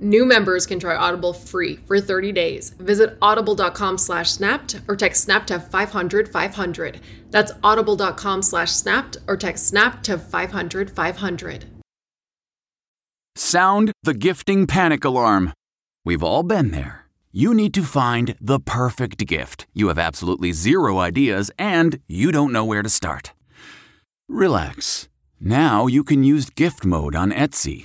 New 0.00 0.26
members 0.26 0.66
can 0.66 0.78
try 0.78 0.94
Audible 0.94 1.32
free 1.32 1.76
for 1.86 2.00
30 2.00 2.32
days. 2.32 2.70
Visit 2.70 3.16
audible.com 3.22 3.96
slash 3.96 4.30
snapped 4.30 4.80
or 4.88 4.96
text 4.96 5.24
snap 5.24 5.46
to 5.46 5.58
500 5.58 6.28
500. 6.28 7.00
That's 7.30 7.52
audible.com 7.64 8.42
slash 8.42 8.72
snapped 8.72 9.16
or 9.26 9.36
text 9.36 9.66
snap 9.66 10.02
to 10.04 10.18
500 10.18 10.90
500. 10.90 11.64
Sound 13.34 13.92
the 14.02 14.14
gifting 14.14 14.66
panic 14.66 15.04
alarm. 15.04 15.52
We've 16.04 16.22
all 16.22 16.42
been 16.42 16.70
there. 16.70 17.06
You 17.32 17.52
need 17.52 17.74
to 17.74 17.82
find 17.82 18.34
the 18.40 18.60
perfect 18.60 19.26
gift. 19.26 19.66
You 19.74 19.88
have 19.88 19.98
absolutely 19.98 20.52
zero 20.52 20.98
ideas 20.98 21.50
and 21.58 22.00
you 22.06 22.32
don't 22.32 22.52
know 22.52 22.64
where 22.64 22.82
to 22.82 22.88
start. 22.88 23.32
Relax. 24.28 25.08
Now 25.38 25.86
you 25.86 26.02
can 26.02 26.24
use 26.24 26.48
gift 26.48 26.84
mode 26.86 27.14
on 27.14 27.32
Etsy. 27.32 27.84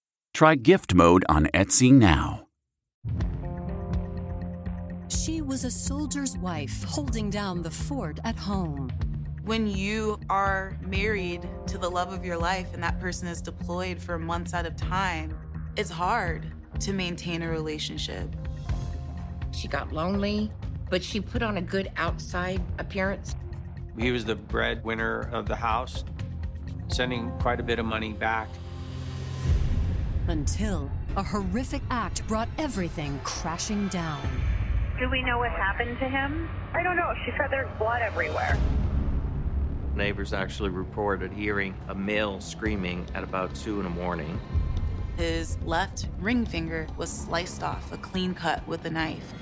Try 0.33 0.55
gift 0.55 0.93
mode 0.95 1.23
on 1.29 1.47
Etsy 1.47 1.91
now. 1.91 2.47
She 5.09 5.41
was 5.41 5.65
a 5.65 5.71
soldier's 5.71 6.37
wife 6.37 6.83
holding 6.83 7.29
down 7.29 7.61
the 7.61 7.69
fort 7.69 8.19
at 8.23 8.35
home. 8.35 8.89
When 9.43 9.67
you 9.67 10.19
are 10.29 10.77
married 10.81 11.47
to 11.67 11.77
the 11.77 11.89
love 11.89 12.13
of 12.13 12.23
your 12.23 12.37
life 12.37 12.73
and 12.73 12.81
that 12.81 12.99
person 12.99 13.27
is 13.27 13.41
deployed 13.41 14.01
for 14.01 14.17
months 14.17 14.53
at 14.53 14.65
a 14.65 14.71
time, 14.71 15.37
it's 15.75 15.89
hard 15.89 16.51
to 16.79 16.93
maintain 16.93 17.41
a 17.41 17.49
relationship. 17.49 18.33
She 19.51 19.67
got 19.67 19.91
lonely, 19.91 20.49
but 20.89 21.03
she 21.03 21.19
put 21.19 21.43
on 21.43 21.57
a 21.57 21.61
good 21.61 21.91
outside 21.97 22.61
appearance. 22.79 23.35
He 23.97 24.11
was 24.11 24.25
the 24.25 24.35
breadwinner 24.35 25.29
of 25.31 25.47
the 25.47 25.55
house, 25.55 26.03
sending 26.87 27.31
quite 27.39 27.59
a 27.59 27.63
bit 27.63 27.79
of 27.79 27.85
money 27.85 28.13
back. 28.13 28.47
Until 30.31 30.89
a 31.17 31.23
horrific 31.23 31.81
act 31.89 32.25
brought 32.25 32.47
everything 32.57 33.19
crashing 33.25 33.89
down. 33.89 34.21
Do 34.97 35.09
we 35.09 35.21
know 35.21 35.39
what 35.39 35.51
happened 35.51 35.99
to 35.99 36.07
him? 36.07 36.47
I 36.73 36.81
don't 36.81 36.95
know. 36.95 37.13
She 37.25 37.31
said 37.31 37.51
there's 37.51 37.67
blood 37.77 38.01
everywhere. 38.01 38.57
Neighbors 39.93 40.31
actually 40.31 40.69
reported 40.69 41.33
hearing 41.33 41.75
a 41.89 41.95
male 41.95 42.39
screaming 42.39 43.05
at 43.13 43.25
about 43.25 43.53
2 43.55 43.79
in 43.79 43.83
the 43.83 43.89
morning. 43.89 44.39
His 45.17 45.57
left 45.65 46.07
ring 46.17 46.45
finger 46.45 46.87
was 46.95 47.09
sliced 47.09 47.61
off, 47.61 47.91
a 47.91 47.97
clean 47.97 48.33
cut 48.33 48.65
with 48.69 48.85
a 48.85 48.89
knife. 48.89 49.33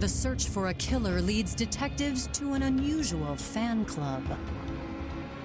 The 0.00 0.08
search 0.08 0.48
for 0.48 0.68
a 0.68 0.74
killer 0.74 1.20
leads 1.20 1.54
detectives 1.54 2.28
to 2.28 2.54
an 2.54 2.62
unusual 2.62 3.36
fan 3.36 3.84
club. 3.84 4.24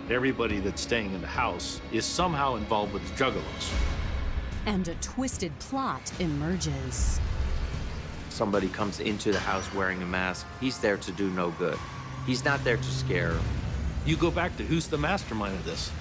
Everybody 0.09 0.61
that's 0.61 0.81
staying 0.81 1.13
in 1.13 1.19
the 1.19 1.27
house 1.27 1.81
is 1.91 2.05
somehow 2.05 2.55
involved 2.55 2.93
with 2.93 3.05
the 3.09 3.21
juggalos. 3.21 3.73
And 4.65 4.87
a 4.87 4.95
twisted 4.95 5.57
plot 5.59 6.11
emerges. 6.19 7.19
Somebody 8.29 8.69
comes 8.69 8.99
into 8.99 9.31
the 9.31 9.39
house 9.39 9.71
wearing 9.73 10.01
a 10.01 10.05
mask. 10.05 10.47
He's 10.59 10.79
there 10.79 10.97
to 10.97 11.11
do 11.11 11.29
no 11.29 11.51
good. 11.51 11.77
He's 12.25 12.45
not 12.45 12.63
there 12.63 12.77
to 12.77 12.83
scare. 12.83 13.35
You 14.05 14.15
go 14.15 14.31
back 14.31 14.55
to 14.57 14.63
who's 14.63 14.87
the 14.87 14.97
mastermind 14.97 15.55
of 15.55 15.65
this? 15.65 15.91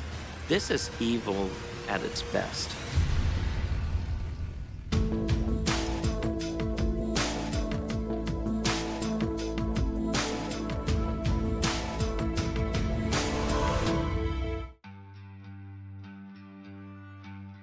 This 0.48 0.70
is 0.70 0.90
evil 1.00 1.50
at 1.88 2.02
its 2.02 2.22
best. 2.22 2.70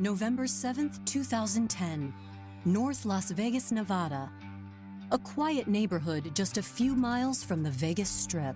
November 0.09 0.45
7th, 0.45 1.05
2010, 1.05 2.11
North 2.65 3.05
Las 3.05 3.29
Vegas, 3.29 3.71
Nevada. 3.71 4.31
A 5.11 5.19
quiet 5.19 5.67
neighborhood 5.67 6.31
just 6.33 6.57
a 6.57 6.63
few 6.63 6.95
miles 6.95 7.43
from 7.43 7.61
the 7.61 7.69
Vegas 7.69 8.09
Strip. 8.09 8.55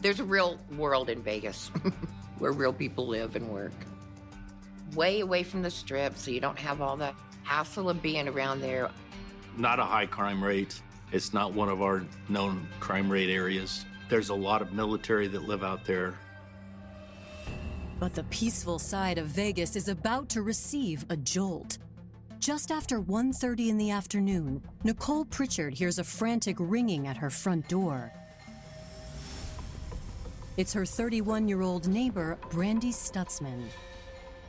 There's 0.00 0.18
a 0.18 0.24
real 0.24 0.58
world 0.78 1.10
in 1.10 1.22
Vegas 1.22 1.70
where 2.38 2.52
real 2.52 2.72
people 2.72 3.06
live 3.06 3.36
and 3.36 3.50
work. 3.50 3.74
Way 4.94 5.20
away 5.20 5.42
from 5.42 5.60
the 5.60 5.70
strip, 5.70 6.16
so 6.16 6.30
you 6.30 6.40
don't 6.40 6.58
have 6.58 6.80
all 6.80 6.96
the 6.96 7.12
hassle 7.42 7.90
of 7.90 8.00
being 8.00 8.26
around 8.26 8.62
there. 8.62 8.88
Not 9.58 9.78
a 9.78 9.84
high 9.84 10.06
crime 10.06 10.42
rate. 10.42 10.80
It's 11.12 11.34
not 11.34 11.52
one 11.52 11.68
of 11.68 11.82
our 11.82 12.02
known 12.30 12.66
crime 12.80 13.12
rate 13.12 13.28
areas. 13.28 13.84
There's 14.08 14.30
a 14.30 14.34
lot 14.34 14.62
of 14.62 14.72
military 14.72 15.28
that 15.28 15.46
live 15.46 15.62
out 15.62 15.84
there. 15.84 16.14
But 18.00 18.14
the 18.14 18.24
peaceful 18.24 18.78
side 18.78 19.18
of 19.18 19.26
Vegas 19.26 19.76
is 19.76 19.88
about 19.88 20.30
to 20.30 20.40
receive 20.40 21.04
a 21.10 21.16
jolt. 21.18 21.76
Just 22.38 22.72
after 22.72 22.98
1:30 22.98 23.68
in 23.68 23.76
the 23.76 23.90
afternoon, 23.90 24.62
Nicole 24.82 25.26
Pritchard 25.26 25.74
hears 25.74 25.98
a 25.98 26.04
frantic 26.04 26.56
ringing 26.58 27.06
at 27.06 27.18
her 27.18 27.28
front 27.28 27.68
door. 27.68 28.10
It's 30.56 30.72
her 30.72 30.86
31-year-old 30.86 31.88
neighbor, 31.88 32.38
Brandy 32.50 32.90
Stutzman. 32.90 33.68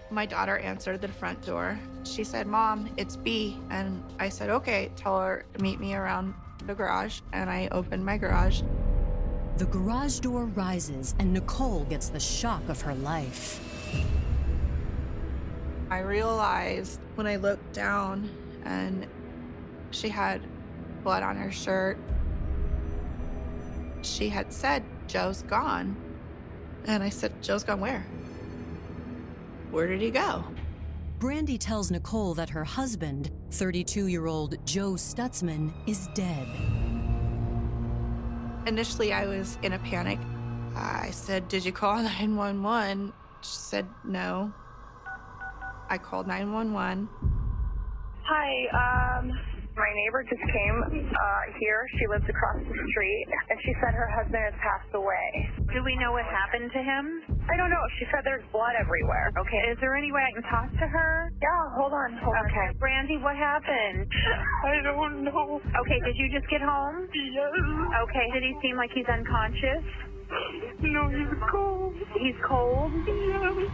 My 0.09 0.25
daughter 0.25 0.57
answered 0.57 1.01
the 1.01 1.09
front 1.09 1.45
door. 1.45 1.78
She 2.06 2.23
said, 2.23 2.47
"Mom, 2.47 2.89
it's 2.95 3.18
B." 3.18 3.59
And 3.69 4.01
I 4.18 4.29
said, 4.29 4.50
"Okay, 4.50 4.91
tell 4.95 5.19
her 5.19 5.45
to 5.53 5.62
meet 5.62 5.79
me 5.79 5.94
around 5.94 6.33
the 6.66 6.73
garage." 6.73 7.19
And 7.33 7.50
I 7.50 7.68
opened 7.72 8.06
my 8.06 8.18
garage. 8.18 8.62
The 9.61 9.67
garage 9.67 10.22
door 10.22 10.45
rises 10.45 11.13
and 11.19 11.31
Nicole 11.33 11.83
gets 11.83 12.09
the 12.09 12.19
shock 12.19 12.67
of 12.67 12.81
her 12.81 12.95
life. 12.95 13.61
I 15.91 15.99
realized 15.99 16.99
when 17.13 17.27
I 17.27 17.35
looked 17.35 17.71
down 17.71 18.27
and 18.66 19.05
she 19.91 20.09
had 20.09 20.41
blood 21.03 21.21
on 21.21 21.36
her 21.36 21.51
shirt. 21.51 22.00
She 24.01 24.30
had 24.30 24.51
said, 24.51 24.83
Joe's 25.07 25.44
gone. 25.44 25.95
And 26.86 27.03
I 27.03 27.09
said, 27.09 27.31
Joe's 27.44 27.63
gone 27.63 27.81
where? 27.81 28.03
Where 29.69 29.86
did 29.86 30.01
he 30.01 30.09
go? 30.09 30.44
Brandy 31.19 31.59
tells 31.59 31.91
Nicole 31.91 32.33
that 32.33 32.50
her 32.50 32.63
husband, 32.63 33.30
32 33.51 34.07
year 34.07 34.25
old 34.25 34.57
Joe 34.65 34.94
Stutzman, 34.94 35.71
is 35.86 36.09
dead. 36.15 36.47
Initially, 38.68 39.12
I 39.12 39.25
was 39.25 39.58
in 39.63 39.74
a 39.74 39.80
panic. 39.80 40.19
I 40.75 41.10
said, 41.12 41.48
Did 41.48 41.66
you 41.66 41.72
call 41.72 41.96
911? 42.04 43.13
She 43.42 43.50
said, 43.56 43.88
No. 44.04 44.54
I 45.90 45.98
called 45.98 46.28
911. 46.28 47.10
Hi, 48.24 49.18
um, 49.19 49.38
my 49.75 49.88
neighbor 49.95 50.23
just 50.27 50.41
came 50.41 50.77
uh, 50.83 51.44
here. 51.59 51.88
She 52.00 52.07
lives 52.07 52.27
across 52.27 52.59
the 52.59 52.77
street, 52.91 53.25
and 53.50 53.57
she 53.63 53.71
said 53.79 53.95
her 53.95 54.09
husband 54.12 54.44
has 54.44 54.57
passed 54.59 54.91
away. 54.94 55.47
Do 55.71 55.79
we 55.83 55.95
know 55.95 56.12
what 56.12 56.27
happened 56.27 56.71
to 56.75 56.81
him? 56.83 57.23
I 57.47 57.56
don't 57.56 57.71
know. 57.71 57.83
She 58.00 58.06
said 58.12 58.27
there's 58.27 58.44
blood 58.51 58.75
everywhere. 58.75 59.31
Okay. 59.39 59.71
Is 59.71 59.77
there 59.79 59.95
any 59.95 60.12
way 60.12 60.21
I 60.27 60.31
can 60.35 60.44
talk 60.51 60.69
to 60.71 60.88
her? 60.88 61.31
Yeah, 61.41 61.63
hold 61.79 61.94
on. 61.94 62.19
Hold 62.19 62.35
okay. 62.51 62.75
on. 62.75 62.77
Brandy, 62.77 63.18
what 63.18 63.35
happened? 63.35 64.07
I 64.68 64.81
don't 64.83 65.23
know. 65.23 65.62
Okay, 65.63 66.00
did 66.03 66.15
you 66.19 66.27
just 66.31 66.50
get 66.51 66.62
home? 66.62 67.07
Yes. 67.13 67.51
Okay, 68.03 68.27
did 68.33 68.44
he 68.44 68.53
seem 68.62 68.75
like 68.75 68.91
he's 68.94 69.07
unconscious? 69.07 69.83
No, 70.79 71.09
he's 71.09 71.33
cold. 71.51 71.95
He's 72.19 72.35
cold? 72.44 72.91
Yes. 73.07 73.71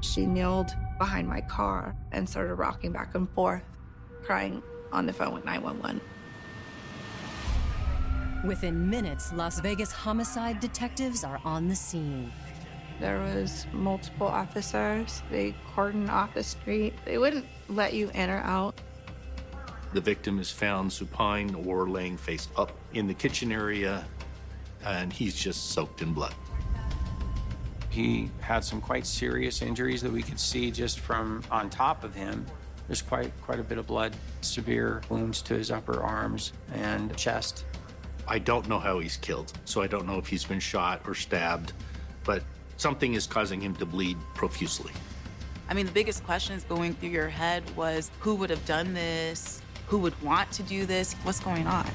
She 0.00 0.26
kneeled 0.26 0.70
behind 0.98 1.28
my 1.28 1.40
car 1.42 1.94
and 2.12 2.28
started 2.28 2.54
rocking 2.54 2.92
back 2.92 3.14
and 3.14 3.28
forth, 3.30 3.62
crying 4.24 4.62
on 4.92 5.06
the 5.06 5.12
phone 5.12 5.34
with 5.34 5.44
911. 5.44 6.00
Within 8.44 8.88
minutes, 8.88 9.32
Las 9.32 9.60
Vegas 9.60 9.90
homicide 9.90 10.60
detectives 10.60 11.24
are 11.24 11.40
on 11.44 11.68
the 11.68 11.74
scene. 11.74 12.32
There 13.00 13.20
was 13.20 13.66
multiple 13.72 14.26
officers. 14.26 15.22
They 15.30 15.54
cordoned 15.74 16.08
off 16.08 16.34
the 16.34 16.42
street. 16.42 16.94
They 17.04 17.18
wouldn't 17.18 17.46
let 17.68 17.94
you 17.94 18.10
in 18.14 18.30
or 18.30 18.38
out. 18.38 18.80
The 19.92 20.00
victim 20.00 20.38
is 20.38 20.50
found 20.50 20.92
supine 20.92 21.54
or 21.66 21.88
laying 21.88 22.16
face 22.16 22.48
up 22.56 22.72
in 22.92 23.06
the 23.06 23.14
kitchen 23.14 23.52
area, 23.52 24.04
and 24.84 25.12
he's 25.12 25.34
just 25.34 25.70
soaked 25.70 26.02
in 26.02 26.12
blood. 26.12 26.34
He 27.88 28.30
had 28.40 28.62
some 28.64 28.80
quite 28.80 29.06
serious 29.06 29.62
injuries 29.62 30.02
that 30.02 30.12
we 30.12 30.22
could 30.22 30.38
see 30.38 30.70
just 30.70 31.00
from 31.00 31.42
on 31.50 31.70
top 31.70 32.04
of 32.04 32.14
him. 32.14 32.46
There's 32.88 33.02
quite 33.02 33.30
quite 33.42 33.60
a 33.60 33.62
bit 33.62 33.76
of 33.76 33.86
blood, 33.86 34.16
severe 34.40 35.02
wounds 35.10 35.42
to 35.42 35.54
his 35.54 35.70
upper 35.70 36.02
arms 36.02 36.52
and 36.72 37.14
chest. 37.16 37.66
I 38.26 38.38
don't 38.38 38.66
know 38.66 38.78
how 38.78 38.98
he's 38.98 39.18
killed, 39.18 39.52
so 39.66 39.82
I 39.82 39.86
don't 39.86 40.06
know 40.06 40.18
if 40.18 40.26
he's 40.26 40.44
been 40.44 40.58
shot 40.58 41.02
or 41.06 41.14
stabbed, 41.14 41.74
but 42.24 42.42
something 42.78 43.12
is 43.12 43.26
causing 43.26 43.60
him 43.60 43.74
to 43.76 43.86
bleed 43.86 44.16
profusely. 44.34 44.92
I 45.68 45.74
mean, 45.74 45.84
the 45.84 45.92
biggest 45.92 46.24
questions 46.24 46.64
going 46.64 46.94
through 46.94 47.10
your 47.10 47.28
head 47.28 47.62
was 47.76 48.10
who 48.20 48.34
would 48.36 48.48
have 48.48 48.64
done 48.64 48.94
this? 48.94 49.60
Who 49.88 49.98
would 49.98 50.18
want 50.22 50.50
to 50.52 50.62
do 50.62 50.86
this? 50.86 51.12
What's 51.24 51.40
going 51.40 51.66
on? 51.66 51.86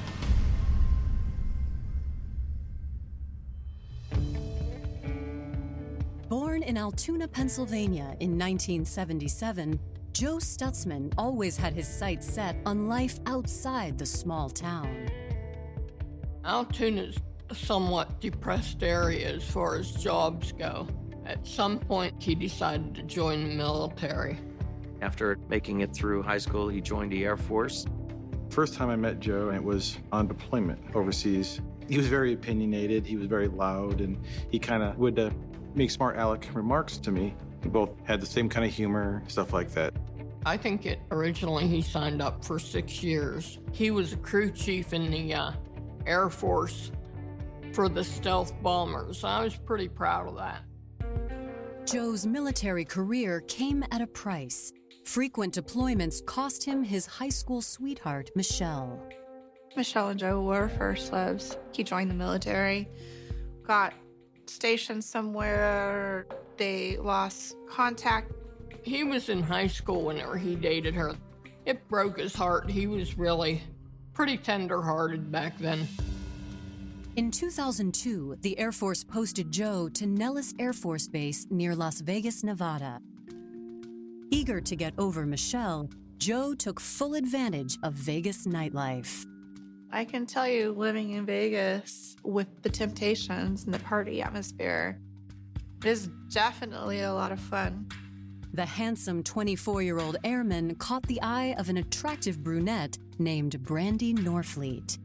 Born 6.28 6.62
in 6.62 6.76
Altoona, 6.76 7.28
Pennsylvania 7.28 8.16
in 8.20 8.38
1977, 8.38 9.78
Joe 10.14 10.36
Stutzman 10.36 11.12
always 11.18 11.56
had 11.56 11.72
his 11.72 11.88
sights 11.88 12.32
set 12.32 12.54
on 12.64 12.86
life 12.86 13.18
outside 13.26 13.98
the 13.98 14.06
small 14.06 14.48
town. 14.48 15.08
Altoona's 16.44 17.18
a 17.50 17.54
somewhat 17.56 18.20
depressed 18.20 18.84
area 18.84 19.34
as 19.34 19.42
far 19.42 19.74
as 19.74 19.90
jobs 19.90 20.52
go. 20.52 20.86
At 21.26 21.44
some 21.44 21.80
point, 21.80 22.22
he 22.22 22.36
decided 22.36 22.94
to 22.94 23.02
join 23.02 23.42
the 23.42 23.56
military. 23.56 24.38
After 25.02 25.36
making 25.48 25.80
it 25.80 25.92
through 25.92 26.22
high 26.22 26.38
school, 26.38 26.68
he 26.68 26.80
joined 26.80 27.10
the 27.10 27.24
Air 27.24 27.36
Force. 27.36 27.84
First 28.50 28.74
time 28.74 28.90
I 28.90 28.96
met 28.96 29.18
Joe, 29.18 29.50
it 29.50 29.64
was 29.64 29.98
on 30.12 30.28
deployment 30.28 30.94
overseas. 30.94 31.60
He 31.88 31.96
was 31.96 32.06
very 32.06 32.34
opinionated, 32.34 33.04
he 33.04 33.16
was 33.16 33.26
very 33.26 33.48
loud, 33.48 34.00
and 34.00 34.24
he 34.48 34.60
kind 34.60 34.84
of 34.84 34.96
would 34.96 35.18
uh, 35.18 35.30
make 35.74 35.90
smart 35.90 36.16
aleck 36.18 36.48
remarks 36.54 36.98
to 36.98 37.10
me. 37.10 37.34
We 37.64 37.70
both 37.70 37.90
had 38.04 38.20
the 38.20 38.26
same 38.26 38.48
kind 38.48 38.66
of 38.66 38.72
humor, 38.72 39.22
stuff 39.26 39.52
like 39.52 39.70
that. 39.72 39.94
I 40.46 40.58
think 40.58 40.84
it 40.84 41.00
originally 41.10 41.66
he 41.66 41.80
signed 41.80 42.20
up 42.20 42.44
for 42.44 42.58
six 42.58 43.02
years. 43.02 43.58
He 43.72 43.90
was 43.90 44.12
a 44.12 44.18
crew 44.18 44.50
chief 44.50 44.92
in 44.92 45.10
the 45.10 45.32
uh, 45.32 45.52
Air 46.06 46.28
Force 46.28 46.92
for 47.72 47.88
the 47.88 48.04
stealth 48.04 48.52
bombers. 48.62 49.24
I 49.24 49.42
was 49.42 49.56
pretty 49.56 49.88
proud 49.88 50.28
of 50.28 50.36
that. 50.36 50.62
Joe's 51.86 52.26
military 52.26 52.84
career 52.84 53.40
came 53.42 53.84
at 53.90 54.02
a 54.02 54.06
price. 54.06 54.72
Frequent 55.04 55.54
deployments 55.54 56.24
cost 56.24 56.64
him 56.64 56.82
his 56.82 57.06
high 57.06 57.28
school 57.30 57.62
sweetheart, 57.62 58.30
Michelle. 58.34 59.02
Michelle 59.76 60.10
and 60.10 60.20
Joe 60.20 60.42
were 60.42 60.68
first 60.68 61.12
loves. 61.12 61.58
He 61.72 61.82
joined 61.82 62.10
the 62.10 62.14
military, 62.14 62.88
got 63.62 63.92
stationed 64.46 65.02
somewhere, 65.02 66.26
they 66.56 66.96
lost 66.96 67.56
contact. 67.68 68.32
He 68.82 69.04
was 69.04 69.28
in 69.28 69.42
high 69.42 69.66
school 69.66 70.02
whenever 70.02 70.36
he 70.36 70.54
dated 70.54 70.94
her. 70.94 71.14
It 71.64 71.86
broke 71.88 72.18
his 72.18 72.34
heart. 72.34 72.70
He 72.70 72.86
was 72.86 73.16
really 73.16 73.62
pretty 74.12 74.36
tender 74.36 74.82
hearted 74.82 75.32
back 75.32 75.58
then. 75.58 75.88
In 77.16 77.30
2002, 77.30 78.38
the 78.40 78.58
Air 78.58 78.72
Force 78.72 79.04
posted 79.04 79.50
Joe 79.50 79.88
to 79.90 80.06
Nellis 80.06 80.52
Air 80.58 80.72
Force 80.72 81.06
Base 81.06 81.46
near 81.48 81.76
Las 81.76 82.00
Vegas, 82.00 82.42
Nevada. 82.42 83.00
Eager 84.30 84.60
to 84.60 84.74
get 84.74 84.94
over 84.98 85.24
Michelle, 85.24 85.88
Joe 86.18 86.54
took 86.54 86.80
full 86.80 87.14
advantage 87.14 87.78
of 87.82 87.94
Vegas 87.94 88.46
nightlife. 88.46 89.26
I 89.92 90.04
can 90.04 90.26
tell 90.26 90.48
you, 90.48 90.72
living 90.72 91.12
in 91.12 91.24
Vegas 91.24 92.16
with 92.24 92.48
the 92.62 92.68
temptations 92.68 93.64
and 93.64 93.72
the 93.72 93.78
party 93.78 94.20
atmosphere 94.20 94.98
is 95.86 96.08
definitely 96.30 97.00
a 97.00 97.12
lot 97.12 97.32
of 97.32 97.40
fun. 97.40 97.88
The 98.52 98.64
handsome 98.64 99.22
24 99.22 99.82
year 99.82 99.98
old 99.98 100.16
airman 100.22 100.76
caught 100.76 101.02
the 101.08 101.20
eye 101.22 101.54
of 101.58 101.68
an 101.68 101.76
attractive 101.76 102.42
brunette 102.42 102.96
named 103.18 103.62
Brandy 103.62 104.14
Norfleet. 104.14 104.98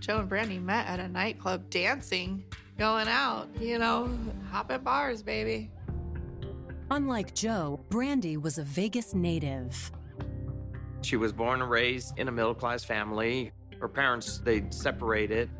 Joe 0.00 0.18
and 0.20 0.28
Brandy 0.28 0.58
met 0.58 0.86
at 0.86 0.98
a 0.98 1.08
nightclub 1.08 1.68
dancing, 1.70 2.42
going 2.78 3.08
out, 3.08 3.48
you 3.60 3.78
know, 3.78 4.10
hopping 4.50 4.80
bars, 4.80 5.22
baby. 5.22 5.70
Unlike 6.90 7.34
Joe, 7.34 7.80
Brandy 7.88 8.36
was 8.36 8.58
a 8.58 8.64
Vegas 8.64 9.14
native. 9.14 9.92
She 11.02 11.16
was 11.16 11.32
born 11.32 11.62
and 11.62 11.70
raised 11.70 12.18
in 12.18 12.28
a 12.28 12.32
middle 12.32 12.54
class 12.54 12.84
family. 12.84 13.52
Her 13.80 13.88
parents, 13.88 14.38
they 14.38 14.64
separated 14.70 15.50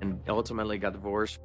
and 0.00 0.20
ultimately 0.28 0.78
got 0.78 0.92
divorced. 0.92 1.40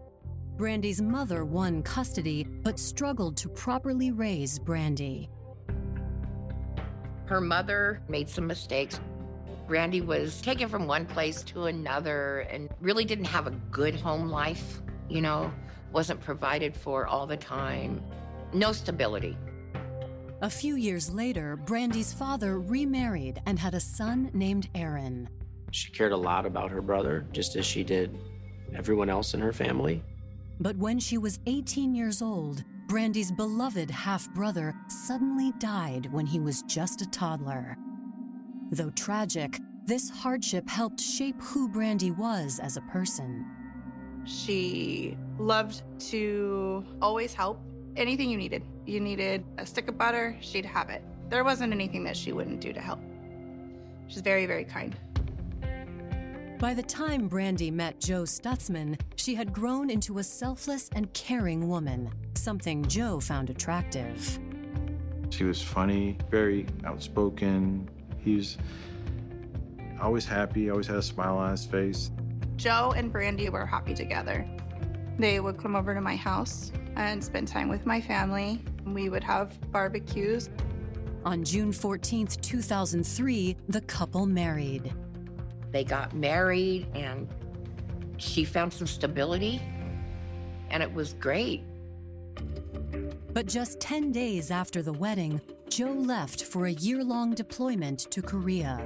Brandy's 0.57 1.01
mother 1.01 1.45
won 1.45 1.81
custody, 1.81 2.43
but 2.43 2.77
struggled 2.77 3.35
to 3.37 3.49
properly 3.49 4.11
raise 4.11 4.59
Brandy. 4.59 5.29
Her 7.25 7.41
mother 7.41 8.01
made 8.07 8.29
some 8.29 8.45
mistakes. 8.45 8.99
Brandy 9.67 10.01
was 10.01 10.41
taken 10.41 10.69
from 10.69 10.85
one 10.85 11.07
place 11.07 11.41
to 11.43 11.65
another 11.65 12.41
and 12.51 12.69
really 12.81 13.03
didn't 13.03 13.25
have 13.25 13.47
a 13.47 13.51
good 13.71 13.95
home 13.95 14.29
life, 14.29 14.81
you 15.09 15.21
know, 15.21 15.51
wasn't 15.91 16.21
provided 16.21 16.75
for 16.75 17.07
all 17.07 17.25
the 17.25 17.37
time, 17.37 18.03
no 18.53 18.71
stability. 18.71 19.35
A 20.41 20.49
few 20.49 20.75
years 20.75 21.11
later, 21.11 21.55
Brandy's 21.55 22.13
father 22.13 22.59
remarried 22.59 23.41
and 23.47 23.57
had 23.57 23.73
a 23.73 23.79
son 23.79 24.29
named 24.33 24.69
Aaron. 24.75 25.29
She 25.71 25.89
cared 25.91 26.11
a 26.11 26.17
lot 26.17 26.45
about 26.45 26.69
her 26.69 26.81
brother, 26.81 27.25
just 27.31 27.55
as 27.55 27.65
she 27.65 27.83
did 27.83 28.15
everyone 28.75 29.09
else 29.09 29.33
in 29.33 29.39
her 29.39 29.53
family. 29.53 30.03
But 30.59 30.77
when 30.77 30.99
she 30.99 31.17
was 31.17 31.39
18 31.45 31.95
years 31.95 32.21
old, 32.21 32.63
Brandy's 32.87 33.31
beloved 33.31 33.89
half 33.89 34.29
brother 34.33 34.75
suddenly 34.87 35.51
died 35.57 36.11
when 36.11 36.25
he 36.25 36.39
was 36.39 36.61
just 36.63 37.01
a 37.01 37.09
toddler. 37.09 37.77
Though 38.71 38.91
tragic, 38.91 39.59
this 39.85 40.09
hardship 40.09 40.69
helped 40.69 40.99
shape 40.99 41.41
who 41.41 41.67
Brandy 41.67 42.11
was 42.11 42.59
as 42.59 42.77
a 42.77 42.81
person. 42.81 43.45
She 44.25 45.17
loved 45.37 45.83
to 46.11 46.85
always 47.01 47.33
help. 47.33 47.59
Anything 47.95 48.29
you 48.29 48.37
needed. 48.37 48.63
You 48.85 48.99
needed 48.99 49.43
a 49.57 49.65
stick 49.65 49.87
of 49.87 49.97
butter, 49.97 50.37
she'd 50.39 50.65
have 50.65 50.89
it. 50.89 51.03
There 51.29 51.43
wasn't 51.43 51.73
anything 51.73 52.03
that 52.05 52.15
she 52.15 52.31
wouldn't 52.31 52.61
do 52.61 52.73
to 52.73 52.79
help. 52.79 52.99
She's 54.07 54.21
very, 54.21 54.45
very 54.45 54.65
kind. 54.65 54.95
By 56.63 56.73
the 56.73 56.81
time 56.81 57.27
Brandy 57.27 57.69
met 57.69 57.99
Joe 57.99 58.23
Stutzman, 58.23 58.97
she 59.17 59.35
had 59.35 59.51
grown 59.51 59.89
into 59.89 60.19
a 60.19 60.23
selfless 60.23 60.89
and 60.95 61.11
caring 61.11 61.67
woman, 61.67 62.09
something 62.35 62.85
Joe 62.85 63.19
found 63.19 63.49
attractive. 63.49 64.39
She 65.29 65.43
was 65.43 65.61
funny, 65.61 66.17
very 66.31 66.65
outspoken. 66.85 67.89
He 68.17 68.37
was 68.37 68.57
always 70.01 70.23
happy, 70.23 70.69
always 70.69 70.87
had 70.87 70.95
a 70.95 71.01
smile 71.01 71.35
on 71.35 71.51
his 71.51 71.65
face. 71.65 72.11
Joe 72.55 72.93
and 72.95 73.11
Brandy 73.11 73.49
were 73.49 73.65
happy 73.65 73.93
together. 73.93 74.47
They 75.19 75.41
would 75.41 75.57
come 75.57 75.75
over 75.75 75.93
to 75.93 75.99
my 75.99 76.15
house 76.15 76.71
and 76.95 77.21
spend 77.21 77.49
time 77.49 77.67
with 77.67 77.85
my 77.85 77.99
family. 77.99 78.63
We 78.85 79.09
would 79.09 79.25
have 79.25 79.59
barbecues. 79.73 80.49
On 81.25 81.43
June 81.43 81.73
14th, 81.73 82.39
2003, 82.39 83.57
the 83.67 83.81
couple 83.81 84.25
married. 84.25 84.93
They 85.73 85.83
got 85.83 86.13
married 86.13 86.87
and 86.93 87.27
she 88.17 88.45
found 88.45 88.71
some 88.71 88.87
stability, 88.87 89.59
and 90.69 90.81
it 90.81 90.93
was 90.93 91.13
great. 91.13 91.63
But 93.33 93.47
just 93.47 93.79
10 93.81 94.11
days 94.11 94.51
after 94.51 94.83
the 94.83 94.93
wedding, 94.93 95.41
Joe 95.69 95.91
left 95.91 96.43
for 96.43 96.67
a 96.67 96.71
year 96.71 97.03
long 97.03 97.33
deployment 97.33 97.99
to 98.11 98.21
Korea. 98.21 98.77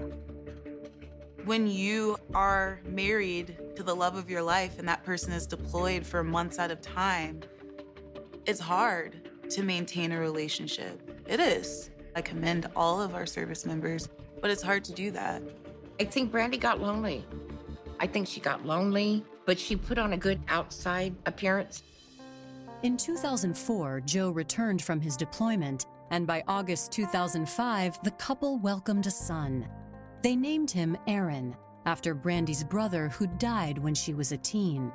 When 1.44 1.67
you 1.67 2.17
are 2.34 2.79
married 2.86 3.58
to 3.75 3.84
the 3.84 3.94
love 3.94 4.15
of 4.15 4.29
your 4.29 4.41
life 4.41 4.79
and 4.79 4.88
that 4.88 5.03
person 5.03 5.34
is 5.34 5.46
deployed 5.46 6.06
for 6.06 6.24
months 6.24 6.58
at 6.58 6.72
a 6.72 6.75
time, 6.77 7.41
it's 8.46 8.62
hard 8.62 9.29
to 9.50 9.62
maintain 9.62 10.13
a 10.13 10.20
relationship. 10.20 11.22
It 11.27 11.41
is. 11.41 11.89
I 12.15 12.22
commend 12.22 12.70
all 12.75 13.01
of 13.01 13.13
our 13.13 13.25
service 13.25 13.65
members, 13.65 14.08
but 14.41 14.50
it's 14.50 14.63
hard 14.63 14.86
to 14.86 14.94
do 14.94 15.12
that. 15.12 15.44
I 15.99 16.05
think 16.05 16.31
Brandy 16.31 16.57
got 16.57 16.79
lonely. 16.79 17.25
I 17.99 18.07
think 18.07 18.27
she 18.27 18.39
got 18.39 18.65
lonely, 18.65 19.23
but 19.45 19.59
she 19.59 19.75
put 19.75 19.97
on 19.97 20.13
a 20.13 20.17
good 20.17 20.39
outside 20.47 21.15
appearance. 21.25 21.83
In 22.83 22.97
2004, 22.97 24.01
Joe 24.01 24.29
returned 24.29 24.83
from 24.83 25.01
his 25.01 25.17
deployment, 25.17 25.87
and 26.11 26.27
by 26.27 26.43
August 26.47 26.91
2005, 26.91 27.99
the 28.03 28.11
couple 28.11 28.59
welcomed 28.59 29.07
a 29.07 29.11
son. 29.11 29.67
They 30.21 30.35
named 30.35 30.69
him 30.69 30.95
Aaron, 31.07 31.55
after 31.87 32.13
Brandy's 32.13 32.63
brother 32.63 33.09
who 33.09 33.25
died 33.25 33.79
when 33.79 33.95
she 33.95 34.13
was 34.13 34.31
a 34.31 34.37
teen. 34.37 34.91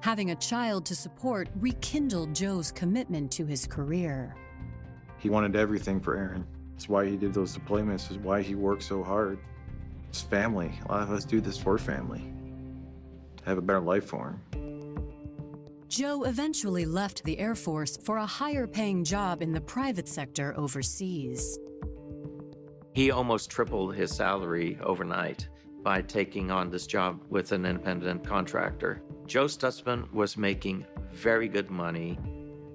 Having 0.00 0.30
a 0.30 0.36
child 0.36 0.86
to 0.86 0.94
support 0.94 1.48
rekindled 1.56 2.34
Joe's 2.34 2.72
commitment 2.72 3.30
to 3.32 3.44
his 3.44 3.66
career. 3.66 4.34
He 5.18 5.28
wanted 5.28 5.56
everything 5.56 6.00
for 6.00 6.16
Aaron. 6.16 6.46
That's 6.72 6.88
why 6.88 7.06
he 7.06 7.16
did 7.16 7.34
those 7.34 7.58
deployments, 7.58 8.10
is 8.10 8.18
why 8.18 8.40
he 8.40 8.54
worked 8.54 8.84
so 8.84 9.02
hard. 9.02 9.38
It's 10.08 10.22
family. 10.22 10.72
A 10.86 10.92
lot 10.92 11.02
of 11.02 11.10
us 11.10 11.24
do 11.24 11.40
this 11.40 11.58
for 11.58 11.78
family. 11.78 12.32
To 13.38 13.44
have 13.44 13.58
a 13.58 13.62
better 13.62 13.80
life 13.80 14.06
for 14.06 14.30
him. 14.30 14.40
Joe 15.88 16.24
eventually 16.24 16.84
left 16.84 17.24
the 17.24 17.38
Air 17.38 17.54
Force 17.54 17.96
for 17.96 18.18
a 18.18 18.26
higher 18.26 18.66
paying 18.66 19.04
job 19.04 19.42
in 19.42 19.52
the 19.52 19.60
private 19.60 20.08
sector 20.08 20.54
overseas. 20.56 21.58
He 22.92 23.10
almost 23.10 23.50
tripled 23.50 23.94
his 23.94 24.14
salary 24.14 24.78
overnight 24.82 25.48
by 25.82 26.02
taking 26.02 26.50
on 26.50 26.70
this 26.70 26.86
job 26.86 27.22
with 27.30 27.52
an 27.52 27.64
independent 27.64 28.26
contractor. 28.26 29.02
Joe 29.26 29.46
Stutzman 29.46 30.12
was 30.12 30.36
making 30.36 30.84
very 31.12 31.48
good 31.48 31.70
money 31.70 32.18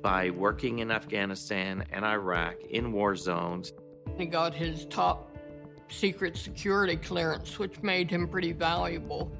by 0.01 0.29
working 0.31 0.79
in 0.79 0.91
Afghanistan 0.91 1.85
and 1.91 2.03
Iraq 2.03 2.55
in 2.69 2.91
war 2.91 3.15
zones. 3.15 3.73
He 4.17 4.25
got 4.25 4.53
his 4.53 4.85
top 4.85 5.32
secret 5.89 6.37
security 6.37 6.95
clearance, 6.95 7.59
which 7.59 7.81
made 7.81 8.09
him 8.09 8.27
pretty 8.27 8.51
valuable. 8.51 9.31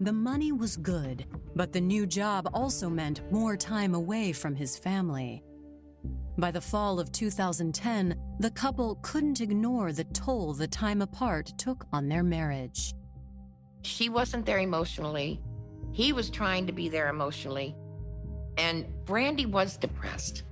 The 0.00 0.12
money 0.12 0.52
was 0.52 0.76
good, 0.76 1.26
but 1.56 1.72
the 1.72 1.80
new 1.80 2.06
job 2.06 2.48
also 2.54 2.88
meant 2.88 3.30
more 3.32 3.56
time 3.56 3.94
away 3.94 4.32
from 4.32 4.54
his 4.54 4.78
family. 4.78 5.42
By 6.38 6.52
the 6.52 6.60
fall 6.60 7.00
of 7.00 7.10
2010, 7.10 8.14
the 8.38 8.50
couple 8.52 8.96
couldn't 9.02 9.40
ignore 9.40 9.92
the 9.92 10.04
toll 10.04 10.54
the 10.54 10.68
time 10.68 11.02
apart 11.02 11.52
took 11.58 11.84
on 11.92 12.08
their 12.08 12.22
marriage. 12.22 12.94
She 13.82 14.08
wasn't 14.08 14.46
there 14.46 14.60
emotionally. 14.60 15.40
He 15.90 16.12
was 16.12 16.30
trying 16.30 16.66
to 16.68 16.72
be 16.72 16.88
there 16.88 17.08
emotionally. 17.08 17.74
And 18.56 18.86
Brandy 19.04 19.46
was 19.46 19.76
depressed. 19.76 20.44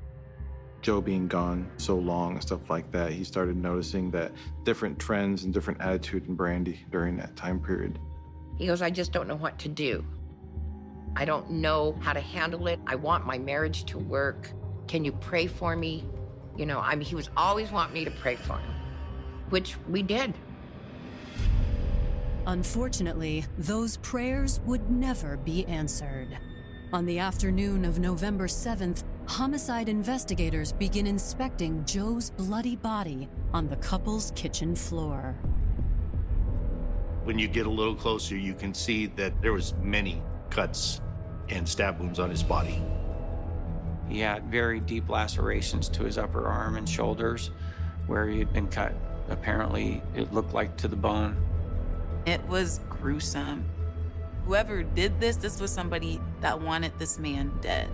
Joe 0.83 1.01
being 1.01 1.27
gone 1.27 1.69
so 1.79 1.97
long 1.97 2.35
and 2.35 2.43
stuff 2.43 2.71
like 2.71 2.91
that, 2.93 3.13
he 3.13 3.25
started 3.25 3.57
noticing 3.57 4.11
that 4.13 4.33
different 4.65 4.99
trends 4.99 5.45
and 5.45 5.53
different 5.53 5.81
attitude 5.81 6.29
in 6.29 6.35
Brandy 6.35 6.85
during 6.91 7.17
that 7.17 7.35
time 7.37 7.61
period. 7.61 7.99
He 8.57 8.67
goes, 8.67 8.83
I 8.83 8.91
just 8.91 9.13
don't 9.13 9.27
know 9.27 9.37
what 9.37 9.59
to 9.61 9.69
do. 9.69 10.05
I 11.17 11.25
don't 11.25 11.51
know 11.51 11.97
how 12.01 12.13
to 12.13 12.21
handle 12.21 12.67
it. 12.69 12.79
I 12.87 12.95
want 12.95 13.27
my 13.27 13.39
marriage 13.39 13.85
to 13.87 13.99
work. 13.99 14.51
Can 14.87 15.05
you 15.05 15.13
pray 15.13 15.47
for 15.47 15.75
me? 15.75 16.05
You 16.57 16.67
know, 16.67 16.79
I 16.79 16.95
mean, 16.95 17.07
he 17.07 17.15
was 17.15 17.31
always 17.37 17.71
wanting 17.73 17.95
me 17.95 18.05
to 18.05 18.11
pray 18.11 18.37
for 18.37 18.59
him, 18.59 18.71
which 19.51 19.77
we 19.89 20.03
did. 20.03 20.35
Unfortunately, 22.47 23.45
those 23.59 23.97
prayers 23.99 24.61
would 24.67 24.91
never 24.91 25.37
be 25.37 25.67
answered. 25.67 26.39
On 26.93 27.05
the 27.05 27.19
afternoon 27.19 27.85
of 27.85 27.99
November 27.99 28.47
7th, 28.47 29.03
homicide 29.27 29.89
investigators 29.89 30.73
begin 30.73 31.07
inspecting 31.07 31.85
Joe's 31.85 32.31
bloody 32.31 32.77
body 32.77 33.29
on 33.53 33.69
the 33.69 33.77
couple's 33.77 34.33
kitchen 34.37 34.75
floor. 34.75 35.35
When 37.25 37.39
you 37.39 37.49
get 37.49 37.67
a 37.67 37.71
little 37.71 37.97
closer, 37.97 38.37
you 38.37 38.55
can 38.55 38.73
see 38.73 39.07
that 39.07 39.41
there 39.43 39.53
was 39.53 39.75
many 39.83 40.23
cuts 40.49 41.01
and 41.49 41.69
stab 41.69 41.99
wounds 41.99 42.21
on 42.21 42.31
his 42.31 42.43
body. 42.43 42.81
He 44.09 44.21
had 44.21 44.45
very 44.45 44.79
deep 44.79 45.09
lacerations 45.09 45.89
to 45.91 46.05
his 46.05 46.19
upper 46.19 46.47
arm 46.47 46.77
and 46.77 46.89
shoulders 46.89 47.51
where 48.07 48.29
he 48.29 48.39
had 48.39 48.53
been 48.53 48.69
cut. 48.69 48.95
Apparently, 49.29 50.01
it 50.15 50.33
looked 50.33 50.55
like 50.55 50.77
to 50.77 50.89
the 50.89 50.97
bone. 50.97 51.37
It 52.27 52.47
was 52.47 52.81
gruesome. 52.89 53.65
Whoever 54.45 54.85
did 54.85 55.21
this, 55.21 55.35
this 55.35 55.61
was 55.61 55.73
somebody 55.73 56.21
that 56.41 56.61
wanted 56.61 56.97
this 57.01 57.19
man 57.19 57.51
dead. 57.61 57.91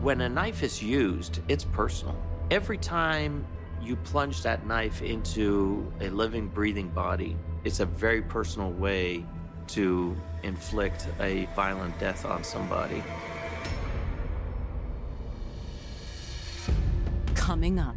When 0.00 0.20
a 0.20 0.28
knife 0.28 0.62
is 0.62 0.80
used, 0.80 1.40
it's 1.48 1.64
personal. 1.64 2.14
Every 2.52 2.78
time 2.78 3.44
you 3.82 3.96
plunge 3.96 4.42
that 4.44 4.64
knife 4.64 5.02
into 5.02 5.92
a 6.00 6.08
living, 6.08 6.46
breathing 6.46 6.88
body, 6.90 7.36
it's 7.64 7.80
a 7.80 7.86
very 7.86 8.22
personal 8.22 8.70
way 8.70 9.26
to 9.68 10.16
inflict 10.44 11.08
a 11.18 11.46
violent 11.56 11.98
death 11.98 12.24
on 12.24 12.44
somebody. 12.44 13.02
Coming 17.34 17.80
up, 17.80 17.96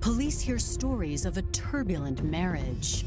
police 0.00 0.40
hear 0.40 0.58
stories 0.58 1.24
of 1.24 1.36
a 1.38 1.42
turbulent 1.42 2.24
marriage. 2.24 3.04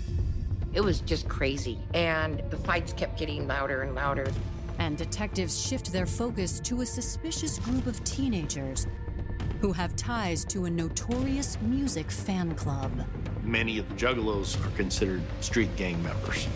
It 0.72 0.80
was 0.80 1.02
just 1.02 1.28
crazy, 1.28 1.78
and 1.94 2.42
the 2.52 2.58
fights 2.58 2.94
kept 2.94 3.20
getting 3.20 3.50
louder 3.50 3.82
and 3.82 3.96
louder. 3.96 4.32
And 4.80 4.98
detectives 4.98 5.62
shift 5.62 5.92
their 5.92 6.06
focus 6.06 6.60
to 6.62 6.82
a 6.82 6.86
suspicious 6.86 7.60
group 7.60 7.86
of 7.86 8.04
teenagers 8.04 8.88
who 9.62 9.74
have 9.74 9.96
ties 9.96 10.46
to 10.46 10.66
a 10.66 10.70
notorious 10.70 11.60
music 11.62 12.10
fan 12.10 12.56
club. 12.56 12.92
Many 13.44 13.78
of 13.78 13.88
the 13.90 13.96
juggalos 13.96 14.56
are 14.66 14.76
considered 14.78 15.22
street 15.42 15.76
gang 15.76 16.02
members. 16.02 16.48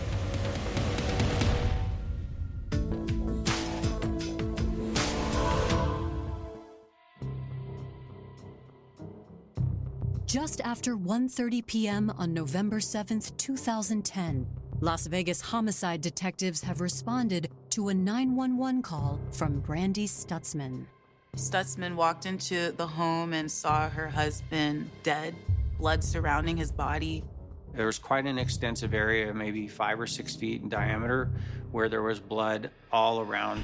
Just 10.25 10.61
after 10.61 10.95
1:30 10.97 11.67
p.m. 11.67 12.09
on 12.17 12.33
November 12.33 12.79
7th, 12.79 13.37
2010, 13.37 14.47
Las 14.83 15.07
Vegas 15.07 15.39
homicide 15.39 16.01
detectives 16.01 16.61
have 16.61 16.81
responded 16.81 17.49
to 17.69 17.87
a 17.87 17.93
911 17.93 18.81
call 18.81 19.17
from 19.31 19.61
Brandy 19.61 20.05
Stutzman. 20.05 20.83
Stutzman 21.37 21.95
walked 21.95 22.25
into 22.25 22.73
the 22.73 22.85
home 22.85 23.31
and 23.31 23.49
saw 23.49 23.87
her 23.87 24.09
husband 24.09 24.89
dead, 25.01 25.35
blood 25.79 26.03
surrounding 26.03 26.57
his 26.57 26.69
body. 26.69 27.23
There 27.73 27.85
was 27.85 27.97
quite 27.97 28.25
an 28.25 28.37
extensive 28.37 28.93
area, 28.93 29.33
maybe 29.33 29.69
five 29.69 30.01
or 30.01 30.05
six 30.05 30.35
feet 30.35 30.63
in 30.63 30.67
diameter, 30.67 31.29
where 31.71 31.87
there 31.87 32.01
was 32.01 32.19
blood 32.19 32.69
all 32.91 33.21
around. 33.21 33.63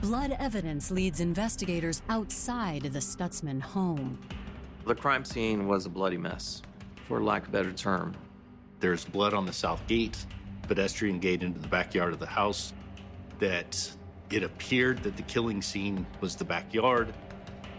Blood 0.00 0.34
evidence 0.38 0.90
leads 0.90 1.20
investigators 1.20 2.00
outside 2.08 2.84
the 2.84 2.98
Stutzman 2.98 3.60
home. 3.60 4.18
The 4.86 4.94
crime 4.94 5.26
scene 5.26 5.68
was 5.68 5.84
a 5.84 5.90
bloody 5.90 6.16
mess, 6.16 6.62
for 7.08 7.22
lack 7.22 7.42
of 7.42 7.48
a 7.50 7.52
better 7.52 7.72
term. 7.72 8.14
There's 8.84 9.06
blood 9.06 9.32
on 9.32 9.46
the 9.46 9.52
south 9.54 9.80
gate, 9.86 10.26
pedestrian 10.68 11.18
gate 11.18 11.42
into 11.42 11.58
the 11.58 11.68
backyard 11.68 12.12
of 12.12 12.18
the 12.20 12.26
house, 12.26 12.74
that 13.38 13.90
it 14.30 14.42
appeared 14.42 15.02
that 15.04 15.16
the 15.16 15.22
killing 15.22 15.62
scene 15.62 16.06
was 16.20 16.36
the 16.36 16.44
backyard. 16.44 17.14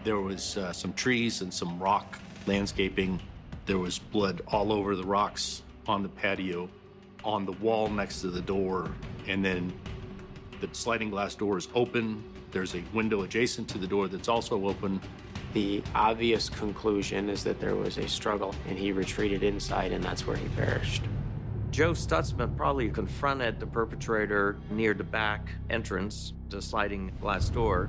There 0.02 0.18
was 0.18 0.56
uh, 0.56 0.72
some 0.72 0.92
trees 0.94 1.42
and 1.42 1.54
some 1.54 1.78
rock 1.78 2.18
landscaping. 2.48 3.20
There 3.66 3.78
was 3.78 4.00
blood 4.00 4.42
all 4.48 4.72
over 4.72 4.96
the 4.96 5.04
rocks 5.04 5.62
on 5.86 6.02
the 6.02 6.08
patio, 6.08 6.68
on 7.22 7.46
the 7.46 7.52
wall 7.52 7.88
next 7.88 8.20
to 8.22 8.30
the 8.30 8.42
door, 8.42 8.90
and 9.28 9.44
then 9.44 9.72
the 10.60 10.68
sliding 10.72 11.10
glass 11.10 11.36
door 11.36 11.56
is 11.56 11.68
open. 11.76 12.20
There's 12.50 12.74
a 12.74 12.82
window 12.92 13.22
adjacent 13.22 13.68
to 13.68 13.78
the 13.78 13.86
door 13.86 14.08
that's 14.08 14.26
also 14.26 14.66
open. 14.66 15.00
The 15.56 15.82
obvious 15.94 16.50
conclusion 16.50 17.30
is 17.30 17.42
that 17.44 17.60
there 17.60 17.76
was 17.76 17.96
a 17.96 18.06
struggle 18.06 18.54
and 18.68 18.78
he 18.78 18.92
retreated 18.92 19.42
inside, 19.42 19.90
and 19.90 20.04
that's 20.04 20.26
where 20.26 20.36
he 20.36 20.46
perished. 20.48 21.04
Joe 21.70 21.92
Stutzman 21.92 22.54
probably 22.58 22.90
confronted 22.90 23.58
the 23.58 23.66
perpetrator 23.66 24.58
near 24.68 24.92
the 24.92 25.02
back 25.02 25.48
entrance, 25.70 26.34
the 26.50 26.60
sliding 26.60 27.10
glass 27.22 27.48
door, 27.48 27.88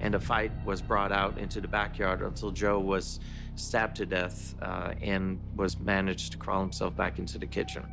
and 0.00 0.14
a 0.14 0.18
fight 0.18 0.50
was 0.64 0.80
brought 0.80 1.12
out 1.12 1.36
into 1.36 1.60
the 1.60 1.68
backyard 1.68 2.22
until 2.22 2.50
Joe 2.52 2.80
was 2.80 3.20
stabbed 3.56 3.96
to 3.96 4.06
death 4.06 4.54
uh, 4.62 4.94
and 5.02 5.38
was 5.56 5.78
managed 5.78 6.32
to 6.32 6.38
crawl 6.38 6.62
himself 6.62 6.96
back 6.96 7.18
into 7.18 7.36
the 7.36 7.46
kitchen. 7.46 7.84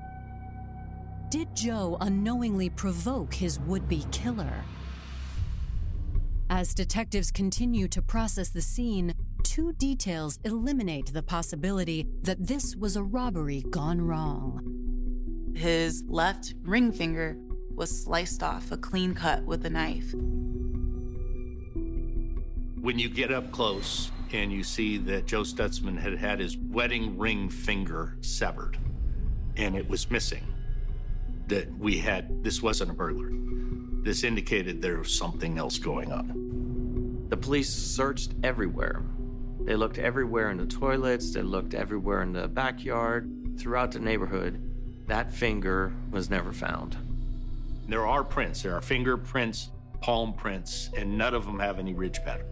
Did 1.29 1.53
Joe 1.53 1.98
unknowingly 2.00 2.70
provoke 2.70 3.34
his 3.34 3.60
would 3.60 3.89
be 3.89 4.05
killer? 4.13 4.63
As 6.55 6.75
detectives 6.75 7.31
continue 7.31 7.88
to 7.88 8.00
process 8.00 8.50
the 8.50 8.62
scene, 8.62 9.15
two 9.41 9.74
details 9.74 10.38
eliminate 10.43 11.12
the 11.12 11.24
possibility 11.24 12.05
that 12.22 12.45
this 12.45 12.75
was 12.75 12.95
a 12.95 13.01
robbery 13.01 13.63
gone 13.72 14.00
wrong. 14.00 14.62
His 15.55 16.03
left 16.07 16.53
ring 16.62 16.91
finger 16.91 17.36
was 17.74 18.03
sliced 18.03 18.43
off, 18.43 18.72
a 18.72 18.77
clean 18.77 19.15
cut 19.15 19.43
with 19.45 19.65
a 19.65 19.69
knife. 19.72 20.13
When 22.81 23.00
you 23.00 23.10
get 23.10 23.31
up 23.31 23.51
close 23.51 24.12
and 24.31 24.51
you 24.51 24.63
see 24.63 25.00
that 25.00 25.25
Joe 25.25 25.41
Stutzman 25.41 25.98
had 25.98 26.19
had 26.19 26.39
his 26.39 26.55
wedding 26.55 27.17
ring 27.17 27.50
finger 27.50 28.15
severed 28.22 28.77
and 29.57 29.75
it 29.75 29.89
was 29.89 30.12
missing, 30.12 30.45
that 31.48 31.75
we 31.79 31.98
had, 31.98 32.43
this 32.43 32.62
wasn't 32.62 32.91
a 32.91 32.93
burglar. 32.93 33.31
This 34.03 34.24
indicated 34.24 34.83
there 34.83 35.00
was 35.00 35.17
something 35.17 35.57
else 35.57 35.79
going 35.79 36.12
on. 36.12 36.42
The 37.34 37.38
police 37.38 37.74
searched 37.74 38.36
everywhere. 38.44 39.02
They 39.62 39.75
looked 39.75 39.98
everywhere 39.98 40.52
in 40.52 40.58
the 40.58 40.68
toilets, 40.68 41.34
they 41.34 41.42
looked 41.42 41.74
everywhere 41.74 42.22
in 42.22 42.32
the 42.32 42.48
backyard, 42.48 43.28
throughout 43.58 43.92
the 43.92 44.00
neighborhood. 44.00 44.62
That 45.08 45.34
finger 45.34 45.96
was 46.12 46.30
never 46.30 46.54
found. 46.54 46.96
There 47.88 48.06
are 48.06 48.24
prints, 48.24 48.62
there 48.62 48.75
are 48.75 48.84
fingerprints, 48.84 49.72
palm 50.00 50.34
prints, 50.34 50.92
and 50.96 51.18
none 51.18 51.34
of 51.34 51.44
them 51.44 51.58
have 51.58 51.80
any 51.80 51.96
ridge 51.96 52.20
pattern. 52.24 52.46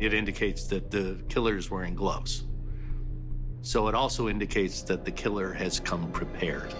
It 0.00 0.12
indicates 0.12 0.66
that 0.66 0.90
the 0.90 1.18
killer 1.30 1.56
is 1.56 1.70
wearing 1.70 1.94
gloves. 1.94 2.44
So 3.62 3.88
it 3.88 3.94
also 3.94 4.28
indicates 4.28 4.82
that 4.82 5.06
the 5.06 5.12
killer 5.12 5.50
has 5.54 5.80
come 5.80 6.12
prepared. 6.12 6.74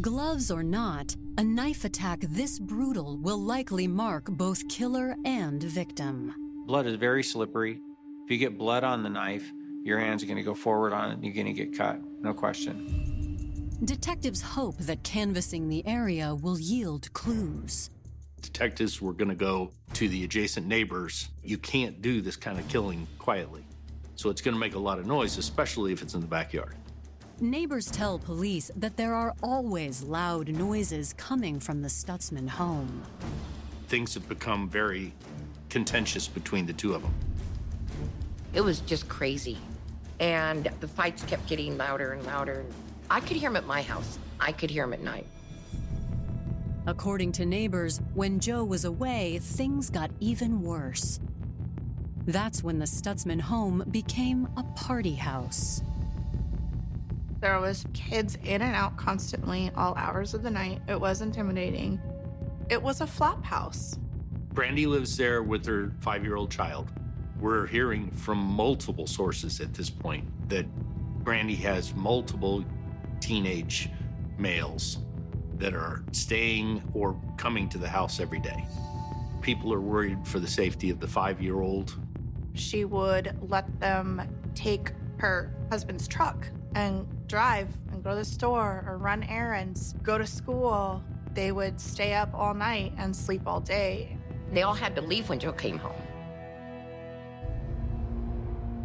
Gloves 0.00 0.52
or 0.52 0.62
not, 0.62 1.16
a 1.36 1.42
knife 1.42 1.84
attack 1.84 2.20
this 2.20 2.58
brutal 2.58 3.18
will 3.18 3.40
likely 3.40 3.88
mark 3.88 4.26
both 4.26 4.66
killer 4.68 5.16
and 5.24 5.62
victim. 5.62 6.32
Blood 6.66 6.86
is 6.86 6.94
very 6.96 7.22
slippery. 7.22 7.80
If 8.24 8.30
you 8.30 8.38
get 8.38 8.56
blood 8.56 8.84
on 8.84 9.02
the 9.02 9.10
knife, 9.10 9.50
your 9.82 9.98
hands 9.98 10.22
are 10.22 10.26
going 10.26 10.38
to 10.38 10.44
go 10.44 10.54
forward 10.54 10.92
on 10.92 11.10
it 11.10 11.14
and 11.14 11.24
you're 11.24 11.34
going 11.34 11.46
to 11.46 11.52
get 11.52 11.76
cut, 11.76 12.00
no 12.20 12.32
question. 12.32 13.76
Detectives 13.84 14.40
hope 14.40 14.78
that 14.78 15.02
canvassing 15.02 15.68
the 15.68 15.86
area 15.86 16.34
will 16.34 16.58
yield 16.58 17.12
clues. 17.12 17.90
Detectives 18.40 19.02
were 19.02 19.12
going 19.12 19.28
to 19.28 19.34
go 19.34 19.72
to 19.94 20.08
the 20.08 20.24
adjacent 20.24 20.66
neighbors. 20.66 21.30
You 21.42 21.58
can't 21.58 22.00
do 22.00 22.20
this 22.20 22.36
kind 22.36 22.58
of 22.58 22.68
killing 22.68 23.06
quietly. 23.18 23.64
So 24.16 24.30
it's 24.30 24.40
going 24.40 24.54
to 24.54 24.60
make 24.60 24.74
a 24.74 24.78
lot 24.78 24.98
of 24.98 25.06
noise, 25.06 25.36
especially 25.38 25.92
if 25.92 26.00
it's 26.00 26.14
in 26.14 26.20
the 26.20 26.26
backyard. 26.26 26.76
Neighbors 27.40 27.90
tell 27.90 28.16
police 28.16 28.70
that 28.76 28.96
there 28.96 29.12
are 29.12 29.34
always 29.42 30.04
loud 30.04 30.48
noises 30.48 31.12
coming 31.14 31.58
from 31.58 31.82
the 31.82 31.88
Stutzman 31.88 32.48
home. 32.48 33.02
Things 33.88 34.14
have 34.14 34.28
become 34.28 34.68
very 34.68 35.12
contentious 35.68 36.28
between 36.28 36.64
the 36.64 36.72
two 36.72 36.94
of 36.94 37.02
them. 37.02 37.12
It 38.52 38.60
was 38.60 38.78
just 38.80 39.08
crazy. 39.08 39.58
And 40.20 40.70
the 40.78 40.86
fights 40.86 41.24
kept 41.24 41.48
getting 41.48 41.76
louder 41.76 42.12
and 42.12 42.24
louder. 42.24 42.64
I 43.10 43.18
could 43.18 43.36
hear 43.36 43.50
them 43.50 43.56
at 43.56 43.66
my 43.66 43.82
house. 43.82 44.18
I 44.38 44.52
could 44.52 44.70
hear 44.70 44.84
them 44.84 44.92
at 44.92 45.02
night. 45.02 45.26
According 46.86 47.32
to 47.32 47.46
neighbors, 47.46 48.00
when 48.14 48.38
Joe 48.38 48.62
was 48.62 48.84
away, 48.84 49.40
things 49.42 49.90
got 49.90 50.12
even 50.20 50.62
worse. 50.62 51.18
That's 52.26 52.62
when 52.62 52.78
the 52.78 52.86
Stutzman 52.86 53.40
home 53.40 53.82
became 53.90 54.48
a 54.56 54.62
party 54.76 55.14
house. 55.14 55.82
There 57.44 57.60
was 57.60 57.84
kids 57.92 58.38
in 58.42 58.62
and 58.62 58.74
out 58.74 58.96
constantly, 58.96 59.70
all 59.76 59.94
hours 59.96 60.32
of 60.32 60.42
the 60.42 60.50
night. 60.50 60.80
It 60.88 60.98
was 60.98 61.20
intimidating. 61.20 62.00
It 62.70 62.82
was 62.82 63.02
a 63.02 63.06
flop 63.06 63.44
house. 63.44 63.98
Brandy 64.54 64.86
lives 64.86 65.14
there 65.14 65.42
with 65.42 65.66
her 65.66 65.92
five-year-old 66.00 66.50
child. 66.50 66.90
We're 67.38 67.66
hearing 67.66 68.10
from 68.12 68.38
multiple 68.38 69.06
sources 69.06 69.60
at 69.60 69.74
this 69.74 69.90
point 69.90 70.26
that 70.48 70.64
Brandy 71.22 71.56
has 71.56 71.94
multiple 71.94 72.64
teenage 73.20 73.90
males 74.38 75.00
that 75.58 75.74
are 75.74 76.02
staying 76.12 76.82
or 76.94 77.14
coming 77.36 77.68
to 77.68 77.76
the 77.76 77.90
house 77.90 78.20
every 78.20 78.40
day. 78.40 78.64
People 79.42 79.70
are 79.74 79.82
worried 79.82 80.26
for 80.26 80.38
the 80.38 80.48
safety 80.48 80.88
of 80.88 80.98
the 80.98 81.08
five-year-old. 81.08 81.94
She 82.54 82.86
would 82.86 83.36
let 83.50 83.80
them 83.80 84.22
take 84.54 84.92
her 85.18 85.54
husband's 85.68 86.08
truck 86.08 86.48
and 86.74 87.06
drive 87.26 87.68
and 87.92 88.02
go 88.02 88.10
to 88.10 88.16
the 88.16 88.24
store 88.24 88.84
or 88.86 88.98
run 88.98 89.22
errands, 89.24 89.94
go 90.02 90.18
to 90.18 90.26
school. 90.26 91.02
They 91.34 91.52
would 91.52 91.80
stay 91.80 92.14
up 92.14 92.32
all 92.32 92.54
night 92.54 92.92
and 92.98 93.14
sleep 93.14 93.42
all 93.46 93.60
day. 93.60 94.16
They 94.52 94.62
all 94.62 94.74
had 94.74 94.94
to 94.96 95.02
leave 95.02 95.28
when 95.28 95.40
Joe 95.40 95.52
came 95.52 95.78
home. 95.78 96.00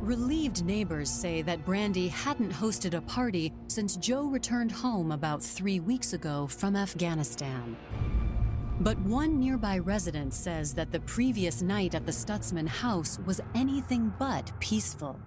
Relieved 0.02 0.66
neighbors 0.66 1.10
say 1.10 1.44
that 1.44 1.64
Brandy 1.66 2.08
hadn't 2.08 2.52
hosted 2.52 2.96
a 2.96 3.02
party 3.02 3.54
since 3.68 3.96
Joe 3.98 4.24
returned 4.24 4.72
home 4.72 5.12
about 5.12 5.44
three 5.44 5.80
weeks 5.80 6.14
ago 6.14 6.48
from 6.48 6.76
Afghanistan. 6.76 7.78
But 8.80 8.98
one 9.02 9.40
nearby 9.40 9.78
resident 9.78 10.34
says 10.34 10.74
that 10.74 10.92
the 10.92 11.02
previous 11.02 11.62
night 11.62 11.94
at 11.94 12.06
the 12.06 12.12
Stutzman 12.12 12.68
house 12.68 13.20
was 13.26 13.42
anything 13.54 14.12
but 14.18 14.52
peaceful. 14.60 15.20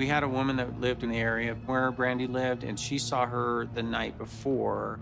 We 0.00 0.06
had 0.06 0.22
a 0.22 0.28
woman 0.28 0.56
that 0.56 0.80
lived 0.80 1.02
in 1.02 1.10
the 1.10 1.18
area 1.18 1.54
where 1.66 1.92
Brandy 1.92 2.26
lived, 2.26 2.64
and 2.64 2.80
she 2.80 2.96
saw 2.96 3.26
her 3.26 3.68
the 3.74 3.82
night 3.82 4.16
before. 4.16 4.98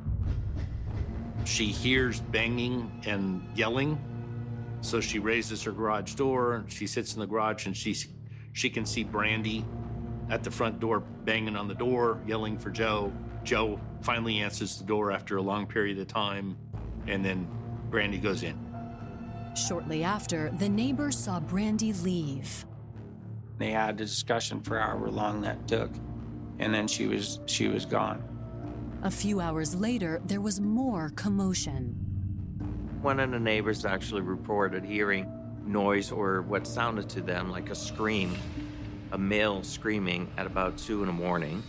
She 1.44 1.66
hears 1.66 2.18
banging 2.18 2.90
and 3.06 3.48
yelling, 3.54 3.96
so 4.80 5.00
she 5.00 5.20
raises 5.20 5.62
her 5.62 5.70
garage 5.70 6.14
door. 6.14 6.64
She 6.66 6.88
sits 6.88 7.14
in 7.14 7.20
the 7.20 7.28
garage 7.28 7.66
and 7.66 7.76
she 7.76 7.94
she 8.54 8.68
can 8.68 8.84
see 8.84 9.04
Brandy 9.04 9.64
at 10.30 10.42
the 10.42 10.50
front 10.50 10.80
door 10.80 10.98
banging 10.98 11.54
on 11.54 11.68
the 11.68 11.76
door, 11.76 12.20
yelling 12.26 12.58
for 12.58 12.70
Joe. 12.70 13.12
Joe 13.44 13.78
finally 14.00 14.40
answers 14.40 14.78
the 14.78 14.84
door 14.84 15.12
after 15.12 15.36
a 15.36 15.42
long 15.42 15.68
period 15.68 16.00
of 16.00 16.08
time, 16.08 16.56
and 17.06 17.24
then 17.24 17.46
Brandy 17.88 18.18
goes 18.18 18.42
in. 18.42 18.58
Shortly 19.54 20.02
after, 20.02 20.50
the 20.58 20.68
neighbor 20.68 21.12
saw 21.12 21.38
Brandy 21.38 21.92
leave. 21.92 22.66
They 23.58 23.72
had 23.72 23.90
a 23.90 23.98
discussion 23.98 24.60
for 24.60 24.78
however 24.78 25.10
long 25.10 25.42
that 25.42 25.66
took, 25.66 25.90
and 26.60 26.72
then 26.72 26.86
she 26.86 27.06
was 27.06 27.40
she 27.46 27.68
was 27.68 27.84
gone. 27.84 28.22
A 29.02 29.10
few 29.10 29.40
hours 29.40 29.74
later, 29.74 30.20
there 30.24 30.40
was 30.40 30.60
more 30.60 31.10
commotion. 31.10 31.94
One 33.02 33.20
of 33.20 33.30
the 33.30 33.38
neighbors 33.38 33.84
actually 33.84 34.22
reported 34.22 34.84
hearing 34.84 35.26
noise 35.64 36.10
or 36.10 36.42
what 36.42 36.66
sounded 36.66 37.08
to 37.10 37.20
them 37.20 37.50
like 37.50 37.70
a 37.70 37.74
scream, 37.74 38.36
a 39.12 39.18
male 39.18 39.62
screaming 39.62 40.30
at 40.36 40.46
about 40.46 40.78
two 40.78 41.02
in 41.02 41.06
the 41.06 41.12
morning. 41.12 41.62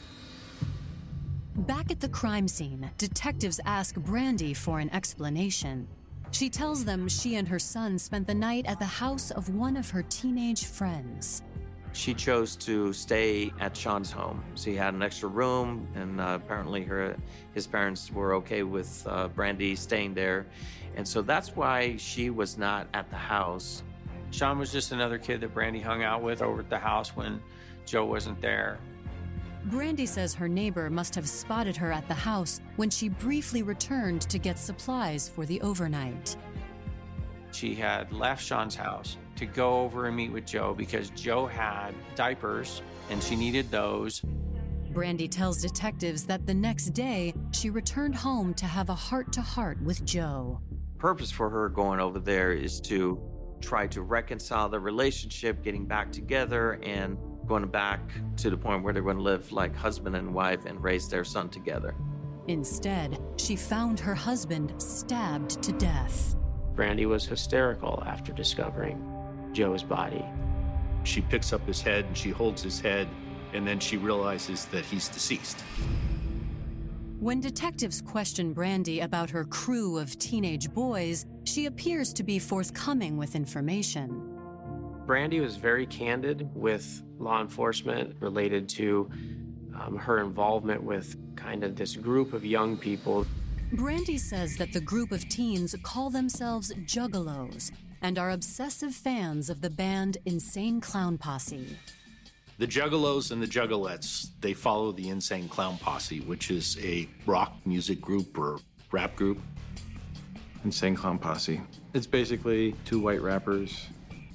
Back 1.56 1.92
at 1.92 2.00
the 2.00 2.10
crime 2.10 2.48
scene, 2.48 2.90
detectives 2.98 3.60
ask 3.66 3.96
Brandy 3.96 4.54
for 4.54 4.80
an 4.80 4.90
explanation. 4.92 5.88
She 6.32 6.50
tells 6.50 6.86
them 6.86 7.08
she 7.08 7.36
and 7.36 7.48
her 7.48 7.60
son 7.60 8.00
spent 8.00 8.28
the 8.28 8.34
night 8.34 8.66
at 8.66 8.80
the 8.80 8.86
house 8.86 9.32
of 9.32 9.50
one 9.50 9.76
of 9.76 9.90
her 9.90 10.04
teenage 10.04 10.66
friends. 10.66 11.44
She 11.94 12.14
chose 12.14 12.56
to 12.58 12.94
stay 12.94 13.52
at 13.60 13.76
Sean's 13.76 14.12
home. 14.12 14.44
So 14.56 14.70
he 14.70 14.76
had 14.76 14.94
an 14.94 15.02
extra 15.02 15.28
room, 15.28 15.88
and 15.96 16.22
uh, 16.22 16.40
apparently 16.42 16.84
her, 16.84 17.16
his 17.54 17.68
parents 17.68 18.12
were 18.12 18.34
okay 18.36 18.64
with 18.64 19.06
uh, 19.08 19.28
Brandy 19.30 19.76
staying 19.76 20.14
there. 20.14 20.46
And 20.96 21.08
so 21.08 21.22
that's 21.22 21.56
why 21.56 21.98
she 21.98 22.30
was 22.30 22.58
not 22.58 22.88
at 22.94 23.10
the 23.10 23.16
house. 23.16 23.84
Sean 24.32 24.60
was 24.60 24.72
just 24.72 24.92
another 24.92 25.18
kid 25.18 25.42
that 25.42 25.54
Brandy 25.54 25.80
hung 25.80 26.04
out 26.04 26.22
with 26.22 26.42
over 26.42 26.62
at 26.62 26.70
the 26.70 26.78
house 26.78 27.16
when 27.16 27.42
Joe 27.86 28.06
wasn't 28.06 28.40
there. 28.42 28.78
Brandy 29.66 30.06
says 30.06 30.34
her 30.34 30.48
neighbor 30.48 30.90
must 30.90 31.16
have 31.16 31.28
spotted 31.28 31.76
her 31.76 31.92
at 31.92 32.08
the 32.08 32.14
house 32.14 32.62
when 32.78 32.90
she 32.90 33.10
briefly 33.10 33.62
returned 33.62 34.22
to 34.24 34.40
get 34.40 34.58
supplies 34.58 35.28
for 35.28 35.46
the 35.46 35.60
overnight. 35.62 36.38
She 37.52 37.76
had 37.76 38.12
left 38.14 38.44
Sean's 38.44 38.76
house 38.76 39.18
to 39.40 39.46
go 39.46 39.80
over 39.80 40.06
and 40.08 40.18
meet 40.18 40.34
with 40.34 40.46
Joe 40.46 40.74
because 40.74 41.10
Joe 41.12 41.48
had 41.48 41.94
diapers 42.16 42.82
and 43.10 43.24
she 43.24 43.38
needed 43.38 43.72
those. 43.72 44.22
Brandy 44.92 45.30
tells 45.30 45.62
detectives 45.62 46.26
that 46.26 46.46
the 46.46 46.54
next 46.54 46.88
day 46.90 47.34
she 47.52 47.70
returned 47.70 48.16
home 48.16 48.54
to 48.56 48.66
have 48.66 48.90
a 48.90 48.96
heart 48.96 49.32
to 49.34 49.42
heart 49.42 49.82
with 49.82 50.04
Joe. 50.06 50.60
Purpose 50.98 51.32
for 51.32 51.50
her 51.50 51.70
going 51.70 52.02
over 52.02 52.20
there 52.20 52.52
is 52.52 52.82
to 52.82 53.18
try 53.62 53.88
to 53.88 54.02
reconcile 54.02 54.68
the 54.68 54.80
relationship, 54.80 55.64
getting 55.64 55.86
back 55.86 56.12
together, 56.12 56.74
and 56.84 57.18
going 57.48 57.66
back 57.68 58.02
to 58.38 58.50
the 58.50 58.58
point 58.58 58.84
where 58.84 58.92
they're 58.92 59.04
going 59.04 59.18
to 59.18 59.24
live 59.24 59.54
like 59.54 59.74
husband 59.74 60.18
and 60.18 60.34
wife 60.34 60.66
and 60.66 60.84
raise 60.84 61.08
their 61.08 61.24
son 61.24 61.48
together. 61.48 61.96
Instead, 62.48 63.22
she 63.38 63.56
found 63.56 64.02
her 64.02 64.16
husband 64.16 64.74
stabbed 64.82 65.64
to 65.64 65.72
death. 65.74 66.36
Brandy 66.76 67.06
was 67.06 67.26
hysterical 67.26 68.04
after 68.06 68.34
discovering 68.34 69.09
Joe's 69.54 69.84
body. 69.84 70.26
She 71.04 71.22
picks 71.22 71.54
up 71.54 71.66
his 71.66 71.82
head 71.82 72.06
and 72.06 72.18
she 72.18 72.30
holds 72.30 72.62
his 72.62 72.80
head, 72.80 73.08
and 73.54 73.68
then 73.68 73.80
she 73.80 73.98
realizes 73.98 74.66
that 74.66 74.86
he's 74.86 75.08
deceased. 75.08 75.62
When 77.20 77.42
detectives 77.42 78.02
question 78.02 78.54
Brandy 78.54 79.02
about 79.02 79.30
her 79.30 79.44
crew 79.44 79.98
of 79.98 80.18
teenage 80.20 80.74
boys, 80.74 81.26
she 81.44 81.66
appears 81.66 82.14
to 82.14 82.24
be 82.24 82.40
forthcoming 82.40 83.18
with 83.18 83.36
information. 83.36 84.38
Brandy 85.06 85.40
was 85.40 85.58
very 85.58 85.86
candid 85.86 86.48
with 86.54 87.04
law 87.18 87.42
enforcement 87.42 88.16
related 88.20 88.70
to 88.70 89.10
um, 89.76 89.98
her 89.98 90.22
involvement 90.22 90.82
with 90.84 91.18
kind 91.36 91.64
of 91.64 91.76
this 91.76 91.96
group 91.96 92.34
of 92.34 92.46
young 92.46 92.78
people. 92.78 93.26
Brandy 93.74 94.18
says 94.18 94.56
that 94.58 94.72
the 94.72 94.82
group 94.82 95.12
of 95.12 95.28
teens 95.28 95.76
call 95.84 96.10
themselves 96.10 96.72
juggalos 96.86 97.72
and 98.02 98.18
are 98.18 98.32
obsessive 98.32 98.94
fans 98.94 99.50
of 99.50 99.62
the 99.62 99.70
band 99.70 100.18
Insane 100.26 100.82
Clown 100.82 101.18
Posse. 101.18 101.78
The 102.58 102.68
Juggalos 102.68 103.32
and 103.32 103.42
the 103.42 103.48
Juggalettes, 103.48 104.32
they 104.42 104.54
follow 104.54 104.92
the 104.92 105.10
Insane 105.10 105.48
Clown 105.48 105.78
Posse, 105.78 106.20
which 106.22 106.52
is 106.52 106.78
a 106.84 107.08
rock 107.26 107.56
music 107.66 108.02
group 108.02 108.38
or 108.38 108.60
rap 108.92 109.16
group. 109.16 109.40
Insane 110.66 110.96
Clown 110.96 111.18
Posse. 111.18 111.62
It's 111.94 112.08
basically 112.08 112.76
two 112.84 113.00
white 113.00 113.22
rappers 113.22 113.88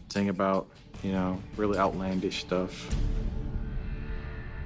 sing 0.08 0.30
about, 0.30 0.68
you 1.02 1.12
know, 1.12 1.38
really 1.56 1.76
outlandish 1.76 2.40
stuff. 2.40 2.88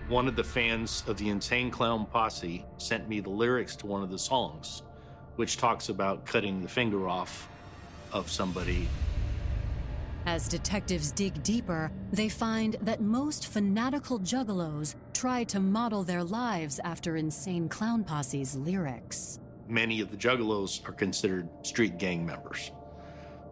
One 0.09 0.29
of 0.29 0.37
the 0.37 0.45
fans 0.45 1.03
of 1.07 1.17
the 1.17 1.29
Insane 1.29 1.71
Clown 1.71 2.07
Posse 2.07 2.65
sent 2.77 3.09
me 3.09 3.21
the 3.21 3.31
lyrics 3.31 3.75
to 3.77 3.87
one 3.87 4.03
of 4.03 4.11
the 4.11 4.19
songs, 4.19 4.83
which 5.37 5.57
talks 5.57 5.89
about 5.89 6.25
cutting 6.25 6.63
the 6.63 6.69
finger 6.69 7.09
off 7.09 7.49
of 8.13 8.31
somebody. 8.31 8.89
As 10.27 10.47
detectives 10.47 11.11
dig 11.11 11.43
deeper, 11.43 11.91
they 12.13 12.29
find 12.29 12.77
that 12.83 13.01
most 13.01 13.47
fanatical 13.47 14.19
juggalos 14.19 14.95
try 15.15 15.45
to 15.45 15.59
model 15.59 16.03
their 16.03 16.23
lives 16.23 16.79
after 16.85 17.17
Insane 17.17 17.69
Clown 17.69 18.05
Posse's 18.05 18.55
lyrics. 18.55 19.41
Many 19.69 20.01
of 20.01 20.11
the 20.11 20.17
Juggalos 20.17 20.87
are 20.89 20.93
considered 20.93 21.49
street 21.63 21.99
gang 21.99 22.25
members. 22.25 22.73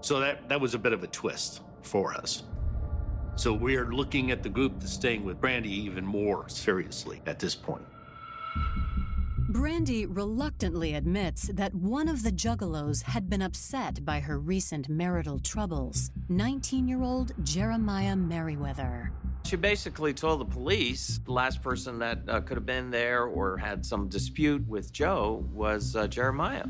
So 0.01 0.21
that, 0.21 0.49
that 0.49 0.61
was 0.61 0.75
a 0.75 0.79
bit 0.79 0.93
of 0.93 1.03
a 1.03 1.07
twist 1.07 1.63
for 1.83 2.15
us. 2.15 2.43
So 3.37 3.53
we're 3.53 3.87
looking 3.87 4.31
at 4.31 4.43
the 4.43 4.49
group 4.49 4.79
that's 4.79 4.93
staying 4.93 5.25
with 5.25 5.41
Brandy 5.41 5.73
even 5.73 6.05
more 6.07 6.49
seriously 6.49 7.21
at 7.27 7.39
this 7.39 7.55
point. 7.55 7.85
Brandy 9.57 10.05
reluctantly 10.05 10.93
admits 10.97 11.49
that 11.55 11.75
one 11.75 12.09
of 12.09 12.23
the 12.23 12.31
juggalos 12.31 13.03
had 13.03 13.31
been 13.31 13.41
upset 13.41 14.05
by 14.05 14.21
her 14.21 14.39
recent 14.39 14.91
marital 14.91 15.39
troubles 15.39 16.11
19 16.29 16.87
year 16.87 17.03
old 17.03 17.33
Jeremiah 17.43 18.17
Merriweather. 18.17 19.11
She 19.47 19.57
basically 19.57 20.13
told 20.13 20.41
the 20.41 20.45
police 20.45 21.21
the 21.25 21.33
last 21.33 21.63
person 21.63 21.99
that 22.01 22.19
uh, 22.29 22.43
could 22.43 22.59
have 22.59 22.67
been 22.67 22.91
there 22.91 23.25
or 23.25 23.57
had 23.57 23.87
some 23.87 24.09
dispute 24.09 24.63
with 24.69 24.93
Joe 24.93 25.43
was 25.55 25.97
uh, 25.97 26.07
Jeremiah. 26.07 26.67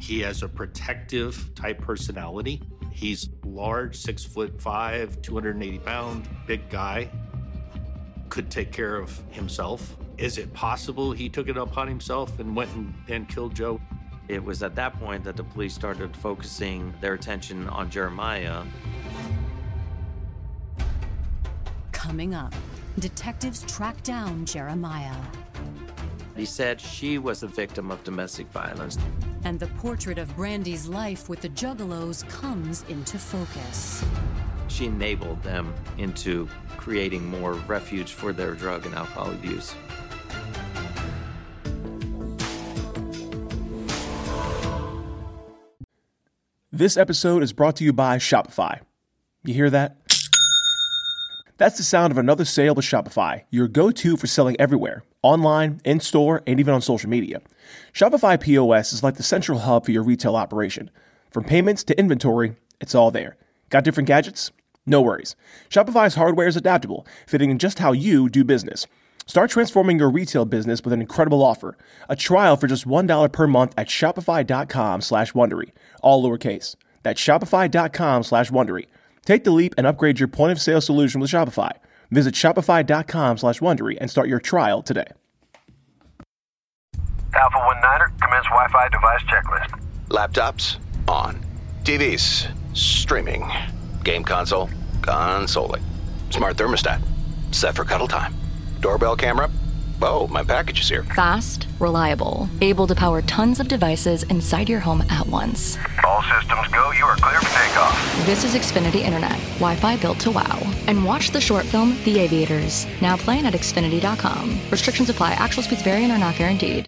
He 0.00 0.20
has 0.20 0.42
a 0.42 0.48
protective 0.48 1.54
type 1.54 1.82
personality. 1.82 2.62
He's 2.92 3.28
large, 3.44 3.94
six 3.94 4.24
foot 4.24 4.58
five, 4.58 5.20
280 5.20 5.80
pound, 5.80 6.26
big 6.46 6.70
guy. 6.70 7.10
Could 8.30 8.50
take 8.50 8.72
care 8.72 8.96
of 8.96 9.22
himself. 9.28 9.98
Is 10.20 10.36
it 10.36 10.52
possible 10.52 11.12
he 11.12 11.30
took 11.30 11.48
it 11.48 11.56
upon 11.56 11.88
himself 11.88 12.38
and 12.40 12.54
went 12.54 12.70
and, 12.74 12.92
and 13.08 13.26
killed 13.26 13.54
Joe? 13.54 13.80
It 14.28 14.44
was 14.44 14.62
at 14.62 14.74
that 14.74 14.92
point 15.00 15.24
that 15.24 15.34
the 15.34 15.42
police 15.42 15.72
started 15.72 16.14
focusing 16.14 16.92
their 17.00 17.14
attention 17.14 17.66
on 17.70 17.88
Jeremiah. 17.88 18.62
Coming 21.90 22.34
up, 22.34 22.54
detectives 22.98 23.62
track 23.62 24.02
down 24.02 24.44
Jeremiah. 24.44 25.16
He 26.36 26.44
said 26.44 26.82
she 26.82 27.16
was 27.16 27.42
a 27.42 27.46
victim 27.46 27.90
of 27.90 28.04
domestic 28.04 28.46
violence. 28.48 28.98
And 29.44 29.58
the 29.58 29.68
portrait 29.68 30.18
of 30.18 30.36
Brandy's 30.36 30.86
life 30.86 31.30
with 31.30 31.40
the 31.40 31.48
Juggalos 31.48 32.28
comes 32.28 32.84
into 32.90 33.18
focus. 33.18 34.04
She 34.68 34.84
enabled 34.84 35.42
them 35.42 35.72
into 35.96 36.46
creating 36.76 37.24
more 37.24 37.54
refuge 37.54 38.12
for 38.12 38.34
their 38.34 38.52
drug 38.52 38.84
and 38.84 38.94
alcohol 38.94 39.30
abuse. 39.30 39.74
This 46.72 46.96
episode 46.96 47.42
is 47.42 47.52
brought 47.52 47.74
to 47.76 47.84
you 47.84 47.92
by 47.92 48.18
Shopify. 48.18 48.78
You 49.42 49.54
hear 49.54 49.70
that? 49.70 49.96
That's 51.58 51.76
the 51.76 51.82
sound 51.82 52.12
of 52.12 52.16
another 52.16 52.44
sale 52.44 52.76
with 52.76 52.84
Shopify, 52.84 53.42
your 53.50 53.66
go 53.66 53.90
to 53.90 54.16
for 54.16 54.28
selling 54.28 54.54
everywhere 54.60 55.02
online, 55.20 55.80
in 55.84 55.98
store, 55.98 56.44
and 56.46 56.60
even 56.60 56.72
on 56.72 56.80
social 56.80 57.10
media. 57.10 57.40
Shopify 57.92 58.40
POS 58.40 58.92
is 58.92 59.02
like 59.02 59.16
the 59.16 59.24
central 59.24 59.58
hub 59.58 59.84
for 59.84 59.90
your 59.90 60.04
retail 60.04 60.36
operation. 60.36 60.92
From 61.32 61.42
payments 61.42 61.82
to 61.84 61.98
inventory, 61.98 62.54
it's 62.80 62.94
all 62.94 63.10
there. 63.10 63.36
Got 63.68 63.82
different 63.82 64.06
gadgets? 64.06 64.52
No 64.86 65.02
worries. 65.02 65.34
Shopify's 65.70 66.14
hardware 66.14 66.46
is 66.46 66.56
adaptable, 66.56 67.04
fitting 67.26 67.50
in 67.50 67.58
just 67.58 67.80
how 67.80 67.90
you 67.90 68.28
do 68.28 68.44
business. 68.44 68.86
Start 69.30 69.48
transforming 69.48 69.96
your 69.96 70.10
retail 70.10 70.44
business 70.44 70.82
with 70.82 70.92
an 70.92 71.00
incredible 71.00 71.40
offer. 71.40 71.78
A 72.08 72.16
trial 72.16 72.56
for 72.56 72.66
just 72.66 72.84
$1 72.84 73.30
per 73.30 73.46
month 73.46 73.72
at 73.78 73.86
shopify.com 73.86 75.00
slash 75.02 75.34
Wondery. 75.34 75.70
All 76.02 76.24
lowercase. 76.24 76.74
That's 77.04 77.20
shopify.com 77.20 78.24
slash 78.24 78.50
Wondery. 78.50 78.86
Take 79.24 79.44
the 79.44 79.52
leap 79.52 79.74
and 79.78 79.86
upgrade 79.86 80.18
your 80.18 80.26
point 80.26 80.50
of 80.50 80.60
sale 80.60 80.80
solution 80.80 81.20
with 81.20 81.30
Shopify. 81.30 81.70
Visit 82.10 82.34
shopify.com 82.34 83.38
slash 83.38 83.60
Wondery 83.60 83.96
and 84.00 84.10
start 84.10 84.28
your 84.28 84.40
trial 84.40 84.82
today. 84.82 85.06
Alpha 87.32 87.56
19er, 87.56 88.20
commence 88.20 88.46
Wi-Fi 88.46 88.88
device 88.88 89.22
checklist. 89.28 89.80
Laptops, 90.08 90.78
on. 91.06 91.40
TVs, 91.84 92.50
streaming. 92.76 93.48
Game 94.02 94.24
console, 94.24 94.68
consoling. 95.02 95.84
Smart 96.30 96.56
thermostat, 96.56 97.00
set 97.52 97.76
for 97.76 97.84
cuddle 97.84 98.08
time. 98.08 98.34
Doorbell 98.80 99.14
camera, 99.16 99.50
oh, 100.00 100.26
my 100.28 100.42
package 100.42 100.80
is 100.80 100.88
here. 100.88 101.04
Fast, 101.04 101.66
reliable, 101.78 102.48
able 102.62 102.86
to 102.86 102.94
power 102.94 103.20
tons 103.22 103.60
of 103.60 103.68
devices 103.68 104.22
inside 104.24 104.68
your 104.70 104.80
home 104.80 105.02
at 105.10 105.26
once. 105.26 105.76
All 106.02 106.22
systems 106.22 106.68
go, 106.68 106.90
you 106.92 107.04
are 107.04 107.16
clear 107.16 107.38
for 107.40 107.58
takeoff. 107.58 108.26
This 108.26 108.42
is 108.42 108.54
Xfinity 108.54 109.02
Internet, 109.02 109.38
Wi 109.58 109.76
Fi 109.76 109.96
built 109.98 110.18
to 110.20 110.30
wow. 110.30 110.58
And 110.86 111.04
watch 111.04 111.30
the 111.30 111.40
short 111.40 111.66
film 111.66 111.98
The 112.04 112.20
Aviators, 112.20 112.86
now 113.02 113.16
playing 113.18 113.46
at 113.46 113.52
Xfinity.com. 113.52 114.60
Restrictions 114.70 115.10
apply, 115.10 115.32
actual 115.32 115.62
speeds 115.62 115.82
vary 115.82 116.04
and 116.04 116.12
are 116.12 116.18
not 116.18 116.36
guaranteed. 116.36 116.86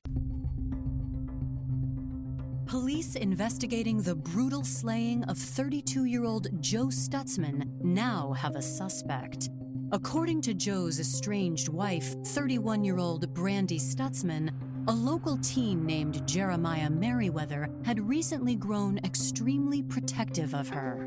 Police 2.67 3.17
investigating 3.17 4.01
the 4.01 4.15
brutal 4.15 4.65
slaying 4.65 5.25
of 5.25 5.37
32 5.37 6.07
year 6.07 6.25
old 6.25 6.49
Joe 6.63 6.87
Stutzman 6.87 7.69
now 7.83 8.33
have 8.33 8.57
a 8.57 8.63
suspect. 8.63 9.51
According 9.95 10.41
to 10.43 10.55
Joe's 10.55 10.99
estranged 10.99 11.69
wife, 11.69 12.15
31 12.29 12.83
year 12.83 12.97
old 12.97 13.35
Brandy 13.35 13.79
Stutzman, 13.79 14.51
a 14.89 14.93
local 14.93 15.37
teen 15.37 15.85
named 15.85 16.27
Jeremiah 16.27 16.89
Merriweather 16.89 17.69
had 17.85 18.01
recently 18.01 18.57
grown 18.57 18.97
extremely 19.05 19.83
protective 19.83 20.55
of 20.55 20.71
her. 20.71 21.07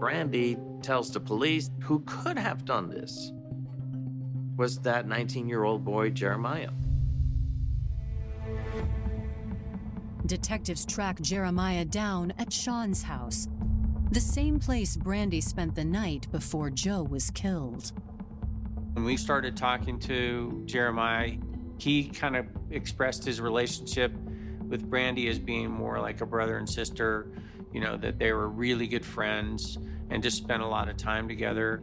Brandy 0.00 0.56
tells 0.82 1.12
the 1.12 1.20
police 1.20 1.70
who 1.80 2.00
could 2.06 2.36
have 2.36 2.64
done 2.64 2.90
this 2.90 3.32
was 4.56 4.78
that 4.78 5.06
19 5.06 5.48
year 5.48 5.62
old 5.62 5.84
boy, 5.84 6.10
Jeremiah. 6.10 6.70
Detectives 10.26 10.84
track 10.84 11.20
Jeremiah 11.20 11.84
down 11.84 12.32
at 12.36 12.52
Sean's 12.52 13.04
house, 13.04 13.46
the 14.10 14.20
same 14.20 14.58
place 14.58 14.96
Brandy 14.96 15.40
spent 15.40 15.76
the 15.76 15.84
night 15.84 16.26
before 16.32 16.70
Joe 16.70 17.04
was 17.04 17.30
killed. 17.30 17.92
When 18.94 19.04
we 19.04 19.16
started 19.16 19.56
talking 19.56 19.98
to 20.00 20.62
Jeremiah, 20.66 21.32
he 21.78 22.04
kind 22.08 22.36
of 22.36 22.46
expressed 22.70 23.24
his 23.24 23.40
relationship 23.40 24.12
with 24.68 24.88
Brandy 24.88 25.28
as 25.28 25.40
being 25.40 25.68
more 25.68 26.00
like 26.00 26.20
a 26.20 26.26
brother 26.26 26.58
and 26.58 26.68
sister, 26.68 27.26
you 27.72 27.80
know, 27.80 27.96
that 27.96 28.20
they 28.20 28.32
were 28.32 28.48
really 28.48 28.86
good 28.86 29.04
friends 29.04 29.78
and 30.10 30.22
just 30.22 30.36
spent 30.36 30.62
a 30.62 30.66
lot 30.66 30.88
of 30.88 30.96
time 30.96 31.26
together. 31.26 31.82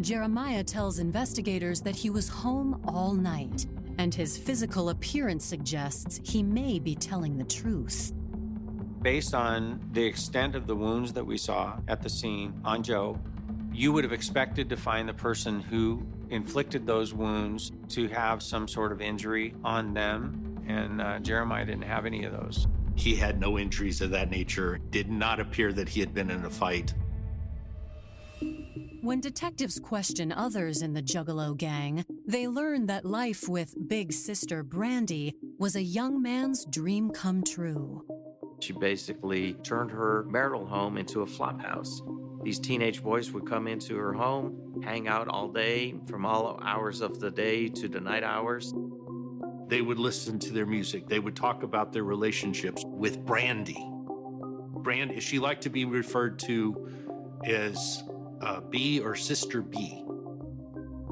Jeremiah 0.00 0.64
tells 0.64 0.98
investigators 0.98 1.80
that 1.82 1.94
he 1.94 2.10
was 2.10 2.28
home 2.28 2.82
all 2.84 3.14
night, 3.14 3.66
and 3.98 4.12
his 4.12 4.36
physical 4.36 4.88
appearance 4.88 5.44
suggests 5.44 6.20
he 6.24 6.42
may 6.42 6.80
be 6.80 6.96
telling 6.96 7.38
the 7.38 7.44
truth. 7.44 8.12
Based 9.02 9.34
on 9.34 9.80
the 9.92 10.04
extent 10.04 10.56
of 10.56 10.66
the 10.66 10.74
wounds 10.74 11.12
that 11.12 11.24
we 11.24 11.38
saw 11.38 11.78
at 11.86 12.02
the 12.02 12.10
scene 12.10 12.60
on 12.64 12.82
Joe, 12.82 13.20
you 13.78 13.92
would 13.92 14.02
have 14.02 14.12
expected 14.12 14.68
to 14.68 14.76
find 14.76 15.08
the 15.08 15.14
person 15.14 15.60
who 15.60 16.04
inflicted 16.30 16.84
those 16.84 17.14
wounds 17.14 17.70
to 17.88 18.08
have 18.08 18.42
some 18.42 18.66
sort 18.66 18.90
of 18.90 19.00
injury 19.00 19.54
on 19.62 19.94
them, 19.94 20.60
and 20.66 21.00
uh, 21.00 21.20
Jeremiah 21.20 21.64
didn't 21.64 21.84
have 21.84 22.04
any 22.04 22.24
of 22.24 22.32
those. 22.32 22.66
He 22.96 23.14
had 23.14 23.38
no 23.38 23.56
injuries 23.56 24.00
of 24.00 24.10
that 24.10 24.30
nature, 24.30 24.80
did 24.90 25.08
not 25.08 25.38
appear 25.38 25.72
that 25.74 25.88
he 25.88 26.00
had 26.00 26.12
been 26.12 26.28
in 26.28 26.44
a 26.44 26.50
fight. 26.50 26.92
When 29.00 29.20
detectives 29.20 29.78
question 29.78 30.32
others 30.32 30.82
in 30.82 30.92
the 30.92 31.02
Juggalo 31.02 31.56
gang, 31.56 32.04
they 32.26 32.48
learn 32.48 32.86
that 32.86 33.04
life 33.04 33.48
with 33.48 33.76
big 33.88 34.12
sister 34.12 34.64
Brandy 34.64 35.36
was 35.56 35.76
a 35.76 35.82
young 35.82 36.20
man's 36.20 36.64
dream 36.64 37.10
come 37.10 37.44
true. 37.44 38.04
She 38.58 38.72
basically 38.72 39.52
turned 39.62 39.92
her 39.92 40.24
marital 40.28 40.66
home 40.66 40.98
into 40.98 41.22
a 41.22 41.26
flop 41.26 41.60
house. 41.60 42.02
These 42.42 42.60
teenage 42.60 43.02
boys 43.02 43.32
would 43.32 43.46
come 43.46 43.66
into 43.66 43.96
her 43.96 44.12
home, 44.12 44.80
hang 44.82 45.08
out 45.08 45.28
all 45.28 45.48
day, 45.48 45.94
from 46.06 46.24
all 46.24 46.60
hours 46.62 47.00
of 47.00 47.18
the 47.20 47.30
day 47.30 47.68
to 47.68 47.88
the 47.88 48.00
night 48.00 48.22
hours. 48.22 48.72
They 49.66 49.82
would 49.82 49.98
listen 49.98 50.38
to 50.40 50.52
their 50.52 50.66
music. 50.66 51.08
They 51.08 51.18
would 51.18 51.36
talk 51.36 51.62
about 51.62 51.92
their 51.92 52.04
relationships 52.04 52.84
with 52.86 53.24
Brandy. 53.24 53.84
Brandy, 54.82 55.20
she 55.20 55.38
liked 55.38 55.62
to 55.64 55.70
be 55.70 55.84
referred 55.84 56.38
to 56.40 56.88
as 57.44 58.02
uh, 58.40 58.60
B 58.60 59.00
or 59.00 59.14
Sister 59.14 59.60
B. 59.60 60.04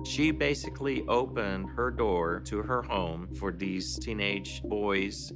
She 0.07 0.31
basically 0.31 1.05
opened 1.09 1.71
her 1.71 1.91
door 1.91 2.41
to 2.47 2.63
her 2.63 2.83
home 2.83 3.35
for 3.35 3.51
these 3.51 3.99
teenage 3.99 4.63
boys. 4.63 5.33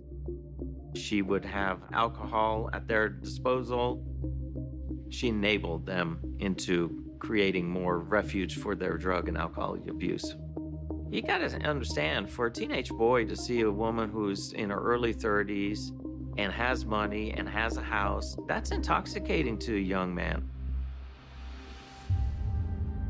She 0.95 1.23
would 1.23 1.45
have 1.45 1.83
alcohol 1.93 2.71
at 2.73 2.87
their 2.87 3.09
disposal. 3.09 4.07
She 5.11 5.29
enabled 5.29 5.87
them 5.87 6.19
into 6.39 7.05
creating 7.19 7.69
more 7.69 7.99
refuge 7.99 8.57
for 8.57 8.75
their 8.75 8.97
drug 8.97 9.29
and 9.29 9.37
alcohol 9.37 9.75
abuse. 9.89 10.37
You 11.11 11.23
gotta 11.23 11.47
understand, 11.69 12.31
for 12.31 12.47
a 12.47 12.51
teenage 12.51 12.91
boy 12.91 13.27
to 13.27 13.37
see 13.37 13.61
a 13.63 13.71
woman 13.71 14.11
who's 14.11 14.53
in 14.53 14.71
her 14.71 14.81
early 14.81 15.13
30s 15.13 15.91
and 16.39 16.53
has 16.53 16.85
money 16.85 17.33
and 17.33 17.49
has 17.49 17.77
a 17.77 17.83
house, 17.83 18.37
that's 18.47 18.71
intoxicating 18.71 19.59
to 19.59 19.77
a 19.77 19.81
young 19.81 20.15
man. 20.15 20.49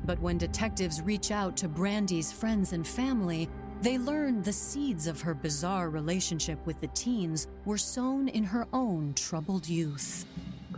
But 0.06 0.18
when 0.20 0.38
detectives 0.38 1.02
reach 1.02 1.30
out 1.30 1.56
to 1.58 1.68
Brandy's 1.68 2.32
friends 2.32 2.72
and 2.72 2.86
family, 2.86 3.48
they 3.82 3.98
learn 3.98 4.42
the 4.42 4.52
seeds 4.52 5.06
of 5.06 5.20
her 5.20 5.34
bizarre 5.34 5.90
relationship 5.90 6.58
with 6.66 6.80
the 6.80 6.88
teens 6.88 7.48
were 7.64 7.78
sown 7.78 8.28
in 8.28 8.44
her 8.44 8.66
own 8.72 9.12
troubled 9.14 9.68
youth. 9.68 10.26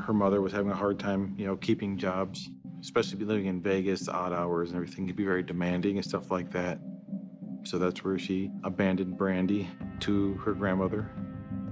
Her 0.00 0.12
mother 0.12 0.40
was 0.40 0.52
having 0.52 0.70
a 0.70 0.76
hard 0.76 0.98
time, 0.98 1.34
you 1.38 1.46
know, 1.46 1.56
keeping 1.56 1.96
jobs, 1.96 2.50
especially 2.80 3.24
living 3.24 3.46
in 3.46 3.60
Vegas, 3.60 4.08
odd 4.08 4.32
hours 4.32 4.70
and 4.70 4.76
everything 4.76 5.06
could 5.06 5.16
be 5.16 5.24
very 5.24 5.42
demanding 5.42 5.96
and 5.96 6.04
stuff 6.04 6.30
like 6.30 6.50
that. 6.52 6.78
So 7.64 7.78
that's 7.78 8.02
where 8.02 8.18
she 8.18 8.50
abandoned 8.64 9.16
Brandy 9.16 9.68
to 10.00 10.34
her 10.44 10.52
grandmother. 10.52 11.10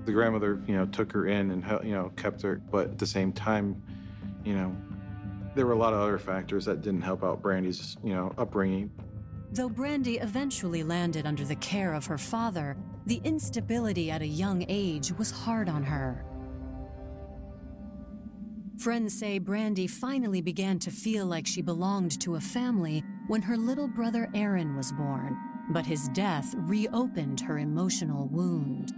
The 0.04 0.12
grandmother, 0.12 0.62
you 0.66 0.76
know, 0.76 0.86
took 0.86 1.12
her 1.12 1.26
in 1.26 1.50
and 1.50 1.84
you 1.84 1.92
know 1.92 2.12
kept 2.16 2.42
her, 2.42 2.60
but 2.70 2.90
at 2.90 2.98
the 2.98 3.06
same 3.06 3.32
time, 3.32 3.82
you 4.44 4.54
know, 4.54 4.74
there 5.54 5.66
were 5.66 5.72
a 5.72 5.78
lot 5.78 5.92
of 5.92 6.00
other 6.00 6.18
factors 6.18 6.64
that 6.66 6.80
didn't 6.80 7.02
help 7.02 7.24
out 7.24 7.42
Brandy's, 7.42 7.96
you 8.04 8.14
know, 8.14 8.32
upbringing. 8.38 8.90
Though 9.52 9.68
Brandy 9.68 10.18
eventually 10.18 10.84
landed 10.84 11.26
under 11.26 11.44
the 11.44 11.56
care 11.56 11.92
of 11.92 12.06
her 12.06 12.18
father, 12.18 12.76
the 13.06 13.20
instability 13.24 14.10
at 14.10 14.22
a 14.22 14.26
young 14.26 14.64
age 14.68 15.12
was 15.18 15.32
hard 15.32 15.68
on 15.68 15.82
her. 15.82 16.24
Friends 18.80 19.18
say 19.18 19.38
Brandy 19.38 19.86
finally 19.86 20.40
began 20.40 20.78
to 20.78 20.90
feel 20.90 21.26
like 21.26 21.46
she 21.46 21.60
belonged 21.60 22.18
to 22.22 22.36
a 22.36 22.40
family 22.40 23.04
when 23.26 23.42
her 23.42 23.58
little 23.58 23.86
brother 23.86 24.30
Aaron 24.34 24.74
was 24.74 24.90
born, 24.92 25.36
but 25.68 25.84
his 25.84 26.08
death 26.14 26.54
reopened 26.60 27.42
her 27.42 27.58
emotional 27.58 28.26
wound. 28.28 28.94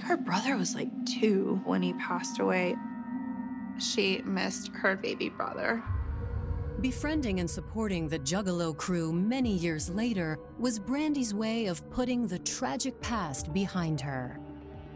Her 0.00 0.16
brother 0.16 0.56
was 0.56 0.76
like 0.76 0.88
two 1.04 1.60
when 1.64 1.82
he 1.82 1.94
passed 1.94 2.38
away. 2.38 2.76
She 3.76 4.22
missed 4.22 4.68
her 4.68 4.94
baby 4.94 5.30
brother. 5.30 5.82
Befriending 6.80 7.40
and 7.40 7.50
supporting 7.50 8.06
the 8.06 8.20
Juggalo 8.20 8.76
crew 8.76 9.12
many 9.12 9.52
years 9.52 9.90
later 9.90 10.38
was 10.60 10.78
Brandy's 10.78 11.34
way 11.34 11.66
of 11.66 11.90
putting 11.90 12.28
the 12.28 12.38
tragic 12.38 13.00
past 13.00 13.52
behind 13.52 14.00
her. 14.00 14.38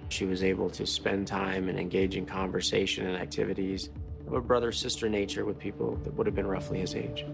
She 0.08 0.24
was 0.24 0.42
able 0.42 0.70
to 0.70 0.86
spend 0.86 1.26
time 1.26 1.68
and 1.68 1.78
engage 1.78 2.16
in 2.16 2.26
conversation 2.26 3.06
and 3.06 3.16
activities 3.16 3.90
of 4.26 4.32
a 4.32 4.40
brother 4.40 4.72
sister 4.72 5.08
nature 5.08 5.44
with 5.44 5.58
people 5.58 5.96
that 6.04 6.14
would 6.14 6.26
have 6.26 6.34
been 6.34 6.46
roughly 6.46 6.80
his 6.80 6.94
age. 6.94 7.24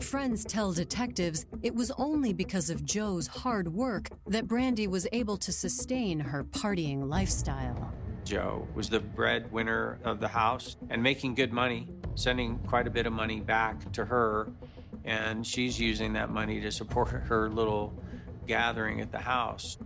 Friends 0.00 0.44
tell 0.44 0.72
detectives 0.72 1.46
it 1.62 1.74
was 1.74 1.92
only 1.92 2.32
because 2.32 2.70
of 2.70 2.84
Joe's 2.84 3.26
hard 3.26 3.72
work 3.72 4.08
that 4.26 4.48
Brandy 4.48 4.86
was 4.86 5.06
able 5.12 5.36
to 5.36 5.52
sustain 5.52 6.18
her 6.18 6.42
partying 6.42 7.08
lifestyle. 7.08 7.92
Joe 8.24 8.66
was 8.74 8.88
the 8.88 9.00
breadwinner 9.00 9.98
of 10.04 10.20
the 10.20 10.28
house 10.28 10.76
and 10.88 11.02
making 11.02 11.34
good 11.34 11.52
money, 11.52 11.88
sending 12.14 12.58
quite 12.60 12.86
a 12.86 12.90
bit 12.90 13.06
of 13.06 13.12
money 13.12 13.40
back 13.40 13.92
to 13.92 14.04
her. 14.04 14.48
And 15.04 15.46
she's 15.46 15.78
using 15.78 16.12
that 16.14 16.30
money 16.30 16.60
to 16.60 16.70
support 16.70 17.08
her 17.08 17.48
little 17.48 17.92
gathering 18.50 19.00
at 19.00 19.12
the 19.12 19.18
house. 19.18 19.78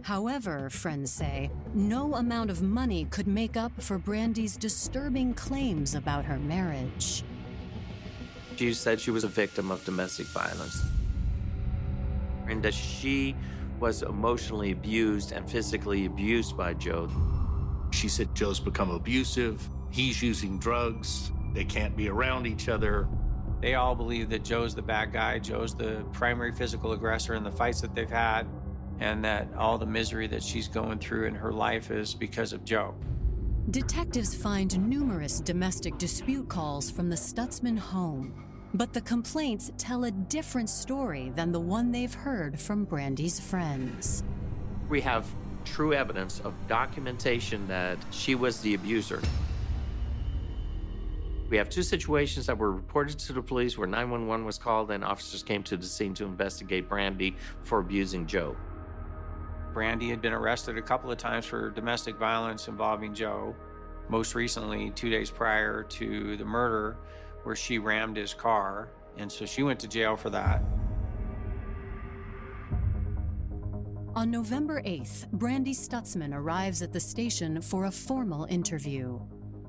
However, 0.00 0.70
friends 0.70 1.12
say, 1.12 1.50
no 1.74 2.14
amount 2.14 2.48
of 2.48 2.62
money 2.62 3.04
could 3.10 3.26
make 3.26 3.54
up 3.54 3.70
for 3.82 3.98
Brandy's 3.98 4.56
disturbing 4.56 5.34
claims 5.34 5.94
about 5.94 6.24
her 6.24 6.38
marriage. 6.38 7.22
She 8.56 8.72
said 8.72 8.98
she 8.98 9.10
was 9.10 9.24
a 9.24 9.28
victim 9.28 9.70
of 9.70 9.84
domestic 9.84 10.26
violence 10.28 10.82
and 12.48 12.62
that 12.62 12.72
she 12.72 13.36
was 13.78 14.02
emotionally 14.02 14.72
abused 14.72 15.32
and 15.32 15.48
physically 15.48 16.06
abused 16.06 16.56
by 16.56 16.72
Joe. 16.72 17.10
She 17.90 18.08
said 18.08 18.34
Joe's 18.34 18.58
become 18.58 18.90
abusive, 18.90 19.68
he's 19.90 20.22
using 20.22 20.58
drugs, 20.58 21.30
they 21.52 21.66
can't 21.66 21.94
be 21.94 22.08
around 22.08 22.46
each 22.46 22.70
other. 22.70 23.06
They 23.62 23.76
all 23.76 23.94
believe 23.94 24.28
that 24.30 24.42
Joe's 24.42 24.74
the 24.74 24.82
bad 24.82 25.12
guy, 25.12 25.38
Joe's 25.38 25.72
the 25.72 26.04
primary 26.12 26.50
physical 26.50 26.92
aggressor 26.92 27.34
in 27.36 27.44
the 27.44 27.52
fights 27.52 27.80
that 27.82 27.94
they've 27.94 28.10
had, 28.10 28.48
and 28.98 29.24
that 29.24 29.46
all 29.56 29.78
the 29.78 29.86
misery 29.86 30.26
that 30.26 30.42
she's 30.42 30.66
going 30.66 30.98
through 30.98 31.26
in 31.26 31.34
her 31.36 31.52
life 31.52 31.92
is 31.92 32.12
because 32.12 32.52
of 32.52 32.64
Joe. 32.64 32.92
Detectives 33.70 34.34
find 34.34 34.88
numerous 34.88 35.40
domestic 35.40 35.96
dispute 35.96 36.48
calls 36.48 36.90
from 36.90 37.08
the 37.08 37.14
Stutzman 37.14 37.78
home, 37.78 38.34
but 38.74 38.92
the 38.92 39.00
complaints 39.00 39.70
tell 39.78 40.04
a 40.04 40.10
different 40.10 40.68
story 40.68 41.30
than 41.36 41.52
the 41.52 41.60
one 41.60 41.92
they've 41.92 42.12
heard 42.12 42.58
from 42.58 42.84
Brandy's 42.84 43.38
friends. 43.38 44.24
We 44.88 45.00
have 45.02 45.24
true 45.64 45.92
evidence 45.94 46.40
of 46.40 46.52
documentation 46.66 47.68
that 47.68 47.96
she 48.10 48.34
was 48.34 48.60
the 48.60 48.74
abuser. 48.74 49.22
We 51.52 51.58
have 51.58 51.68
two 51.68 51.82
situations 51.82 52.46
that 52.46 52.56
were 52.56 52.72
reported 52.72 53.18
to 53.18 53.34
the 53.34 53.42
police 53.42 53.76
where 53.76 53.86
911 53.86 54.46
was 54.46 54.56
called 54.56 54.90
and 54.90 55.04
officers 55.04 55.42
came 55.42 55.62
to 55.64 55.76
the 55.76 55.84
scene 55.84 56.14
to 56.14 56.24
investigate 56.24 56.88
Brandy 56.88 57.36
for 57.62 57.78
abusing 57.78 58.26
Joe. 58.26 58.56
Brandy 59.74 60.08
had 60.08 60.22
been 60.22 60.32
arrested 60.32 60.78
a 60.78 60.82
couple 60.82 61.12
of 61.12 61.18
times 61.18 61.44
for 61.44 61.68
domestic 61.68 62.16
violence 62.16 62.68
involving 62.68 63.12
Joe, 63.12 63.54
most 64.08 64.34
recently, 64.34 64.92
two 64.92 65.10
days 65.10 65.30
prior 65.30 65.82
to 65.82 66.38
the 66.38 66.44
murder, 66.46 66.96
where 67.42 67.54
she 67.54 67.78
rammed 67.78 68.16
his 68.16 68.32
car. 68.32 68.88
And 69.18 69.30
so 69.30 69.44
she 69.44 69.62
went 69.62 69.78
to 69.80 69.88
jail 69.88 70.16
for 70.16 70.30
that. 70.30 70.62
On 74.14 74.30
November 74.30 74.80
8th, 74.80 75.30
Brandy 75.32 75.74
Stutzman 75.74 76.32
arrives 76.32 76.80
at 76.80 76.94
the 76.94 77.00
station 77.00 77.60
for 77.60 77.84
a 77.84 77.90
formal 77.90 78.46
interview. 78.46 79.20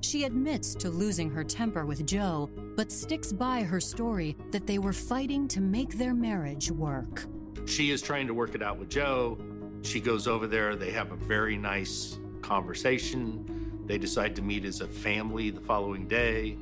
She 0.04 0.26
admits 0.26 0.76
to 0.76 0.90
losing 0.90 1.30
her 1.32 1.46
temper 1.46 1.86
with 1.86 2.06
Joe, 2.06 2.50
but 2.76 2.92
sticks 2.92 3.32
by 3.32 3.64
her 3.64 3.80
story 3.80 4.36
that 4.52 4.68
they 4.68 4.78
were 4.78 4.92
fighting 4.92 5.48
to 5.48 5.62
make 5.62 5.98
their 5.98 6.14
marriage 6.14 6.70
work. 6.70 7.26
She 7.66 7.90
is 7.90 8.02
trying 8.02 8.28
to 8.28 8.34
work 8.34 8.54
it 8.54 8.62
out 8.62 8.78
with 8.78 8.90
Joe. 8.90 9.38
She 9.82 10.02
goes 10.02 10.28
over 10.28 10.46
there, 10.46 10.76
they 10.76 10.92
have 10.92 11.14
a 11.14 11.16
very 11.16 11.58
nice 11.58 12.20
conversation. 12.42 13.72
They 13.86 13.98
decide 13.98 14.36
to 14.36 14.42
meet 14.42 14.66
as 14.66 14.82
a 14.82 14.88
family 14.88 15.52
the 15.52 15.62
following 15.62 16.06
day 16.06 16.58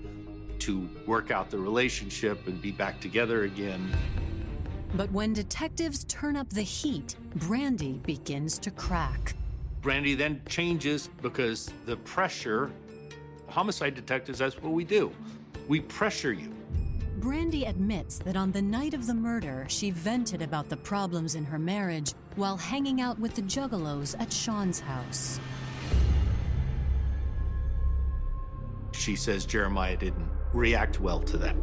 to 0.59 0.87
work 1.07 1.31
out 1.31 1.49
the 1.49 1.57
relationship 1.57 2.45
and 2.45 2.61
be 2.61 2.71
back 2.71 3.01
together 3.01 3.45
again. 3.45 3.91
But 4.93 5.11
when 5.11 5.33
detectives 5.33 6.03
turn 6.03 6.37
up 6.37 6.49
the 6.51 6.61
heat, 6.61 7.15
Brandy 7.35 7.99
begins 8.05 8.59
to 8.59 8.69
crack. 8.69 9.35
Brandy 9.81 10.13
then 10.13 10.41
changes 10.47 11.09
because 11.23 11.71
the 11.87 11.97
pressure, 11.97 12.71
homicide 13.51 13.95
detectives, 13.95 14.39
that's 14.39 14.61
what 14.61 14.73
we 14.73 14.83
do. 14.83 15.11
We 15.67 15.81
pressure 15.81 16.33
you. 16.33 16.51
Brandy 17.17 17.65
admits 17.65 18.17
that 18.19 18.35
on 18.35 18.51
the 18.51 18.61
night 18.61 18.95
of 18.95 19.05
the 19.05 19.13
murder, 19.13 19.65
she 19.67 19.91
vented 19.91 20.41
about 20.41 20.69
the 20.69 20.77
problems 20.77 21.35
in 21.35 21.43
her 21.45 21.59
marriage 21.59 22.13
while 22.35 22.57
hanging 22.57 22.99
out 22.99 23.19
with 23.19 23.35
the 23.35 23.43
juggalos 23.43 24.19
at 24.19 24.33
Sean's 24.33 24.79
house. 24.79 25.39
She 28.93 29.15
says 29.15 29.45
Jeremiah 29.45 29.97
didn't 29.97 30.29
react 30.53 30.99
well 30.99 31.19
to 31.21 31.37
that. 31.37 31.55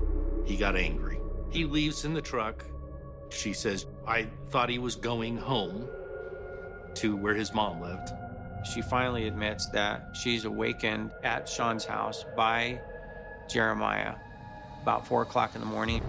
He 0.45 0.57
got 0.57 0.77
angry. 0.77 1.21
He 1.51 1.65
leaves 1.65 2.05
in 2.05 2.15
the 2.15 2.23
truck. 2.23 2.65
She 3.31 3.53
says, 3.53 3.87
I 4.07 4.29
thought 4.51 4.69
he 4.69 4.79
was 4.79 4.97
going 4.97 5.37
home 5.37 5.89
to 6.95 7.17
where 7.17 7.35
his 7.35 7.53
mom 7.53 7.81
lived. 7.81 8.11
She 8.65 8.83
finally 8.83 9.27
admits 9.29 9.67
that 9.67 10.11
she's 10.13 10.45
awakened 10.45 11.13
at 11.23 11.49
Sean's 11.49 11.85
house 11.85 12.25
by 12.37 12.81
Jeremiah 13.49 14.15
about 14.83 15.07
four 15.07 15.23
o'clock 15.23 15.55
in 15.55 15.61
the 15.61 15.67
morning. 15.67 16.03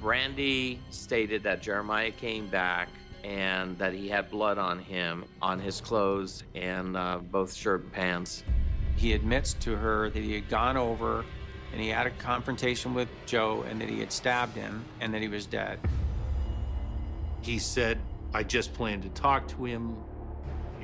Brandy 0.00 0.80
stated 0.90 1.42
that 1.42 1.60
Jeremiah 1.60 2.10
came 2.10 2.48
back 2.48 2.88
and 3.24 3.76
that 3.78 3.92
he 3.92 4.08
had 4.08 4.30
blood 4.30 4.56
on 4.56 4.78
him, 4.78 5.24
on 5.42 5.58
his 5.58 5.80
clothes, 5.80 6.44
and 6.54 6.96
uh, 6.96 7.18
both 7.18 7.52
shirt 7.52 7.82
and 7.82 7.92
pants. 7.92 8.44
He 8.96 9.14
admits 9.14 9.54
to 9.54 9.74
her 9.76 10.10
that 10.10 10.22
he 10.22 10.34
had 10.34 10.48
gone 10.48 10.76
over 10.76 11.24
and 11.72 11.80
he 11.80 11.88
had 11.88 12.06
a 12.06 12.10
confrontation 12.10 12.94
with 12.94 13.08
Joe 13.26 13.64
and 13.68 13.80
that 13.80 13.88
he 13.88 13.98
had 13.98 14.12
stabbed 14.12 14.54
him 14.56 14.84
and 15.00 15.12
that 15.12 15.22
he 15.22 15.28
was 15.28 15.44
dead. 15.44 15.80
He 17.42 17.58
said, 17.58 17.98
I 18.32 18.42
just 18.42 18.72
planned 18.74 19.02
to 19.02 19.08
talk 19.10 19.48
to 19.48 19.64
him 19.64 19.96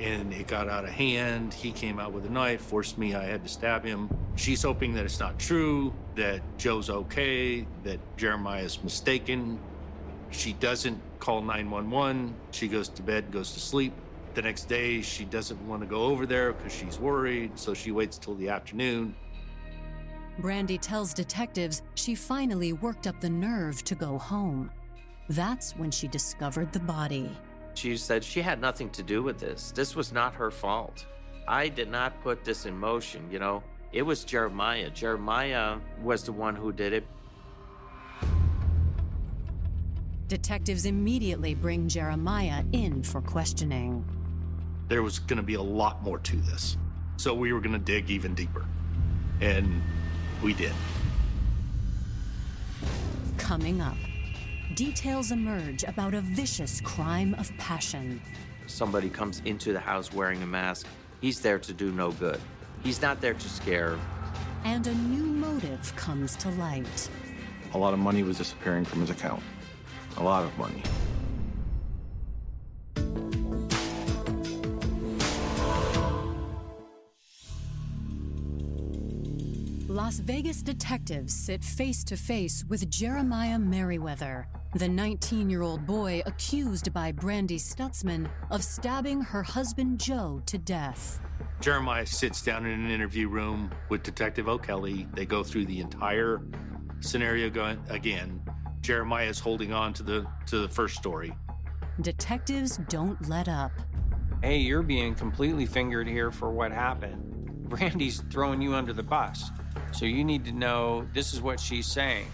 and 0.03 0.33
it 0.33 0.47
got 0.47 0.67
out 0.67 0.83
of 0.83 0.89
hand. 0.89 1.53
He 1.53 1.71
came 1.71 1.97
out 1.97 2.11
with 2.11 2.25
a 2.25 2.29
knife, 2.29 2.61
forced 2.61 2.97
me, 2.97 3.15
I 3.15 3.23
had 3.23 3.41
to 3.43 3.49
stab 3.49 3.85
him. 3.85 4.09
She's 4.35 4.61
hoping 4.61 4.93
that 4.95 5.05
it's 5.05 5.19
not 5.19 5.39
true, 5.39 5.93
that 6.15 6.41
Joe's 6.57 6.89
okay, 6.89 7.65
that 7.83 7.99
Jeremiah 8.17 8.63
is 8.63 8.83
mistaken. 8.83 9.57
She 10.31 10.53
doesn't 10.53 10.99
call 11.19 11.41
911. 11.41 12.35
She 12.51 12.67
goes 12.67 12.89
to 12.89 13.01
bed, 13.01 13.31
goes 13.31 13.53
to 13.53 13.61
sleep. 13.61 13.93
The 14.33 14.41
next 14.41 14.65
day, 14.65 15.01
she 15.01 15.23
doesn't 15.23 15.65
want 15.67 15.81
to 15.83 15.87
go 15.87 16.03
over 16.03 16.25
there 16.25 16.51
because 16.51 16.73
she's 16.73 16.99
worried, 16.99 17.57
so 17.57 17.73
she 17.73 17.91
waits 17.91 18.17
till 18.17 18.35
the 18.35 18.49
afternoon. 18.49 19.15
Brandy 20.39 20.77
tells 20.77 21.13
detectives 21.13 21.83
she 21.95 22.13
finally 22.13 22.73
worked 22.73 23.07
up 23.07 23.21
the 23.21 23.29
nerve 23.29 23.83
to 23.85 23.95
go 23.95 24.17
home. 24.17 24.69
That's 25.29 25.77
when 25.77 25.91
she 25.91 26.09
discovered 26.09 26.73
the 26.73 26.79
body. 26.79 27.31
She 27.75 27.97
said 27.97 28.23
she 28.23 28.41
had 28.41 28.61
nothing 28.61 28.89
to 28.91 29.03
do 29.03 29.23
with 29.23 29.39
this. 29.39 29.71
This 29.71 29.95
was 29.95 30.11
not 30.11 30.35
her 30.35 30.51
fault. 30.51 31.05
I 31.47 31.67
did 31.67 31.89
not 31.89 32.21
put 32.23 32.43
this 32.43 32.65
in 32.65 32.77
motion, 32.77 33.29
you 33.31 33.39
know. 33.39 33.63
It 33.91 34.01
was 34.01 34.23
Jeremiah. 34.23 34.89
Jeremiah 34.89 35.77
was 36.01 36.23
the 36.23 36.31
one 36.31 36.55
who 36.55 36.71
did 36.71 36.93
it. 36.93 37.05
Detectives 40.27 40.85
immediately 40.85 41.53
bring 41.53 41.87
Jeremiah 41.87 42.63
in 42.71 43.03
for 43.03 43.21
questioning. 43.21 44.03
There 44.87 45.03
was 45.03 45.19
going 45.19 45.37
to 45.37 45.43
be 45.43 45.55
a 45.55 45.61
lot 45.61 46.01
more 46.01 46.17
to 46.19 46.35
this. 46.37 46.77
So 47.17 47.33
we 47.33 47.53
were 47.53 47.59
going 47.59 47.73
to 47.73 47.79
dig 47.79 48.09
even 48.09 48.33
deeper. 48.33 48.65
And 49.41 49.81
we 50.41 50.53
did. 50.53 50.73
Coming 53.37 53.81
up, 53.81 53.97
details 54.75 55.31
emerge 55.31 55.83
about 55.83 56.13
a 56.13 56.21
vicious 56.21 56.81
crime 56.81 57.35
of 57.35 57.55
passion. 57.57 58.21
Somebody 58.67 59.09
comes 59.09 59.41
into 59.45 59.73
the 59.73 59.79
house 59.79 60.11
wearing 60.13 60.41
a 60.41 60.47
mask. 60.47 60.87
He's 61.21 61.39
there 61.39 61.59
to 61.59 61.73
do 61.73 61.91
no 61.91 62.11
good. 62.11 62.39
He's 62.83 63.01
not 63.01 63.21
there 63.21 63.33
to 63.33 63.49
scare. 63.49 63.97
And 64.65 64.87
a 64.87 64.93
new 64.93 65.23
motive 65.23 65.95
comes 65.95 66.35
to 66.37 66.49
light. 66.51 67.09
A 67.73 67.77
lot 67.77 67.93
of 67.93 67.99
money 67.99 68.23
was 68.23 68.37
disappearing 68.37 68.85
from 68.85 69.01
his 69.01 69.09
account. 69.09 69.43
A 70.17 70.23
lot 70.23 70.43
of 70.43 70.57
money. 70.57 70.83
Las 79.87 80.17
Vegas 80.19 80.63
detectives 80.63 81.33
sit 81.33 81.63
face 81.63 82.03
to 82.03 82.17
face 82.17 82.65
with 82.67 82.89
Jeremiah 82.89 83.59
Merriweather, 83.59 84.47
the 84.75 84.89
19 84.89 85.49
year 85.49 85.61
old 85.61 85.85
boy 85.85 86.21
accused 86.25 86.91
by 86.93 87.11
Brandy 87.11 87.59
Stutzman 87.59 88.27
of 88.49 88.63
stabbing 88.63 89.21
her 89.21 89.43
husband 89.43 89.99
Joe 89.99 90.41
to 90.47 90.57
death. 90.57 91.19
Jeremiah 91.61 92.05
sits 92.05 92.41
down 92.41 92.65
in 92.65 92.71
an 92.71 92.89
interview 92.89 93.27
room 93.27 93.71
with 93.89 94.03
Detective 94.03 94.47
O'Kelly. 94.47 95.07
They 95.13 95.25
go 95.25 95.43
through 95.43 95.65
the 95.65 95.79
entire 95.79 96.41
scenario 97.01 97.47
again. 97.89 98.41
Jeremiah 98.81 99.27
is 99.27 99.39
holding 99.39 99.71
on 99.71 99.93
to 99.93 100.03
the 100.03 100.25
to 100.47 100.59
the 100.59 100.67
first 100.67 100.95
story. 100.95 101.33
Detectives 102.01 102.77
don't 102.89 103.29
let 103.29 103.47
up. 103.47 103.71
Hey, 104.41 104.57
you're 104.57 104.81
being 104.81 105.13
completely 105.13 105.67
fingered 105.67 106.07
here 106.07 106.31
for 106.31 106.51
what 106.51 106.71
happened. 106.71 107.69
Brandy's 107.69 108.21
throwing 108.29 108.61
you 108.61 108.73
under 108.73 108.91
the 108.91 109.03
bus. 109.03 109.51
So 109.93 110.05
you 110.05 110.23
need 110.23 110.43
to 110.45 110.51
know 110.51 111.07
this 111.13 111.33
is 111.33 111.41
what 111.41 111.59
she's 111.59 111.85
saying. 111.85 112.25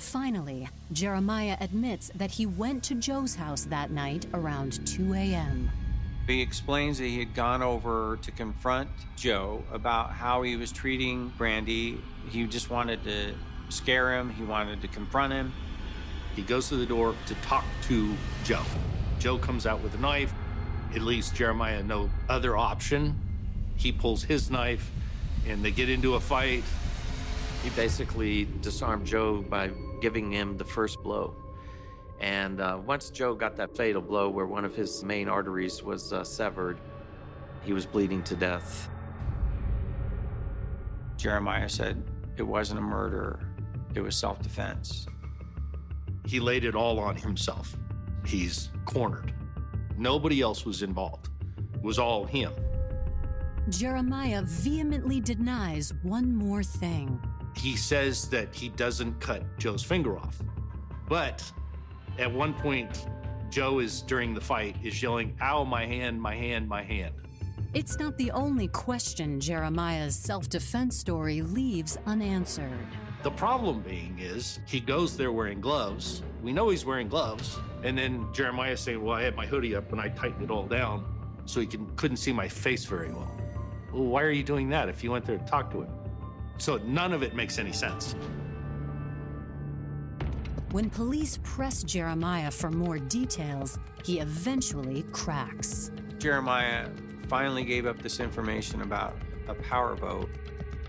Finally, 0.00 0.66
Jeremiah 0.92 1.58
admits 1.60 2.10
that 2.14 2.30
he 2.30 2.46
went 2.46 2.82
to 2.84 2.94
Joe's 2.94 3.34
house 3.34 3.64
that 3.66 3.90
night 3.90 4.24
around 4.32 4.84
2 4.86 5.12
a.m. 5.12 5.70
He 6.26 6.40
explains 6.40 6.96
that 6.98 7.04
he 7.04 7.18
had 7.18 7.34
gone 7.34 7.62
over 7.62 8.18
to 8.22 8.30
confront 8.30 8.88
Joe 9.16 9.62
about 9.70 10.10
how 10.10 10.40
he 10.40 10.56
was 10.56 10.72
treating 10.72 11.28
Brandy. 11.36 12.00
He 12.30 12.46
just 12.46 12.70
wanted 12.70 13.04
to 13.04 13.34
scare 13.68 14.18
him, 14.18 14.30
he 14.30 14.42
wanted 14.42 14.80
to 14.80 14.88
confront 14.88 15.34
him. 15.34 15.52
He 16.34 16.42
goes 16.42 16.70
to 16.70 16.76
the 16.76 16.86
door 16.86 17.14
to 17.26 17.34
talk 17.36 17.64
to 17.88 18.14
Joe. 18.42 18.64
Joe 19.18 19.36
comes 19.36 19.66
out 19.66 19.82
with 19.82 19.94
a 19.94 19.98
knife. 19.98 20.32
It 20.94 21.02
leaves 21.02 21.30
Jeremiah 21.30 21.82
no 21.82 22.10
other 22.28 22.56
option. 22.56 23.20
He 23.76 23.92
pulls 23.92 24.22
his 24.22 24.50
knife 24.50 24.90
and 25.46 25.62
they 25.62 25.70
get 25.70 25.90
into 25.90 26.14
a 26.14 26.20
fight. 26.20 26.64
He 27.62 27.68
basically 27.70 28.48
disarmed 28.62 29.06
Joe 29.06 29.42
by 29.42 29.70
giving 30.00 30.30
him 30.32 30.56
the 30.56 30.64
first 30.64 31.02
blow. 31.02 31.34
And 32.20 32.60
uh, 32.60 32.78
once 32.84 33.10
Joe 33.10 33.34
got 33.34 33.56
that 33.56 33.76
fatal 33.76 34.02
blow 34.02 34.28
where 34.28 34.46
one 34.46 34.64
of 34.64 34.74
his 34.74 35.02
main 35.02 35.28
arteries 35.28 35.82
was 35.82 36.12
uh, 36.12 36.22
severed, 36.22 36.78
he 37.62 37.72
was 37.72 37.86
bleeding 37.86 38.22
to 38.24 38.36
death. 38.36 38.90
Jeremiah 41.16 41.68
said 41.68 42.02
it 42.36 42.42
wasn't 42.42 42.78
a 42.78 42.82
murder, 42.82 43.40
it 43.94 44.00
was 44.00 44.16
self 44.16 44.40
defense. 44.42 45.06
He 46.26 46.40
laid 46.40 46.64
it 46.64 46.74
all 46.74 46.98
on 46.98 47.16
himself. 47.16 47.76
He's 48.24 48.70
cornered. 48.84 49.34
Nobody 49.96 50.40
else 50.40 50.64
was 50.64 50.82
involved. 50.82 51.28
It 51.74 51.82
was 51.82 51.98
all 51.98 52.24
him. 52.24 52.52
Jeremiah 53.68 54.42
vehemently 54.42 55.20
denies 55.20 55.92
one 56.02 56.34
more 56.34 56.62
thing. 56.62 57.20
He 57.56 57.76
says 57.76 58.28
that 58.28 58.54
he 58.54 58.68
doesn't 58.70 59.20
cut 59.20 59.42
Joe's 59.58 59.82
finger 59.82 60.18
off. 60.18 60.40
But 61.08 61.50
at 62.18 62.32
one 62.32 62.54
point, 62.54 63.06
Joe 63.50 63.80
is 63.80 64.02
during 64.02 64.34
the 64.34 64.40
fight 64.40 64.76
is 64.82 65.02
yelling, 65.02 65.36
"Ow, 65.40 65.64
my 65.64 65.84
hand, 65.84 66.20
my 66.20 66.34
hand, 66.34 66.68
my 66.68 66.82
hand." 66.82 67.14
It's 67.72 67.98
not 67.98 68.16
the 68.18 68.30
only 68.32 68.66
question 68.68 69.38
Jeremiah's 69.40 70.16
self 70.16 70.48
defense 70.48 70.98
story 70.98 71.42
leaves 71.42 71.98
unanswered. 72.06 72.86
The 73.22 73.30
problem 73.30 73.80
being 73.82 74.18
is 74.18 74.60
he 74.66 74.80
goes 74.80 75.16
there 75.16 75.30
wearing 75.30 75.60
gloves. 75.60 76.22
We 76.42 76.52
know 76.52 76.70
he's 76.70 76.84
wearing 76.84 77.08
gloves. 77.08 77.58
And 77.82 77.96
then 77.96 78.26
Jeremiah 78.32 78.76
saying, 78.76 79.02
Well, 79.02 79.14
I 79.14 79.22
had 79.22 79.36
my 79.36 79.46
hoodie 79.46 79.76
up 79.76 79.92
and 79.92 80.00
I 80.00 80.08
tightened 80.08 80.42
it 80.42 80.50
all 80.50 80.66
down 80.66 81.04
so 81.44 81.60
he 81.60 81.66
can, 81.66 81.86
couldn't 81.96 82.16
see 82.16 82.32
my 82.32 82.48
face 82.48 82.84
very 82.84 83.08
well. 83.08 83.30
Well, 83.92 84.04
why 84.04 84.22
are 84.22 84.30
you 84.30 84.42
doing 84.42 84.68
that 84.70 84.88
if 84.88 85.04
you 85.04 85.10
went 85.10 85.24
there 85.24 85.38
to 85.38 85.44
talk 85.44 85.70
to 85.72 85.82
him? 85.82 85.90
So 86.60 86.76
none 86.84 87.14
of 87.14 87.22
it 87.22 87.34
makes 87.34 87.58
any 87.58 87.72
sense. 87.72 88.14
When 90.72 90.90
police 90.90 91.38
press 91.42 91.82
Jeremiah 91.82 92.50
for 92.50 92.70
more 92.70 92.98
details, 92.98 93.78
he 94.04 94.20
eventually 94.20 95.04
cracks. 95.10 95.90
Jeremiah 96.18 96.88
finally 97.28 97.64
gave 97.64 97.86
up 97.86 98.00
this 98.02 98.20
information 98.20 98.82
about 98.82 99.16
a 99.48 99.54
powerboat. 99.54 100.28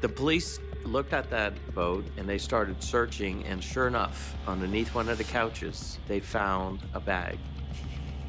The 0.02 0.10
police 0.10 0.60
looked 0.84 1.14
at 1.14 1.30
that 1.30 1.54
boat 1.74 2.06
and 2.18 2.28
they 2.28 2.38
started 2.38 2.84
searching, 2.84 3.44
and 3.46 3.64
sure 3.64 3.88
enough, 3.88 4.36
underneath 4.48 4.94
one 4.94 5.08
of 5.08 5.18
the 5.18 5.24
couches, 5.24 6.00
they 6.08 6.20
found 6.20 6.82
a 6.94 7.00
bag. 7.00 7.40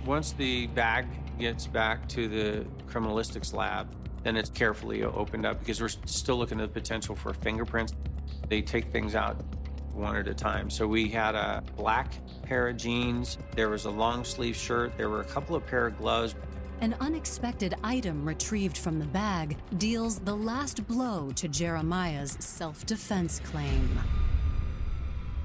Once 0.07 0.33
the 0.33 0.68
bag 0.68 1.07
gets 1.38 1.66
back 1.66 2.09
to 2.11 2.28
the 2.28 2.66
criminalistics 2.87 3.52
lab, 3.52 3.88
then 4.23 4.37
it's 4.37 4.51
carefully 4.51 5.03
opened 5.03 5.47
up 5.47 5.59
because 5.59 5.81
we're 5.81 5.89
still 5.89 6.37
looking 6.37 6.61
at 6.61 6.73
the 6.73 6.81
potential 6.81 7.17
for 7.17 7.33
fingerprints. 7.35 7.95
They 8.49 8.63
take 8.63 8.93
things 8.93 9.15
out 9.15 9.43
one 9.95 10.17
at 10.17 10.29
a 10.29 10.35
time. 10.35 10.71
So 10.71 10.87
we 10.87 11.09
had 11.09 11.35
a 11.35 11.63
black 11.77 12.13
pair 12.43 12.69
of 12.69 12.77
jeans, 12.77 13.39
there 13.55 13.69
was 13.69 13.85
a 13.85 13.91
long 13.91 14.25
sleeve 14.25 14.57
shirt, 14.57 14.97
there 14.97 15.09
were 15.09 15.21
a 15.21 15.25
couple 15.25 15.55
of 15.55 15.67
pair 15.67 15.87
of 15.87 15.99
gloves. 15.99 16.35
An 16.81 16.97
unexpected 17.01 17.75
item 17.85 18.27
retrieved 18.27 18.77
from 18.77 18.99
the 18.99 19.07
bag 19.07 19.57
deals 19.79 20.19
the 20.19 20.35
last 20.35 20.87
blow 20.89 21.31
to 21.37 21.47
Jeremiah's 21.47 22.37
self 22.41 22.85
defense 22.87 23.41
claim. 23.45 23.99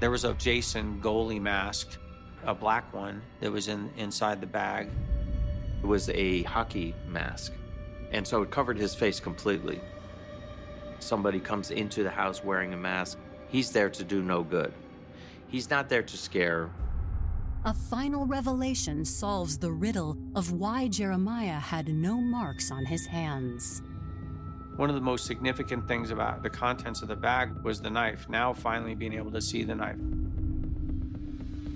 There 0.00 0.10
was 0.10 0.24
a 0.24 0.34
Jason 0.34 1.00
goalie 1.00 1.40
mask, 1.40 1.98
a 2.44 2.54
black 2.54 2.92
one 2.92 3.22
that 3.40 3.52
was 3.52 3.68
in 3.68 3.90
inside 3.96 4.40
the 4.40 4.46
bag. 4.46 4.88
It 5.82 5.86
was 5.86 6.08
a 6.10 6.42
hockey 6.42 6.94
mask. 7.06 7.52
And 8.12 8.26
so 8.26 8.42
it 8.42 8.50
covered 8.50 8.78
his 8.78 8.94
face 8.94 9.20
completely. 9.20 9.80
Somebody 10.98 11.40
comes 11.40 11.70
into 11.70 12.02
the 12.02 12.10
house 12.10 12.42
wearing 12.42 12.72
a 12.72 12.76
mask. 12.76 13.18
He's 13.48 13.70
there 13.70 13.90
to 13.90 14.04
do 14.04 14.22
no 14.22 14.42
good. 14.42 14.72
He's 15.48 15.70
not 15.70 15.88
there 15.88 16.02
to 16.02 16.16
scare. 16.16 16.70
A 17.64 17.74
final 17.74 18.24
revelation 18.26 19.04
solves 19.04 19.58
the 19.58 19.72
riddle 19.72 20.16
of 20.34 20.52
why 20.52 20.88
Jeremiah 20.88 21.58
had 21.58 21.88
no 21.88 22.20
marks 22.20 22.70
on 22.70 22.84
his 22.84 23.06
hands. 23.06 23.82
One 24.76 24.88
of 24.88 24.94
the 24.94 25.02
most 25.02 25.26
significant 25.26 25.88
things 25.88 26.10
about 26.10 26.42
the 26.42 26.50
contents 26.50 27.02
of 27.02 27.08
the 27.08 27.16
bag 27.16 27.50
was 27.64 27.80
the 27.80 27.90
knife. 27.90 28.28
Now, 28.28 28.52
finally, 28.52 28.94
being 28.94 29.12
able 29.14 29.32
to 29.32 29.40
see 29.40 29.64
the 29.64 29.74
knife. 29.74 29.98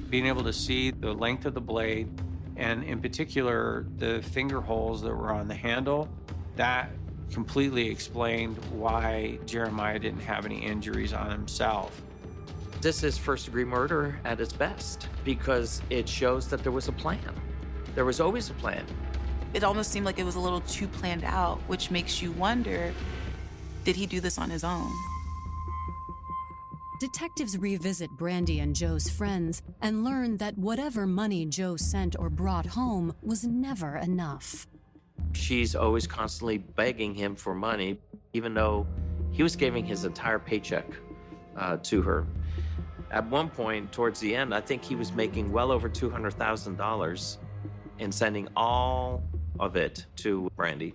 Being 0.09 0.27
able 0.27 0.45
to 0.45 0.53
see 0.53 0.93
the 0.93 1.13
length 1.13 1.47
of 1.47 1.55
the 1.55 1.61
blade, 1.61 2.09
And 2.57 2.85
in 2.85 3.01
particular, 3.01 3.87
the 3.99 4.23
finger 4.23 4.61
holes 4.61 5.03
that 5.03 5.15
were 5.15 5.33
on 5.33 5.49
the 5.49 5.55
handle, 5.55 6.09
that 6.57 6.91
completely 7.33 7.89
explained 7.89 8.57
why 8.71 9.39
Jeremiah 9.47 9.99
didn't 9.99 10.21
have 10.21 10.45
any 10.45 10.59
injuries 10.59 11.13
on 11.13 11.31
himself. 11.31 12.03
This 12.81 13.03
is 13.03 13.17
first 13.17 13.47
degree 13.47 13.65
murder 13.65 14.19
at 14.25 14.41
its 14.41 14.53
best 14.53 15.09
because 15.25 15.81
it 15.89 16.09
shows 16.09 16.49
that 16.49 16.63
there 16.63 16.73
was 16.73 16.89
a 16.89 16.93
plan. 16.93 17.21
There 17.95 18.05
was 18.05 18.21
always 18.21 18.51
a 18.51 18.55
plan. 18.55 18.85
It 19.55 19.65
almost 19.65 19.91
seemed 19.91 20.07
like 20.07 20.19
it 20.19 20.25
was 20.25 20.35
a 20.35 20.41
little 20.41 20.63
too 20.63 20.89
planned 20.89 21.25
out, 21.25 21.59
which 21.69 21.91
makes 21.91 22.21
you 22.21 22.33
wonder 22.33 22.93
did 23.85 23.97
he 23.97 24.07
do 24.07 24.21
this 24.21 24.39
on 24.39 24.49
his 24.49 24.63
own? 24.63 24.93
Detectives 27.03 27.59
revisit 27.59 28.11
Brandy 28.13 28.61
and 28.61 28.77
Joe's 28.77 29.11
friends 29.11 29.61
and 29.81 30.05
learn 30.05 30.37
that 30.37 30.57
whatever 30.57 31.05
money 31.05 31.45
Joe 31.45 31.75
sent 31.75 32.17
or 32.17 32.31
brought 32.31 32.65
home 32.65 33.13
was 33.21 33.45
never 33.45 33.97
enough. 33.97 34.69
She's 35.33 35.75
always 35.75 36.07
constantly 36.07 36.59
begging 36.59 37.13
him 37.13 37.35
for 37.35 37.57
money, 37.57 37.99
even 38.35 38.55
though 38.55 38.87
he 39.33 39.43
was 39.43 39.57
giving 39.57 39.85
his 39.85 40.05
entire 40.05 40.39
paycheck 40.39 40.87
uh, 41.57 41.79
to 41.79 42.03
her. 42.03 42.25
At 43.11 43.29
one 43.29 43.51
point, 43.51 43.91
towards 43.91 44.21
the 44.21 44.37
end, 44.37 44.55
I 44.55 44.61
think 44.61 44.85
he 44.85 44.95
was 44.95 45.11
making 45.11 45.51
well 45.51 45.73
over 45.73 45.89
$200,000 45.89 47.37
and 47.99 48.15
sending 48.15 48.47
all 48.55 49.25
of 49.59 49.75
it 49.75 50.07
to 50.19 50.49
Brandy. 50.55 50.95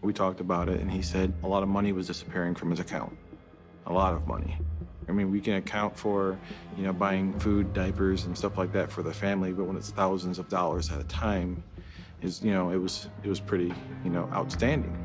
We 0.00 0.14
talked 0.14 0.40
about 0.40 0.70
it, 0.70 0.80
and 0.80 0.90
he 0.90 1.02
said 1.02 1.30
a 1.42 1.46
lot 1.46 1.62
of 1.62 1.68
money 1.68 1.92
was 1.92 2.06
disappearing 2.06 2.54
from 2.54 2.70
his 2.70 2.80
account. 2.80 3.14
A 3.84 3.92
lot 3.92 4.14
of 4.14 4.26
money. 4.26 4.56
I 5.12 5.14
mean, 5.14 5.30
we 5.30 5.42
can 5.42 5.54
account 5.54 5.94
for, 5.94 6.38
you 6.74 6.84
know, 6.84 6.92
buying 6.94 7.38
food, 7.38 7.74
diapers, 7.74 8.24
and 8.24 8.36
stuff 8.36 8.56
like 8.56 8.72
that 8.72 8.90
for 8.90 9.02
the 9.02 9.12
family, 9.12 9.52
but 9.52 9.64
when 9.64 9.76
it's 9.76 9.90
thousands 9.90 10.38
of 10.38 10.48
dollars 10.48 10.90
at 10.90 11.00
a 11.00 11.04
time, 11.04 11.62
is 12.22 12.42
you 12.42 12.50
know, 12.50 12.70
it 12.70 12.78
was 12.78 13.08
it 13.22 13.28
was 13.28 13.38
pretty, 13.38 13.74
you 14.04 14.10
know, 14.10 14.26
outstanding. 14.32 14.96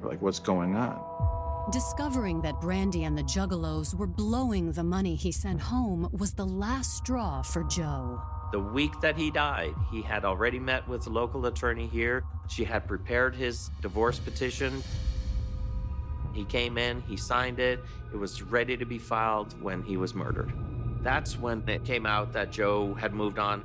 We're 0.00 0.08
like, 0.08 0.22
what's 0.22 0.38
going 0.38 0.76
on? 0.76 0.98
Discovering 1.70 2.40
that 2.40 2.58
Brandy 2.58 3.04
and 3.04 3.18
the 3.18 3.22
Juggalos 3.22 3.94
were 3.94 4.06
blowing 4.06 4.72
the 4.72 4.84
money 4.84 5.14
he 5.14 5.30
sent 5.30 5.60
home 5.60 6.08
was 6.10 6.32
the 6.32 6.46
last 6.46 6.96
straw 6.96 7.42
for 7.42 7.64
Joe. 7.64 8.22
The 8.50 8.60
week 8.60 8.98
that 9.02 9.16
he 9.16 9.30
died, 9.30 9.74
he 9.90 10.00
had 10.00 10.24
already 10.24 10.58
met 10.58 10.88
with 10.88 11.06
a 11.06 11.10
local 11.10 11.44
attorney 11.46 11.86
here. 11.86 12.24
She 12.48 12.64
had 12.64 12.86
prepared 12.86 13.34
his 13.34 13.70
divorce 13.82 14.18
petition. 14.18 14.82
He 16.34 16.44
came 16.44 16.76
in, 16.76 17.00
he 17.02 17.16
signed 17.16 17.60
it. 17.60 17.80
It 18.12 18.16
was 18.16 18.42
ready 18.42 18.76
to 18.76 18.84
be 18.84 18.98
filed 18.98 19.60
when 19.62 19.82
he 19.82 19.96
was 19.96 20.14
murdered. 20.14 20.52
That's 21.02 21.38
when 21.38 21.66
it 21.68 21.84
came 21.84 22.06
out 22.06 22.32
that 22.32 22.50
Joe 22.50 22.94
had 22.94 23.14
moved 23.14 23.38
on. 23.38 23.62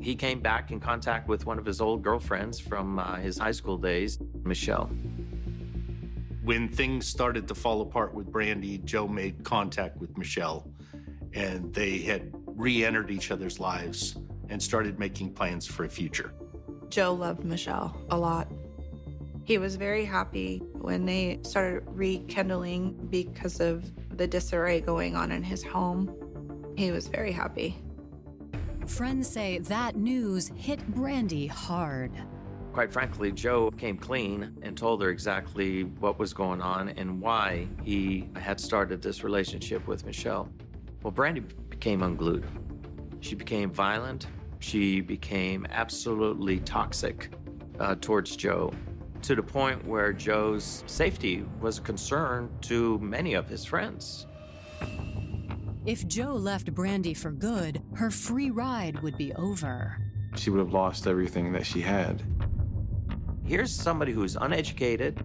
He 0.00 0.14
came 0.14 0.40
back 0.40 0.70
in 0.70 0.78
contact 0.78 1.26
with 1.26 1.46
one 1.46 1.58
of 1.58 1.64
his 1.64 1.80
old 1.80 2.02
girlfriends 2.02 2.60
from 2.60 2.98
uh, 2.98 3.16
his 3.16 3.38
high 3.38 3.50
school 3.50 3.76
days, 3.76 4.18
Michelle. 4.44 4.88
When 6.44 6.68
things 6.68 7.08
started 7.08 7.48
to 7.48 7.56
fall 7.56 7.80
apart 7.80 8.14
with 8.14 8.30
Brandy, 8.30 8.78
Joe 8.78 9.08
made 9.08 9.42
contact 9.42 9.96
with 9.96 10.16
Michelle, 10.16 10.70
and 11.32 11.74
they 11.74 11.98
had 11.98 12.32
re 12.46 12.84
entered 12.84 13.10
each 13.10 13.32
other's 13.32 13.58
lives 13.58 14.16
and 14.48 14.62
started 14.62 15.00
making 15.00 15.32
plans 15.32 15.66
for 15.66 15.84
a 15.84 15.88
future. 15.88 16.32
Joe 16.88 17.12
loved 17.14 17.44
Michelle 17.44 17.96
a 18.10 18.16
lot. 18.16 18.46
He 19.46 19.58
was 19.58 19.76
very 19.76 20.04
happy 20.04 20.60
when 20.72 21.06
they 21.06 21.38
started 21.44 21.84
rekindling 21.86 22.94
because 23.10 23.60
of 23.60 23.84
the 24.16 24.26
disarray 24.26 24.80
going 24.80 25.14
on 25.14 25.30
in 25.30 25.44
his 25.44 25.62
home. 25.62 26.12
He 26.76 26.90
was 26.90 27.06
very 27.06 27.30
happy. 27.30 27.76
Friends 28.88 29.28
say 29.28 29.58
that 29.58 29.94
news 29.94 30.50
hit 30.56 30.84
Brandy 30.88 31.46
hard. 31.46 32.10
Quite 32.72 32.92
frankly, 32.92 33.30
Joe 33.30 33.70
came 33.70 33.96
clean 33.96 34.52
and 34.62 34.76
told 34.76 35.00
her 35.00 35.10
exactly 35.10 35.84
what 35.84 36.18
was 36.18 36.32
going 36.32 36.60
on 36.60 36.88
and 36.88 37.20
why 37.20 37.68
he 37.84 38.28
had 38.34 38.58
started 38.58 39.00
this 39.00 39.22
relationship 39.22 39.86
with 39.86 40.04
Michelle. 40.04 40.48
Well, 41.04 41.12
Brandy 41.12 41.42
became 41.70 42.02
unglued. 42.02 42.44
She 43.20 43.36
became 43.36 43.70
violent. 43.70 44.26
She 44.58 45.00
became 45.00 45.68
absolutely 45.70 46.58
toxic 46.58 47.30
uh, 47.78 47.94
towards 48.00 48.34
Joe 48.34 48.72
to 49.26 49.34
the 49.34 49.42
point 49.42 49.84
where 49.84 50.12
Joe's 50.12 50.84
safety 50.86 51.44
was 51.60 51.78
a 51.78 51.80
concern 51.80 52.48
to 52.60 52.96
many 53.00 53.34
of 53.34 53.48
his 53.48 53.64
friends. 53.64 54.28
If 55.84 56.06
Joe 56.06 56.34
left 56.34 56.72
Brandy 56.72 57.12
for 57.12 57.32
good, 57.32 57.82
her 57.96 58.12
free 58.12 58.50
ride 58.50 59.02
would 59.02 59.18
be 59.18 59.32
over. 59.34 59.96
She 60.36 60.50
would 60.50 60.60
have 60.60 60.72
lost 60.72 61.08
everything 61.08 61.52
that 61.54 61.66
she 61.66 61.80
had. 61.80 62.22
Here's 63.44 63.74
somebody 63.74 64.12
who's 64.12 64.36
uneducated, 64.36 65.20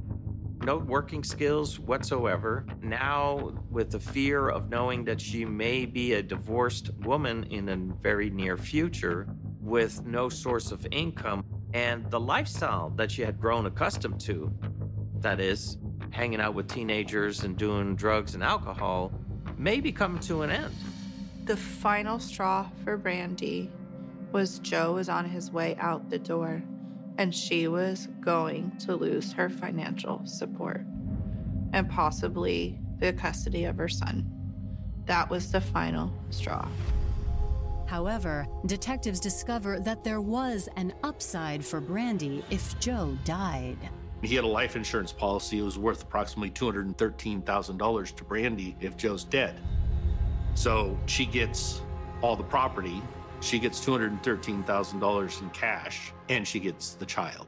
no 0.63 0.77
working 0.77 1.23
skills 1.23 1.79
whatsoever. 1.79 2.65
Now, 2.81 3.53
with 3.69 3.91
the 3.91 3.99
fear 3.99 4.49
of 4.49 4.69
knowing 4.69 5.05
that 5.05 5.21
she 5.21 5.45
may 5.45 5.85
be 5.85 6.13
a 6.13 6.23
divorced 6.23 6.89
woman 7.01 7.43
in 7.51 7.69
a 7.69 7.75
very 8.01 8.31
near 8.31 8.57
future 8.57 9.27
with 9.59 10.03
no 10.07 10.27
source 10.27 10.71
of 10.71 10.87
income, 10.91 11.45
and 11.73 12.09
the 12.11 12.19
lifestyle 12.19 12.89
that 12.95 13.11
she 13.11 13.21
had 13.21 13.39
grown 13.39 13.65
accustomed 13.65 14.19
to 14.21 14.53
that 15.19 15.39
is, 15.39 15.77
hanging 16.11 16.41
out 16.41 16.53
with 16.53 16.67
teenagers 16.67 17.43
and 17.43 17.57
doing 17.57 17.95
drugs 17.95 18.35
and 18.35 18.43
alcohol 18.43 19.11
may 19.57 19.79
be 19.79 19.91
coming 19.91 20.19
to 20.19 20.41
an 20.41 20.51
end. 20.51 20.73
The 21.45 21.55
final 21.55 22.19
straw 22.19 22.69
for 22.83 22.97
Brandy 22.97 23.71
was 24.31 24.59
Joe 24.59 24.93
was 24.93 25.09
on 25.09 25.25
his 25.25 25.51
way 25.51 25.75
out 25.79 26.09
the 26.09 26.19
door 26.19 26.61
and 27.17 27.33
she 27.33 27.67
was 27.67 28.07
going 28.19 28.75
to 28.79 28.95
lose 28.95 29.33
her 29.33 29.49
financial 29.49 30.21
support 30.25 30.85
and 31.73 31.89
possibly 31.89 32.79
the 32.99 33.13
custody 33.13 33.65
of 33.65 33.77
her 33.77 33.89
son. 33.89 34.29
That 35.05 35.29
was 35.29 35.51
the 35.51 35.61
final 35.61 36.11
straw. 36.29 36.67
However, 37.91 38.47
detectives 38.67 39.19
discover 39.19 39.81
that 39.81 40.01
there 40.01 40.21
was 40.21 40.69
an 40.77 40.93
upside 41.03 41.65
for 41.65 41.81
Brandy 41.81 42.41
if 42.49 42.79
Joe 42.79 43.17
died. 43.25 43.77
He 44.21 44.33
had 44.33 44.45
a 44.45 44.47
life 44.47 44.77
insurance 44.77 45.11
policy. 45.11 45.59
It 45.59 45.63
was 45.63 45.77
worth 45.77 46.01
approximately 46.01 46.51
$213,000 46.51 48.15
to 48.15 48.23
Brandy 48.23 48.77
if 48.79 48.95
Joe's 48.95 49.25
dead. 49.25 49.59
So 50.53 50.97
she 51.05 51.25
gets 51.25 51.81
all 52.21 52.37
the 52.37 52.45
property. 52.45 53.03
She 53.41 53.59
gets 53.59 53.85
$213,000 53.85 55.41
in 55.41 55.49
cash, 55.49 56.13
and 56.29 56.47
she 56.47 56.61
gets 56.61 56.93
the 56.93 57.05
child. 57.05 57.47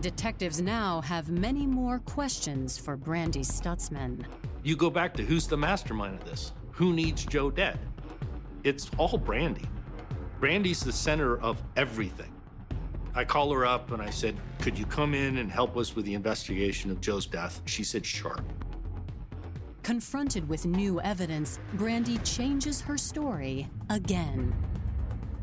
Detectives 0.00 0.60
now 0.60 1.00
have 1.00 1.30
many 1.30 1.66
more 1.66 2.00
questions 2.00 2.76
for 2.76 2.98
Brandy 2.98 3.40
Stutzman. 3.40 4.26
You 4.62 4.76
go 4.76 4.90
back 4.90 5.14
to 5.14 5.24
who's 5.24 5.46
the 5.46 5.56
mastermind 5.56 6.20
of 6.20 6.24
this? 6.26 6.52
Who 6.72 6.92
needs 6.92 7.24
Joe 7.24 7.50
dead? 7.50 7.78
It's 8.62 8.90
all 8.98 9.16
Brandy. 9.16 9.64
Brandy's 10.38 10.80
the 10.80 10.92
center 10.92 11.38
of 11.38 11.62
everything. 11.76 12.32
I 13.14 13.24
call 13.24 13.52
her 13.52 13.66
up 13.66 13.90
and 13.90 14.02
I 14.02 14.10
said, 14.10 14.36
Could 14.60 14.78
you 14.78 14.86
come 14.86 15.14
in 15.14 15.38
and 15.38 15.50
help 15.50 15.76
us 15.76 15.96
with 15.96 16.04
the 16.04 16.14
investigation 16.14 16.90
of 16.90 17.00
Joe's 17.00 17.26
death? 17.26 17.62
She 17.64 17.82
said, 17.82 18.04
Sure. 18.04 18.38
Confronted 19.82 20.48
with 20.48 20.66
new 20.66 21.00
evidence, 21.00 21.58
Brandy 21.74 22.18
changes 22.18 22.80
her 22.82 22.98
story 22.98 23.68
again. 23.88 24.54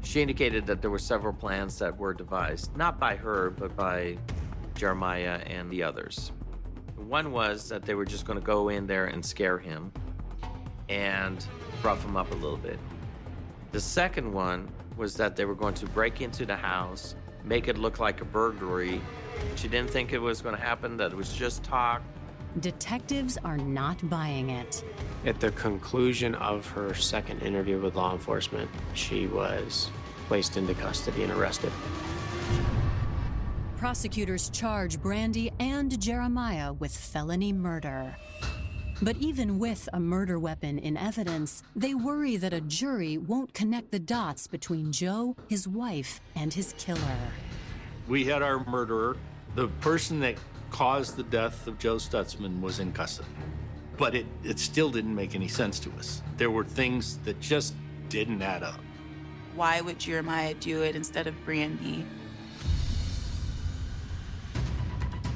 She 0.04 0.22
indicated 0.22 0.66
that 0.68 0.82
there 0.82 0.92
were 0.92 1.00
several 1.00 1.34
plans 1.34 1.78
that 1.80 1.98
were 1.98 2.14
devised, 2.14 2.76
not 2.78 3.00
by 3.00 3.16
her, 3.16 3.50
but 3.50 3.76
by 3.76 4.18
Jeremiah 4.76 5.42
and 5.48 5.70
the 5.70 5.84
others. 5.84 6.32
One 6.96 7.32
was 7.32 7.68
that 7.70 7.84
they 7.84 7.96
were 7.96 8.06
just 8.06 8.26
going 8.26 8.40
to 8.40 8.46
go 8.46 8.70
in 8.70 8.86
there 8.86 9.06
and 9.06 9.26
scare 9.26 9.58
him 9.58 9.92
and 10.88 11.46
rough 11.84 12.06
him 12.06 12.16
up 12.16 12.32
a 12.32 12.36
little 12.36 12.58
bit. 12.58 12.80
The 13.72 13.82
second 13.82 14.32
one 14.32 14.70
was 14.96 15.16
that 15.16 15.36
they 15.36 15.44
were 15.44 15.56
going 15.56 15.74
to 15.76 15.86
break 15.88 16.22
into 16.22 16.46
the 16.46 16.56
house, 16.56 17.16
make 17.44 17.68
it 17.68 17.78
look 17.78 18.00
like 18.00 18.22
a 18.22 18.26
burglary. 18.26 19.02
She 19.56 19.68
didn't 19.68 19.90
think 19.90 20.14
it 20.14 20.20
was 20.20 20.42
going 20.42 20.56
to 20.56 20.62
happen, 20.62 20.96
that 20.98 21.12
it 21.12 21.18
was 21.18 21.34
just 21.34 21.64
talk. 21.64 22.02
Detectives 22.62 23.38
are 23.44 23.58
not 23.58 24.10
buying 24.10 24.52
it. 24.52 24.84
At 25.26 25.40
the 25.42 25.52
conclusion 25.52 26.34
of 26.36 26.66
her 26.70 26.94
second 26.94 27.42
interview 27.42 27.80
with 27.80 27.96
law 27.96 28.14
enforcement, 28.14 28.70
she 28.94 29.28
was 29.28 29.92
placed 30.28 30.56
into 30.56 30.74
custody 30.74 31.24
and 31.24 31.32
arrested. 31.34 31.72
Prosecutors 33.76 34.50
charge 34.50 35.00
Brandy 35.00 35.52
and 35.60 36.00
Jeremiah 36.02 36.74
with 36.74 36.96
felony 36.96 37.54
murder. 37.54 38.16
But 39.02 39.18
even 39.18 39.60
with 39.60 39.88
a 39.94 40.00
murder 40.00 40.40
weapon 40.40 40.80
in 40.80 40.98
evidence, 40.98 41.62
they 41.76 41.94
worry 41.94 42.36
that 42.38 42.52
a 42.52 42.62
jury 42.62 43.18
won't 43.18 43.54
connect 43.54 43.92
the 43.92 44.00
dots 44.00 44.48
between 44.48 44.92
Joe, 44.92 45.36
his 45.48 45.68
wife, 45.68 46.20
and 46.36 46.52
his 46.52 46.74
killer. 46.80 47.18
We 48.08 48.26
had 48.26 48.42
our 48.42 48.66
murderer. 48.66 49.18
The 49.54 49.68
person 49.82 50.20
that 50.22 50.36
caused 50.72 51.16
the 51.16 51.24
death 51.24 51.68
of 51.68 51.78
Joe 51.78 51.98
Stutzman 51.98 52.60
was 52.60 52.80
in 52.80 52.92
custody. 52.92 53.30
But 53.98 54.16
it, 54.16 54.26
it 54.44 54.58
still 54.58 54.90
didn't 54.90 55.14
make 55.14 55.36
any 55.36 55.48
sense 55.48 55.80
to 55.82 55.92
us. 55.94 56.24
There 56.38 56.50
were 56.50 56.64
things 56.64 57.18
that 57.20 57.40
just 57.40 57.76
didn't 58.10 58.42
add 58.42 58.64
up. 58.64 58.80
Why 59.56 59.82
would 59.82 60.00
Jeremiah 60.00 60.56
do 60.56 60.82
it 60.82 60.96
instead 60.96 61.28
of 61.28 61.36
Brandy? 61.46 62.06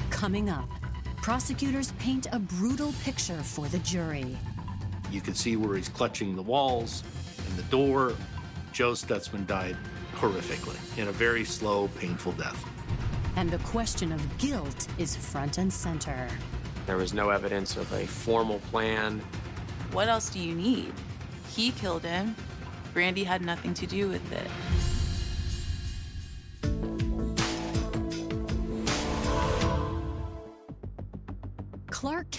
Coming 0.09 0.49
up, 0.49 0.70
prosecutors 1.22 1.91
paint 1.99 2.28
a 2.32 2.39
brutal 2.39 2.93
picture 3.03 3.41
for 3.43 3.67
the 3.67 3.78
jury. 3.80 4.38
You 5.11 5.22
can 5.22 5.36
see 5.36 5.55
where 5.55 5.76
he's 5.78 5.89
clutching 5.89 6.36
the 6.36 6.41
walls 6.41 7.03
and 7.47 7.57
the 7.57 7.63
door. 7.63 8.15
Joe 8.74 8.93
Stutzman 8.93 9.45
died 9.45 9.78
horrifically 10.15 10.78
in 10.97 11.07
a 11.09 11.11
very 11.11 11.45
slow, 11.45 11.89
painful 11.99 12.32
death. 12.34 12.65
And 13.36 13.49
the 13.49 13.59
question 13.59 14.11
of 14.11 14.38
guilt 14.39 14.88
is 14.97 15.15
front 15.15 15.57
and 15.57 15.72
center. 15.72 16.28
There 16.88 16.97
was 16.97 17.13
no 17.13 17.30
evidence 17.30 17.78
of 17.78 17.91
a 17.93 18.07
formal 18.07 18.59
plan. 18.72 19.22
What 19.91 20.07
else 20.07 20.30
do 20.30 20.39
you 20.39 20.55
need? 20.55 20.91
He 21.49 21.72
killed 21.72 22.03
him. 22.03 22.36
Brandy 22.93 23.24
had 23.24 23.41
nothing 23.41 23.74
to 23.76 23.86
do 23.86 24.09
with 24.09 24.32
it. 24.32 24.47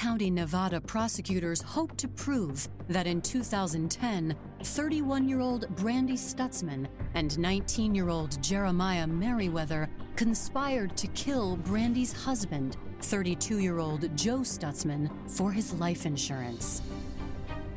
County, 0.02 0.32
Nevada 0.32 0.80
prosecutors 0.80 1.62
hope 1.62 1.96
to 1.96 2.08
prove 2.08 2.66
that 2.88 3.06
in 3.06 3.22
2010, 3.22 4.34
31 4.64 5.28
year 5.28 5.40
old 5.40 5.68
Brandy 5.76 6.14
Stutzman 6.14 6.88
and 7.14 7.38
19 7.38 7.94
year 7.94 8.08
old 8.08 8.42
Jeremiah 8.42 9.06
Merriweather 9.06 9.88
conspired 10.16 10.96
to 10.96 11.06
kill 11.06 11.56
Brandy's 11.56 12.12
husband, 12.12 12.78
32 13.02 13.60
year 13.60 13.78
old 13.78 14.16
Joe 14.16 14.40
Stutzman, 14.40 15.08
for 15.30 15.52
his 15.52 15.72
life 15.74 16.04
insurance. 16.04 16.82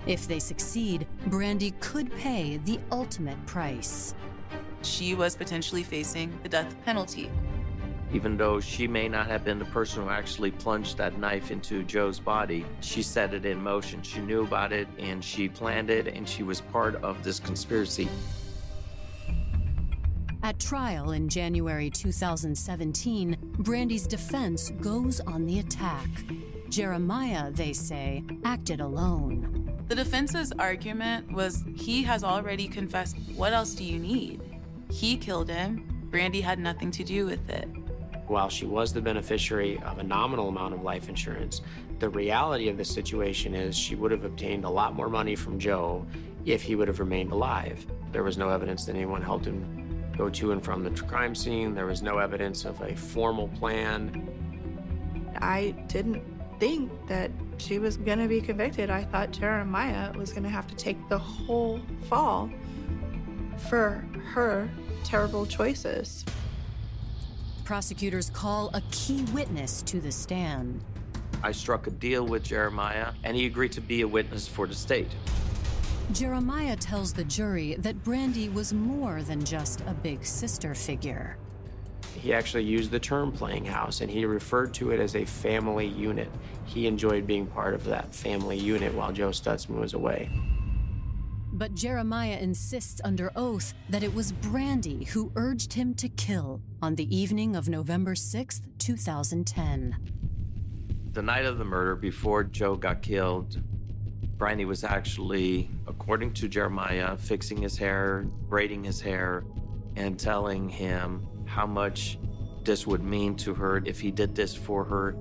If 0.07 0.27
they 0.27 0.39
succeed, 0.39 1.05
Brandy 1.27 1.75
could 1.79 2.11
pay 2.15 2.57
the 2.57 2.79
ultimate 2.91 3.45
price. 3.45 4.15
She 4.81 5.13
was 5.13 5.35
potentially 5.35 5.83
facing 5.83 6.35
the 6.41 6.49
death 6.49 6.75
penalty. 6.85 7.29
Even 8.15 8.37
though 8.37 8.61
she 8.61 8.87
may 8.87 9.09
not 9.09 9.27
have 9.27 9.43
been 9.43 9.59
the 9.59 9.65
person 9.65 10.03
who 10.03 10.09
actually 10.09 10.49
plunged 10.49 10.97
that 10.97 11.19
knife 11.19 11.51
into 11.51 11.83
Joe's 11.83 12.17
body, 12.17 12.65
she 12.79 13.03
set 13.03 13.33
it 13.33 13.45
in 13.45 13.61
motion. 13.61 14.01
She 14.03 14.21
knew 14.21 14.43
about 14.43 14.71
it 14.71 14.87
and 14.97 15.21
she 15.21 15.49
planned 15.49 15.89
it 15.89 16.07
and 16.07 16.27
she 16.27 16.41
was 16.41 16.61
part 16.61 16.95
of 17.03 17.21
this 17.25 17.41
conspiracy. 17.41 18.07
At 20.43 20.61
trial 20.61 21.11
in 21.11 21.27
January 21.27 21.89
2017, 21.89 23.35
Brandy's 23.59 24.07
defense 24.07 24.69
goes 24.79 25.19
on 25.19 25.45
the 25.45 25.59
attack. 25.59 26.07
Jeremiah, 26.69 27.51
they 27.51 27.73
say, 27.73 28.23
acted 28.45 28.79
alone. 28.79 29.73
The 29.89 29.95
defense's 29.95 30.53
argument 30.57 31.33
was 31.33 31.65
he 31.75 32.01
has 32.03 32.23
already 32.23 32.69
confessed. 32.69 33.17
What 33.35 33.51
else 33.51 33.75
do 33.75 33.83
you 33.83 33.99
need? 33.99 34.39
He 34.89 35.17
killed 35.17 35.49
him. 35.49 36.07
Brandy 36.09 36.39
had 36.39 36.59
nothing 36.59 36.91
to 36.91 37.03
do 37.03 37.25
with 37.25 37.49
it. 37.49 37.67
While 38.27 38.49
she 38.49 38.65
was 38.65 38.91
the 38.91 39.01
beneficiary 39.01 39.79
of 39.85 39.99
a 39.99 40.03
nominal 40.03 40.49
amount 40.49 40.73
of 40.73 40.81
life 40.81 41.09
insurance, 41.09 41.61
the 41.99 42.09
reality 42.09 42.69
of 42.69 42.77
the 42.77 42.85
situation 42.85 43.53
is 43.53 43.77
she 43.77 43.95
would 43.95 44.11
have 44.11 44.23
obtained 44.23 44.65
a 44.65 44.69
lot 44.69 44.95
more 44.95 45.09
money 45.09 45.35
from 45.35 45.59
Joe 45.59 46.05
if 46.45 46.61
he 46.61 46.75
would 46.75 46.87
have 46.87 46.99
remained 46.99 47.31
alive. 47.31 47.85
There 48.11 48.23
was 48.23 48.37
no 48.37 48.49
evidence 48.49 48.85
that 48.85 48.95
anyone 48.95 49.21
helped 49.21 49.45
him 49.45 50.11
go 50.17 50.29
to 50.29 50.51
and 50.53 50.63
from 50.63 50.83
the 50.83 50.89
crime 51.03 51.35
scene. 51.35 51.75
There 51.75 51.85
was 51.85 52.01
no 52.01 52.17
evidence 52.17 52.65
of 52.65 52.81
a 52.81 52.95
formal 52.95 53.47
plan. 53.49 54.27
I 55.37 55.71
didn't 55.87 56.23
think 56.59 56.91
that 57.07 57.31
she 57.57 57.79
was 57.79 57.97
going 57.97 58.19
to 58.19 58.27
be 58.27 58.41
convicted. 58.41 58.89
I 58.89 59.03
thought 59.03 59.31
Jeremiah 59.31 60.11
was 60.13 60.31
going 60.31 60.43
to 60.43 60.49
have 60.49 60.67
to 60.67 60.75
take 60.75 60.97
the 61.09 61.17
whole 61.17 61.81
fall 62.07 62.49
for 63.69 64.05
her 64.33 64.69
terrible 65.03 65.45
choices. 65.45 66.25
Prosecutors 67.65 68.29
call 68.29 68.69
a 68.75 68.81
key 68.91 69.23
witness 69.33 69.81
to 69.81 69.99
the 69.99 70.11
stand. 70.11 70.83
I 71.41 71.51
struck 71.51 71.87
a 71.87 71.89
deal 71.89 72.23
with 72.23 72.43
Jeremiah, 72.43 73.11
and 73.23 73.35
he 73.35 73.47
agreed 73.47 73.71
to 73.71 73.81
be 73.81 74.01
a 74.01 74.07
witness 74.07 74.47
for 74.47 74.67
the 74.67 74.75
state. 74.75 75.07
Jeremiah 76.11 76.75
tells 76.75 77.11
the 77.11 77.23
jury 77.23 77.73
that 77.79 78.03
Brandy 78.03 78.49
was 78.49 78.71
more 78.71 79.23
than 79.23 79.43
just 79.43 79.81
a 79.87 79.95
big 79.95 80.23
sister 80.23 80.75
figure. 80.75 81.37
He 82.13 82.33
actually 82.33 82.65
used 82.65 82.91
the 82.91 82.99
term 82.99 83.31
playing 83.31 83.65
house 83.65 84.01
and 84.01 84.11
he 84.11 84.25
referred 84.25 84.71
to 84.75 84.91
it 84.91 84.99
as 84.99 85.15
a 85.15 85.25
family 85.25 85.87
unit. 85.87 86.29
He 86.65 86.85
enjoyed 86.85 87.25
being 87.25 87.47
part 87.47 87.73
of 87.73 87.83
that 87.85 88.13
family 88.13 88.59
unit 88.59 88.93
while 88.93 89.11
Joe 89.11 89.29
Stutzman 89.29 89.79
was 89.79 89.95
away. 89.95 90.29
But 91.57 91.73
Jeremiah 91.73 92.37
insists 92.41 92.99
under 93.05 93.31
oath 93.33 93.73
that 93.87 94.03
it 94.03 94.13
was 94.13 94.33
Brandy 94.33 95.05
who 95.05 95.31
urged 95.37 95.71
him 95.71 95.93
to 95.93 96.09
kill 96.09 96.59
on 96.81 96.95
the 96.95 97.15
evening 97.15 97.55
of 97.55 97.69
November 97.69 98.13
6th, 98.13 98.63
2010. 98.77 99.95
The 101.13 101.21
night 101.21 101.45
of 101.45 101.57
the 101.57 101.63
murder, 101.63 101.95
before 101.95 102.43
Joe 102.43 102.75
got 102.75 103.01
killed, 103.01 103.63
Brandy 104.37 104.65
was 104.65 104.83
actually, 104.83 105.69
according 105.87 106.33
to 106.33 106.49
Jeremiah, 106.49 107.15
fixing 107.15 107.61
his 107.61 107.77
hair, 107.77 108.25
braiding 108.49 108.83
his 108.83 108.99
hair, 108.99 109.45
and 109.95 110.19
telling 110.19 110.67
him 110.67 111.25
how 111.45 111.65
much 111.65 112.19
this 112.65 112.85
would 112.85 113.01
mean 113.01 113.33
to 113.37 113.53
her 113.53 113.81
if 113.85 114.01
he 114.01 114.11
did 114.11 114.35
this 114.35 114.53
for 114.53 114.83
her. 114.83 115.15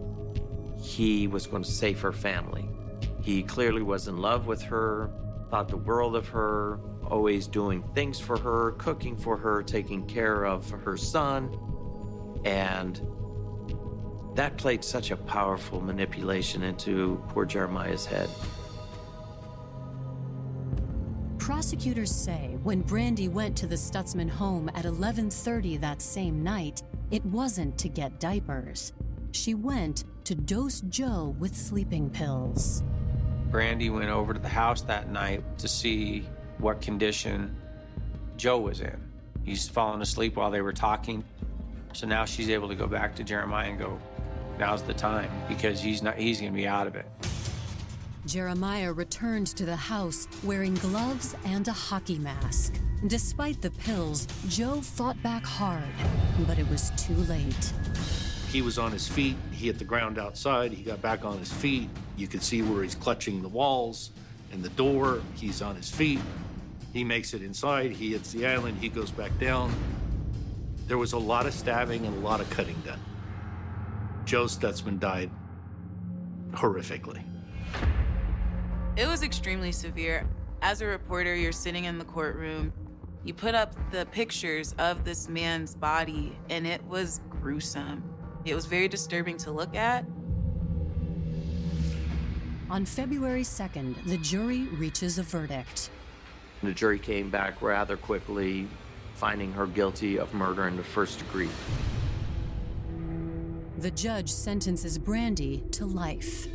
He 0.82 1.28
was 1.28 1.46
going 1.46 1.62
to 1.62 1.70
save 1.70 2.00
her 2.00 2.12
family. 2.12 2.68
He 3.22 3.44
clearly 3.44 3.82
was 3.82 4.08
in 4.08 4.16
love 4.16 4.48
with 4.48 4.60
her, 4.62 5.12
thought 5.54 5.68
the 5.68 5.76
world 5.76 6.16
of 6.16 6.26
her, 6.26 6.80
always 7.08 7.46
doing 7.46 7.80
things 7.94 8.18
for 8.18 8.36
her, 8.36 8.72
cooking 8.72 9.16
for 9.16 9.36
her, 9.36 9.62
taking 9.62 10.04
care 10.04 10.42
of 10.42 10.68
her 10.68 10.96
son. 10.96 11.48
And 12.44 13.00
that 14.34 14.56
played 14.56 14.82
such 14.82 15.12
a 15.12 15.16
powerful 15.16 15.80
manipulation 15.80 16.64
into 16.64 17.22
poor 17.28 17.44
Jeremiah's 17.44 18.04
head. 18.04 18.28
Prosecutors 21.38 22.10
say 22.10 22.58
when 22.64 22.80
Brandy 22.80 23.28
went 23.28 23.56
to 23.58 23.68
the 23.68 23.76
Stutzman 23.76 24.28
home 24.28 24.68
at 24.74 24.84
11:30 24.84 25.76
that 25.76 26.02
same 26.02 26.42
night, 26.42 26.82
it 27.12 27.24
wasn't 27.26 27.78
to 27.78 27.88
get 27.88 28.18
diapers. 28.18 28.92
She 29.30 29.54
went 29.54 30.02
to 30.24 30.34
dose 30.34 30.80
Joe 30.80 31.36
with 31.38 31.54
sleeping 31.54 32.10
pills. 32.10 32.82
Brandy 33.54 33.88
went 33.88 34.10
over 34.10 34.34
to 34.34 34.40
the 34.40 34.48
house 34.48 34.82
that 34.82 35.10
night 35.10 35.40
to 35.58 35.68
see 35.68 36.26
what 36.58 36.80
condition 36.80 37.54
Joe 38.36 38.58
was 38.58 38.80
in. 38.80 39.00
He's 39.44 39.68
fallen 39.68 40.02
asleep 40.02 40.34
while 40.34 40.50
they 40.50 40.60
were 40.60 40.72
talking. 40.72 41.22
So 41.92 42.08
now 42.08 42.24
she's 42.24 42.50
able 42.50 42.66
to 42.66 42.74
go 42.74 42.88
back 42.88 43.14
to 43.14 43.22
Jeremiah 43.22 43.70
and 43.70 43.78
go, 43.78 43.96
now's 44.58 44.82
the 44.82 44.92
time 44.92 45.30
because 45.48 45.80
he's 45.80 46.02
not 46.02 46.16
he's 46.16 46.40
going 46.40 46.52
to 46.52 46.56
be 46.56 46.66
out 46.66 46.88
of 46.88 46.96
it. 46.96 47.06
Jeremiah 48.26 48.92
returned 48.92 49.46
to 49.56 49.64
the 49.64 49.76
house 49.76 50.26
wearing 50.42 50.74
gloves 50.74 51.36
and 51.44 51.68
a 51.68 51.72
hockey 51.72 52.18
mask. 52.18 52.74
Despite 53.06 53.62
the 53.62 53.70
pills, 53.70 54.26
Joe 54.48 54.80
fought 54.80 55.22
back 55.22 55.44
hard, 55.44 55.84
but 56.48 56.58
it 56.58 56.68
was 56.68 56.90
too 56.96 57.14
late. 57.28 57.72
He 58.54 58.62
was 58.62 58.78
on 58.78 58.92
his 58.92 59.08
feet. 59.08 59.34
He 59.50 59.66
hit 59.66 59.80
the 59.80 59.84
ground 59.84 60.16
outside. 60.16 60.70
He 60.72 60.84
got 60.84 61.02
back 61.02 61.24
on 61.24 61.40
his 61.40 61.52
feet. 61.52 61.90
You 62.16 62.28
could 62.28 62.40
see 62.40 62.62
where 62.62 62.84
he's 62.84 62.94
clutching 62.94 63.42
the 63.42 63.48
walls 63.48 64.12
and 64.52 64.62
the 64.62 64.68
door. 64.68 65.22
He's 65.34 65.60
on 65.60 65.74
his 65.74 65.90
feet. 65.90 66.20
He 66.92 67.02
makes 67.02 67.34
it 67.34 67.42
inside. 67.42 67.90
He 67.90 68.12
hits 68.12 68.30
the 68.30 68.46
island. 68.46 68.78
He 68.80 68.88
goes 68.88 69.10
back 69.10 69.36
down. 69.40 69.74
There 70.86 70.98
was 70.98 71.14
a 71.14 71.18
lot 71.18 71.46
of 71.46 71.52
stabbing 71.52 72.06
and 72.06 72.16
a 72.16 72.20
lot 72.20 72.40
of 72.40 72.48
cutting 72.50 72.80
done. 72.86 73.00
Joe 74.24 74.44
Stutzman 74.44 75.00
died 75.00 75.32
horrifically. 76.52 77.24
It 78.96 79.08
was 79.08 79.24
extremely 79.24 79.72
severe. 79.72 80.28
As 80.62 80.80
a 80.80 80.86
reporter, 80.86 81.34
you're 81.34 81.50
sitting 81.50 81.86
in 81.86 81.98
the 81.98 82.04
courtroom. 82.04 82.72
You 83.24 83.34
put 83.34 83.56
up 83.56 83.74
the 83.90 84.06
pictures 84.12 84.76
of 84.78 85.04
this 85.04 85.28
man's 85.28 85.74
body, 85.74 86.38
and 86.48 86.68
it 86.68 86.84
was 86.84 87.20
gruesome. 87.30 88.13
It 88.44 88.54
was 88.54 88.66
very 88.66 88.88
disturbing 88.88 89.38
to 89.38 89.50
look 89.50 89.74
at. 89.74 90.04
On 92.68 92.84
February 92.84 93.42
2nd, 93.42 94.04
the 94.04 94.18
jury 94.18 94.64
reaches 94.64 95.18
a 95.18 95.22
verdict. 95.22 95.90
The 96.62 96.72
jury 96.72 96.98
came 96.98 97.30
back 97.30 97.62
rather 97.62 97.96
quickly, 97.96 98.68
finding 99.14 99.52
her 99.52 99.66
guilty 99.66 100.18
of 100.18 100.34
murder 100.34 100.68
in 100.68 100.76
the 100.76 100.82
first 100.82 101.18
degree. 101.20 101.48
The 103.78 103.90
judge 103.90 104.30
sentences 104.30 104.98
Brandy 104.98 105.62
to 105.72 105.86
life. 105.86 106.46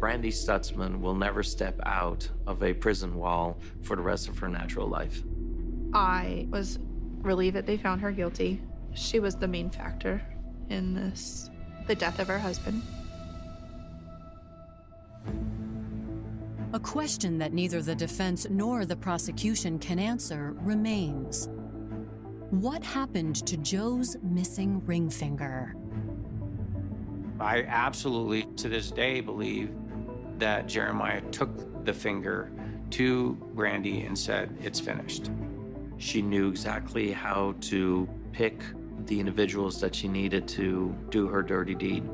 Brandy 0.00 0.30
Stutzman 0.30 1.00
will 1.00 1.14
never 1.14 1.42
step 1.42 1.80
out 1.86 2.28
of 2.46 2.62
a 2.62 2.74
prison 2.74 3.14
wall 3.14 3.58
for 3.82 3.96
the 3.96 4.02
rest 4.02 4.28
of 4.28 4.38
her 4.38 4.48
natural 4.48 4.88
life. 4.88 5.22
I 5.94 6.46
was 6.50 6.78
relieved 7.22 7.56
that 7.56 7.66
they 7.66 7.78
found 7.78 8.00
her 8.02 8.12
guilty. 8.12 8.60
She 8.94 9.20
was 9.20 9.36
the 9.36 9.48
main 9.48 9.70
factor 9.70 10.22
in 10.70 10.94
this, 10.94 11.50
the 11.86 11.94
death 11.94 12.18
of 12.18 12.28
her 12.28 12.38
husband. 12.38 12.82
A 16.72 16.80
question 16.80 17.38
that 17.38 17.52
neither 17.52 17.82
the 17.82 17.94
defense 17.94 18.48
nor 18.50 18.84
the 18.84 18.96
prosecution 18.96 19.78
can 19.78 19.98
answer 19.98 20.56
remains. 20.58 21.48
What 22.50 22.82
happened 22.82 23.36
to 23.46 23.56
Joe's 23.56 24.16
missing 24.22 24.84
ring 24.84 25.08
finger? 25.08 25.74
I 27.38 27.62
absolutely, 27.62 28.44
to 28.56 28.68
this 28.68 28.90
day, 28.90 29.20
believe 29.20 29.70
that 30.38 30.66
Jeremiah 30.66 31.20
took 31.30 31.84
the 31.84 31.92
finger 31.92 32.50
to 32.90 33.34
Brandy 33.54 34.02
and 34.02 34.18
said, 34.18 34.56
It's 34.60 34.80
finished. 34.80 35.30
She 35.98 36.22
knew 36.22 36.48
exactly 36.48 37.12
how 37.12 37.54
to 37.62 38.08
pick 38.32 38.62
the 39.06 39.18
individuals 39.20 39.80
that 39.80 39.94
she 39.94 40.08
needed 40.08 40.48
to 40.48 40.94
do 41.10 41.26
her 41.28 41.42
dirty 41.42 41.74
deed. 41.74 42.08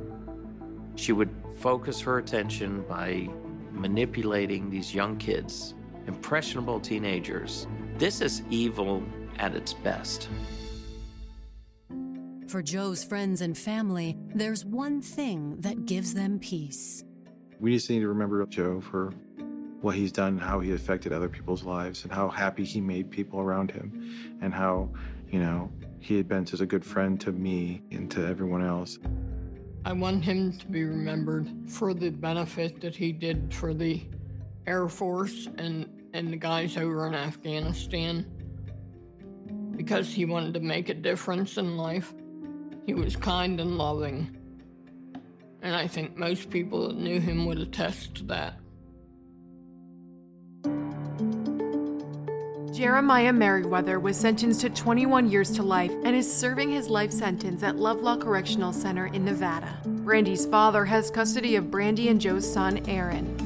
She 0.96 1.12
would 1.12 1.30
focus 1.58 2.00
her 2.00 2.18
attention 2.18 2.82
by 2.88 3.28
manipulating 3.72 4.70
these 4.70 4.94
young 4.94 5.16
kids, 5.16 5.74
impressionable 6.06 6.80
teenagers. 6.80 7.66
This 7.96 8.20
is 8.20 8.42
evil 8.50 9.02
at 9.38 9.54
its 9.54 9.72
best. 9.72 10.28
For 12.48 12.62
Joe's 12.62 13.04
friends 13.04 13.42
and 13.42 13.56
family, 13.56 14.16
there's 14.34 14.64
one 14.64 15.00
thing 15.00 15.60
that 15.60 15.86
gives 15.86 16.14
them 16.14 16.40
peace. 16.40 17.04
We 17.60 17.72
just 17.74 17.88
need 17.88 18.00
to 18.00 18.08
remember 18.08 18.44
Joe 18.46 18.80
for 18.80 19.12
what 19.80 19.94
he's 19.94 20.12
done, 20.12 20.36
how 20.36 20.60
he 20.60 20.72
affected 20.72 21.12
other 21.12 21.28
people's 21.28 21.62
lives, 21.62 22.02
and 22.02 22.12
how 22.12 22.28
happy 22.28 22.64
he 22.64 22.80
made 22.80 23.10
people 23.10 23.40
around 23.40 23.70
him, 23.70 24.38
and 24.42 24.52
how, 24.52 24.90
you 25.30 25.38
know, 25.38 25.70
he 26.00 26.16
had 26.16 26.26
been 26.26 26.46
such 26.46 26.60
a 26.60 26.66
good 26.66 26.84
friend 26.84 27.20
to 27.20 27.30
me 27.30 27.82
and 27.90 28.10
to 28.10 28.26
everyone 28.26 28.64
else. 28.64 28.98
I 29.84 29.92
want 29.92 30.24
him 30.24 30.58
to 30.58 30.66
be 30.66 30.84
remembered 30.84 31.48
for 31.66 31.94
the 31.94 32.10
benefit 32.10 32.80
that 32.80 32.96
he 32.96 33.12
did 33.12 33.52
for 33.52 33.72
the 33.74 34.02
Air 34.66 34.88
Force 34.88 35.48
and, 35.58 35.88
and 36.12 36.32
the 36.32 36.36
guys 36.36 36.76
over 36.76 37.06
in 37.06 37.14
Afghanistan. 37.14 38.26
Because 39.76 40.12
he 40.12 40.24
wanted 40.24 40.54
to 40.54 40.60
make 40.60 40.88
a 40.88 40.94
difference 40.94 41.58
in 41.58 41.76
life, 41.76 42.14
he 42.86 42.94
was 42.94 43.14
kind 43.16 43.60
and 43.60 43.78
loving. 43.78 44.36
And 45.62 45.76
I 45.76 45.86
think 45.86 46.16
most 46.16 46.50
people 46.50 46.88
that 46.88 46.96
knew 46.96 47.20
him 47.20 47.46
would 47.46 47.58
attest 47.58 48.14
to 48.16 48.24
that. 48.24 48.58
Jeremiah 52.80 53.30
Merriweather 53.34 54.00
was 54.00 54.16
sentenced 54.16 54.62
to 54.62 54.70
21 54.70 55.30
years 55.30 55.50
to 55.50 55.62
life 55.62 55.92
and 56.02 56.16
is 56.16 56.34
serving 56.34 56.70
his 56.70 56.88
life 56.88 57.12
sentence 57.12 57.62
at 57.62 57.76
Lovelock 57.76 58.22
Correctional 58.22 58.72
Center 58.72 59.08
in 59.08 59.22
Nevada. 59.22 59.78
Brandy's 59.84 60.46
father 60.46 60.86
has 60.86 61.10
custody 61.10 61.56
of 61.56 61.70
Brandy 61.70 62.08
and 62.08 62.18
Joe's 62.18 62.50
son, 62.50 62.80
Aaron. 62.88 63.36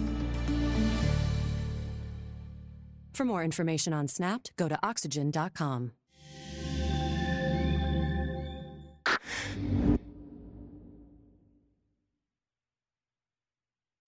For 3.13 3.25
more 3.25 3.43
information 3.43 3.93
on 3.93 4.07
Snapped, 4.07 4.53
go 4.55 4.69
to 4.69 4.79
oxygen.com. 4.85 5.91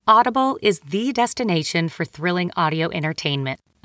Audible 0.06 0.56
is 0.62 0.78
the 0.88 1.12
destination 1.12 1.88
for 1.88 2.04
thrilling 2.04 2.52
audio 2.56 2.88
entertainment. 2.92 3.58